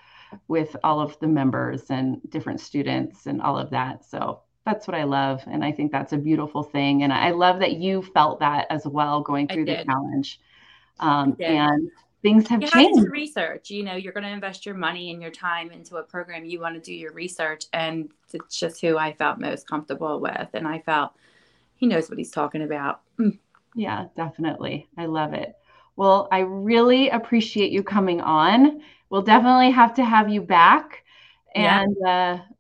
with 0.48 0.76
all 0.84 1.00
of 1.00 1.18
the 1.20 1.28
members 1.28 1.84
and 1.90 2.20
different 2.30 2.60
students 2.60 3.28
and 3.28 3.42
all 3.42 3.58
of 3.58 3.70
that. 3.70 4.04
So 4.04 4.42
that's 4.68 4.86
what 4.86 4.96
I 4.96 5.04
love. 5.04 5.42
And 5.48 5.64
I 5.64 5.72
think 5.72 5.92
that's 5.92 6.12
a 6.12 6.18
beautiful 6.18 6.62
thing. 6.62 7.04
And 7.04 7.14
I 7.14 7.32
love 7.32 7.60
that 7.60 7.78
you 7.78 8.04
felt 8.04 8.42
that 8.42 8.68
as 8.70 8.86
well 8.86 9.22
going 9.22 9.48
through 9.48 9.66
the 9.66 9.84
challenge. 9.86 10.42
Um, 11.00 11.38
and 11.40 11.90
things 12.22 12.48
have 12.50 12.62
you 12.62 12.68
changed. 12.68 13.00
Have 13.00 13.12
research, 13.12 13.70
you 13.70 13.84
know, 13.84 13.96
you're 13.96 14.12
going 14.12 14.26
to 14.26 14.30
invest 14.30 14.66
your 14.66 14.76
money 14.76 15.12
and 15.12 15.22
your 15.22 15.32
time 15.32 15.72
into 15.72 15.96
a 15.98 16.04
program. 16.04 16.44
You 16.44 16.60
want 16.60 16.76
to 16.76 16.82
do 16.82 16.94
your 16.94 17.14
research, 17.14 17.66
and 17.72 18.10
it's 18.34 18.60
just 18.60 18.82
who 18.82 18.98
I 18.98 19.14
felt 19.14 19.40
most 19.40 19.70
comfortable 19.70 20.20
with, 20.20 20.50
and 20.54 20.68
I 20.68 20.80
felt 20.80 21.14
he 21.78 21.88
knows 21.88 22.10
what 22.10 22.18
he's 22.18 22.32
talking 22.32 22.64
about. 22.64 23.02
Mm. 23.20 23.38
Yeah, 23.76 24.08
definitely. 24.16 24.88
I 24.98 25.06
love 25.06 25.34
it. 25.34 25.56
Well, 25.96 26.28
I 26.32 26.40
really 26.40 27.10
appreciate 27.10 27.72
you 27.72 27.84
coming 27.84 28.22
on. 28.22 28.82
We'll 29.10 29.22
definitely 29.22 29.72
have 29.72 29.94
to 29.96 30.04
have 30.04 30.30
you 30.30 30.42
back, 30.42 31.04
and 31.56 31.96
yeah. 32.02 32.10
uh, 32.10 32.54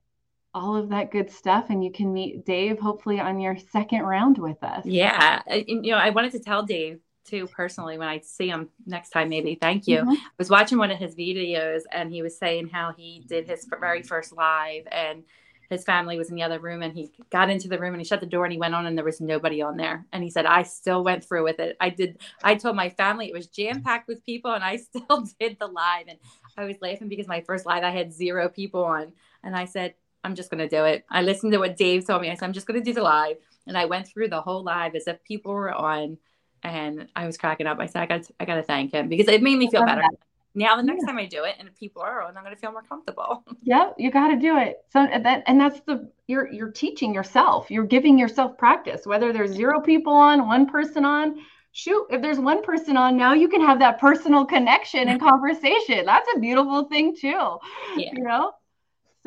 all 0.58 0.76
of 0.76 0.90
that 0.90 1.12
good 1.12 1.32
stuff 1.32 1.66
and 1.70 1.84
you 1.84 1.92
can 1.92 2.12
meet 2.12 2.46
Dave 2.46 2.80
hopefully 2.80 3.20
on 3.20 3.40
your 3.40 3.58
second 3.72 4.02
round 4.02 4.38
with 4.38 4.62
us. 4.64 4.86
Yeah. 4.86 5.42
You 5.48 5.92
know, 5.92 5.98
I 5.98 6.10
wanted 6.10 6.32
to 6.34 6.40
tell 6.40 6.64
Dave 6.64 7.00
too 7.26 7.48
personally 7.48 7.98
when 7.98 8.08
I 8.08 8.20
see 8.20 8.48
him 8.48 8.70
next 8.86 9.10
time. 9.10 9.30
Maybe 9.30 9.56
thank 9.56 9.88
you. 9.88 10.00
Mm-hmm. 10.00 10.12
I 10.12 10.30
was 10.38 10.50
watching 10.50 10.78
one 10.78 10.92
of 10.92 10.98
his 10.98 11.16
videos 11.16 11.82
and 11.92 12.12
he 12.12 12.22
was 12.22 12.38
saying 12.38 12.70
how 12.70 12.94
he 12.96 13.24
did 13.28 13.48
his 13.48 13.68
very 13.80 14.02
first 14.02 14.32
live 14.32 14.88
and 14.92 15.24
his 15.70 15.84
family 15.84 16.18
was 16.18 16.30
in 16.30 16.36
the 16.36 16.44
other 16.44 16.60
room 16.60 16.82
and 16.82 16.94
he 16.94 17.12
got 17.30 17.50
into 17.50 17.68
the 17.68 17.78
room 17.78 17.94
and 17.94 18.02
he 18.02 18.06
shut 18.06 18.22
the 18.22 18.26
door 18.26 18.46
and 18.46 18.54
he 18.54 18.60
went 18.60 18.74
on 18.74 18.86
and 18.86 18.98
there 18.98 19.06
was 19.06 19.20
nobody 19.20 19.62
on 19.62 19.76
there 19.76 20.06
and 20.14 20.24
he 20.24 20.30
said 20.30 20.46
i 20.46 20.64
still 20.64 21.04
went 21.04 21.26
through 21.26 21.44
with 21.44 21.60
it 21.60 21.76
i 21.82 21.90
did 21.90 22.18
i 22.42 22.56
told 22.56 22.74
my 22.74 22.90
family 22.90 23.28
it 23.28 23.34
was 23.34 23.48
jam 23.48 23.82
packed 23.82 24.08
with 24.08 24.26
people 24.26 24.54
and 24.54 24.64
i 24.64 24.76
still 24.78 25.28
did 25.40 25.58
the 25.60 25.68
live 25.68 26.06
and 26.08 26.20
i 26.58 26.64
was 26.64 26.78
laughing 26.82 27.10
because 27.10 27.28
my 27.28 27.42
first 27.42 27.66
live 27.66 27.84
i 27.84 27.90
had 27.90 28.14
zero 28.14 28.48
people 28.48 28.84
on 28.84 29.12
and 29.44 29.56
i 29.56 29.66
said 29.66 29.94
i'm 30.28 30.36
just 30.36 30.52
going 30.52 30.60
to 30.60 30.68
do 30.68 30.84
it 30.84 31.06
i 31.10 31.22
listened 31.22 31.52
to 31.52 31.58
what 31.58 31.78
dave 31.78 32.06
told 32.06 32.22
me 32.22 32.30
i 32.30 32.34
said 32.34 32.46
i'm 32.46 32.54
just 32.54 32.68
going 32.68 32.80
to 32.80 32.84
do 32.84 32.94
the 32.94 33.02
live 33.02 33.38
and 33.66 33.78
i 33.78 33.86
went 33.86 34.08
through 34.08 34.28
the 34.28 34.42
whole 34.42 34.64
live 34.64 34.94
as 34.96 35.08
if 35.08 35.24
people 35.24 35.54
were 35.54 35.74
on 35.74 36.18
and 36.64 37.08
I 37.16 37.26
was 37.26 37.38
cracking 37.38 37.68
up. 37.68 37.80
I 37.80 37.86
said, 37.86 38.02
I 38.02 38.06
got, 38.06 38.28
I 38.40 38.46
got 38.46 38.56
to 38.56 38.64
thank 38.64 38.92
him 38.94 39.10
because 39.10 39.28
it 39.28 39.42
made 39.42 39.58
me 39.58 39.70
feel 39.70 39.86
better. 39.86 40.02
That. 40.02 40.18
Now, 40.56 40.76
the 40.76 40.84
next 40.84 41.02
yeah. 41.02 41.08
time 41.08 41.18
I 41.20 41.26
do 41.26 41.44
it, 41.44 41.56
and 41.60 41.68
if 41.68 41.78
people 41.78 42.02
are 42.02 42.24
on, 42.24 42.36
I'm 42.36 42.44
going 42.44 42.56
to 42.56 42.60
feel 42.60 42.72
more 42.72 42.82
comfortable. 42.82 43.44
Yep, 43.64 43.96
you 43.98 44.12
got 44.12 44.30
to 44.30 44.38
do 44.38 44.58
it. 44.58 44.78
So 44.94 45.06
that, 45.06 45.44
and 45.46 45.60
that's 45.60 45.82
the 45.82 46.10
you're 46.28 46.50
you're 46.52 46.72
teaching 46.72 47.14
yourself. 47.14 47.70
You're 47.70 47.86
giving 47.86 48.18
yourself 48.18 48.58
practice. 48.58 49.06
Whether 49.06 49.34
there's 49.34 49.52
zero 49.52 49.82
people 49.82 50.14
on, 50.14 50.48
one 50.48 50.68
person 50.68 51.04
on, 51.04 51.36
shoot, 51.74 52.08
if 52.10 52.22
there's 52.22 52.40
one 52.40 52.64
person 52.64 52.96
on, 52.96 53.18
now 53.18 53.34
you 53.34 53.50
can 53.50 53.60
have 53.60 53.80
that 53.80 54.00
personal 54.00 54.46
connection 54.46 55.10
and 55.10 55.20
conversation. 55.30 56.06
That's 56.06 56.30
a 56.34 56.40
beautiful 56.40 56.86
thing 56.86 57.14
too. 57.14 57.58
Yeah. 57.98 58.12
You 58.14 58.24
know. 58.24 58.54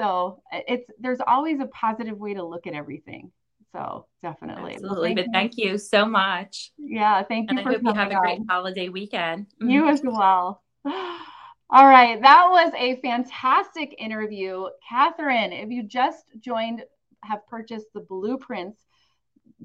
So 0.01 0.43
it's 0.51 0.91
there's 0.99 1.21
always 1.27 1.61
a 1.61 1.67
positive 1.67 2.17
way 2.19 2.33
to 2.33 2.43
look 2.43 2.67
at 2.67 2.73
everything. 2.73 3.31
So 3.73 4.07
definitely. 4.23 4.75
Absolutely. 4.75 4.99
Well, 4.99 5.03
thank 5.03 5.17
but 5.17 5.27
thank 5.33 5.59
you 5.59 5.77
so 5.77 6.07
much. 6.07 6.73
Yeah. 6.79 7.23
Thank 7.23 7.51
you. 7.51 7.59
And 7.59 7.69
I 7.69 7.71
hope 7.71 7.83
you 7.83 7.93
have 7.93 8.11
a 8.11 8.17
great 8.17 8.41
holiday 8.49 8.89
weekend. 8.89 9.49
You 9.61 9.83
mm-hmm. 9.83 9.91
as 9.91 10.01
well. 10.03 10.63
All 10.87 11.87
right. 11.87 12.21
That 12.21 12.49
was 12.51 12.73
a 12.79 12.99
fantastic 13.03 13.95
interview. 13.99 14.65
Catherine, 14.89 15.53
if 15.53 15.69
you 15.69 15.83
just 15.83 16.25
joined, 16.41 16.83
have 17.23 17.47
purchased 17.47 17.87
the 17.93 18.01
blueprints, 18.01 18.81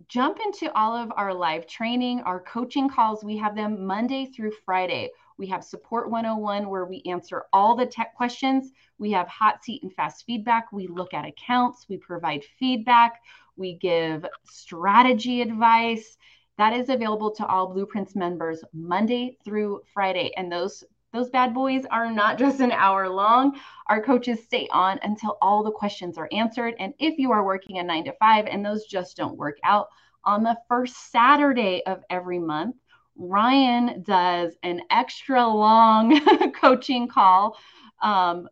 jump 0.10 0.40
into 0.46 0.70
all 0.78 0.94
of 0.94 1.12
our 1.16 1.34
live 1.34 1.66
training, 1.66 2.20
our 2.22 2.42
coaching 2.42 2.90
calls. 2.90 3.24
We 3.24 3.38
have 3.38 3.56
them 3.56 3.88
Monday 3.88 4.26
through 4.26 4.52
Friday. 4.66 5.12
We 5.38 5.48
have 5.48 5.64
Support 5.64 6.10
101 6.10 6.70
where 6.70 6.86
we 6.86 7.02
answer 7.06 7.44
all 7.52 7.76
the 7.76 7.86
tech 7.86 8.16
questions. 8.16 8.72
We 8.98 9.12
have 9.12 9.28
hot 9.28 9.64
seat 9.64 9.84
and 9.84 9.94
fast 9.94 10.26
feedback. 10.26 10.72
We 10.72 10.88
look 10.88 11.14
at 11.14 11.26
accounts. 11.26 11.86
We 11.90 11.98
provide 11.98 12.44
feedback. 12.60 13.22
We 13.58 13.78
give 13.78 14.26
strategy 14.46 15.42
advice. 15.42 16.18
That 16.58 16.74
is 16.74 16.90
available 16.90 17.32
to 17.36 17.46
all 17.46 17.74
Blueprints 17.74 18.16
members 18.16 18.64
Monday 18.74 19.38
through 19.44 19.82
Friday. 19.94 20.32
And 20.38 20.52
those 20.52 20.84
those 21.12 21.30
bad 21.30 21.54
boys 21.54 21.86
are 21.92 22.12
not 22.12 22.38
just 22.40 22.60
an 22.60 22.72
hour 22.72 23.08
long. 23.10 23.58
Our 23.88 24.04
coaches 24.04 24.44
stay 24.44 24.68
on 24.72 25.00
until 25.04 25.38
all 25.42 25.64
the 25.64 25.72
questions 25.72 26.18
are 26.18 26.30
answered. 26.32 26.76
And 26.80 26.94
if 27.00 27.18
you 27.18 27.32
are 27.32 27.46
working 27.46 27.78
a 27.78 27.84
nine 27.84 28.06
to 28.06 28.14
five 28.20 28.48
and 28.48 28.66
those 28.66 28.86
just 28.86 29.16
don't 29.16 29.38
work 29.38 29.58
out, 29.64 29.88
on 30.26 30.44
the 30.44 30.58
first 30.68 31.12
Saturday 31.12 31.84
of 31.86 32.04
every 32.10 32.40
month, 32.40 32.76
Ryan 33.18 34.04
does 34.04 34.54
an 34.64 34.82
extra 34.90 35.46
long 35.48 36.20
coaching 36.62 37.08
call 37.08 37.58
um, 38.02 38.48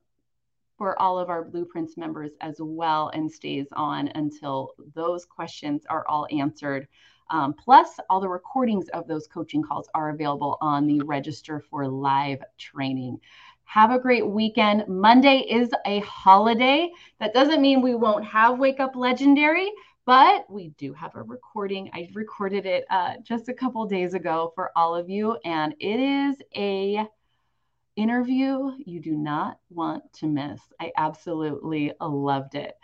for 0.77 0.99
all 1.01 1.19
of 1.19 1.29
our 1.29 1.43
Blueprints 1.43 1.97
members 1.97 2.31
as 2.41 2.57
well 2.59 3.09
and 3.09 3.31
stays 3.31 3.67
on 3.73 4.07
until 4.15 4.71
those 4.95 5.25
questions 5.25 5.83
are 5.89 6.07
all 6.07 6.27
answered. 6.31 6.87
Um, 7.29 7.53
plus, 7.53 7.99
all 8.09 8.19
the 8.19 8.29
recordings 8.29 8.89
of 8.89 9.07
those 9.07 9.27
coaching 9.27 9.63
calls 9.63 9.87
are 9.95 10.09
available 10.09 10.57
on 10.61 10.87
the 10.87 11.01
Register 11.01 11.63
for 11.69 11.87
Live 11.87 12.43
training. 12.57 13.19
Have 13.65 13.91
a 13.91 13.99
great 13.99 14.27
weekend. 14.27 14.87
Monday 14.87 15.39
is 15.49 15.71
a 15.85 15.99
holiday. 16.01 16.91
That 17.19 17.33
doesn't 17.33 17.61
mean 17.61 17.81
we 17.81 17.95
won't 17.95 18.25
have 18.25 18.59
Wake 18.59 18.79
Up 18.79 18.95
Legendary, 18.95 19.71
but 20.05 20.49
we 20.49 20.69
do 20.77 20.93
have 20.93 21.15
a 21.15 21.23
recording. 21.23 21.89
I 21.93 22.09
recorded 22.13 22.65
it 22.65 22.85
uh, 22.89 23.13
just 23.23 23.49
a 23.49 23.53
couple 23.53 23.85
days 23.85 24.13
ago 24.13 24.51
for 24.55 24.71
all 24.75 24.95
of 24.95 25.09
you, 25.09 25.37
and 25.45 25.73
it 25.79 25.99
is 25.99 26.41
a 26.55 27.07
interview 27.95 28.71
you 28.85 28.99
do 28.99 29.13
not 29.13 29.59
want 29.69 30.11
to 30.13 30.27
miss. 30.27 30.59
I 30.79 30.91
absolutely 30.97 31.93
loved 32.01 32.55
it. 32.55 32.75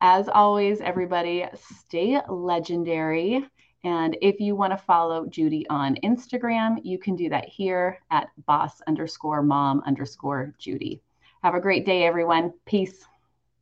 As 0.00 0.28
always, 0.28 0.80
everybody, 0.80 1.44
stay 1.54 2.20
legendary. 2.28 3.44
And 3.84 4.16
if 4.22 4.40
you 4.40 4.56
want 4.56 4.72
to 4.72 4.76
follow 4.76 5.26
Judy 5.26 5.66
on 5.68 5.96
Instagram, 6.02 6.78
you 6.82 6.98
can 6.98 7.14
do 7.14 7.28
that 7.28 7.48
here 7.48 7.98
at 8.10 8.28
boss 8.46 8.80
underscore 8.86 9.42
mom 9.42 9.82
underscore 9.86 10.54
Judy. 10.58 11.00
Have 11.42 11.54
a 11.54 11.60
great 11.60 11.86
day, 11.86 12.04
everyone. 12.04 12.52
Peace. 12.64 13.06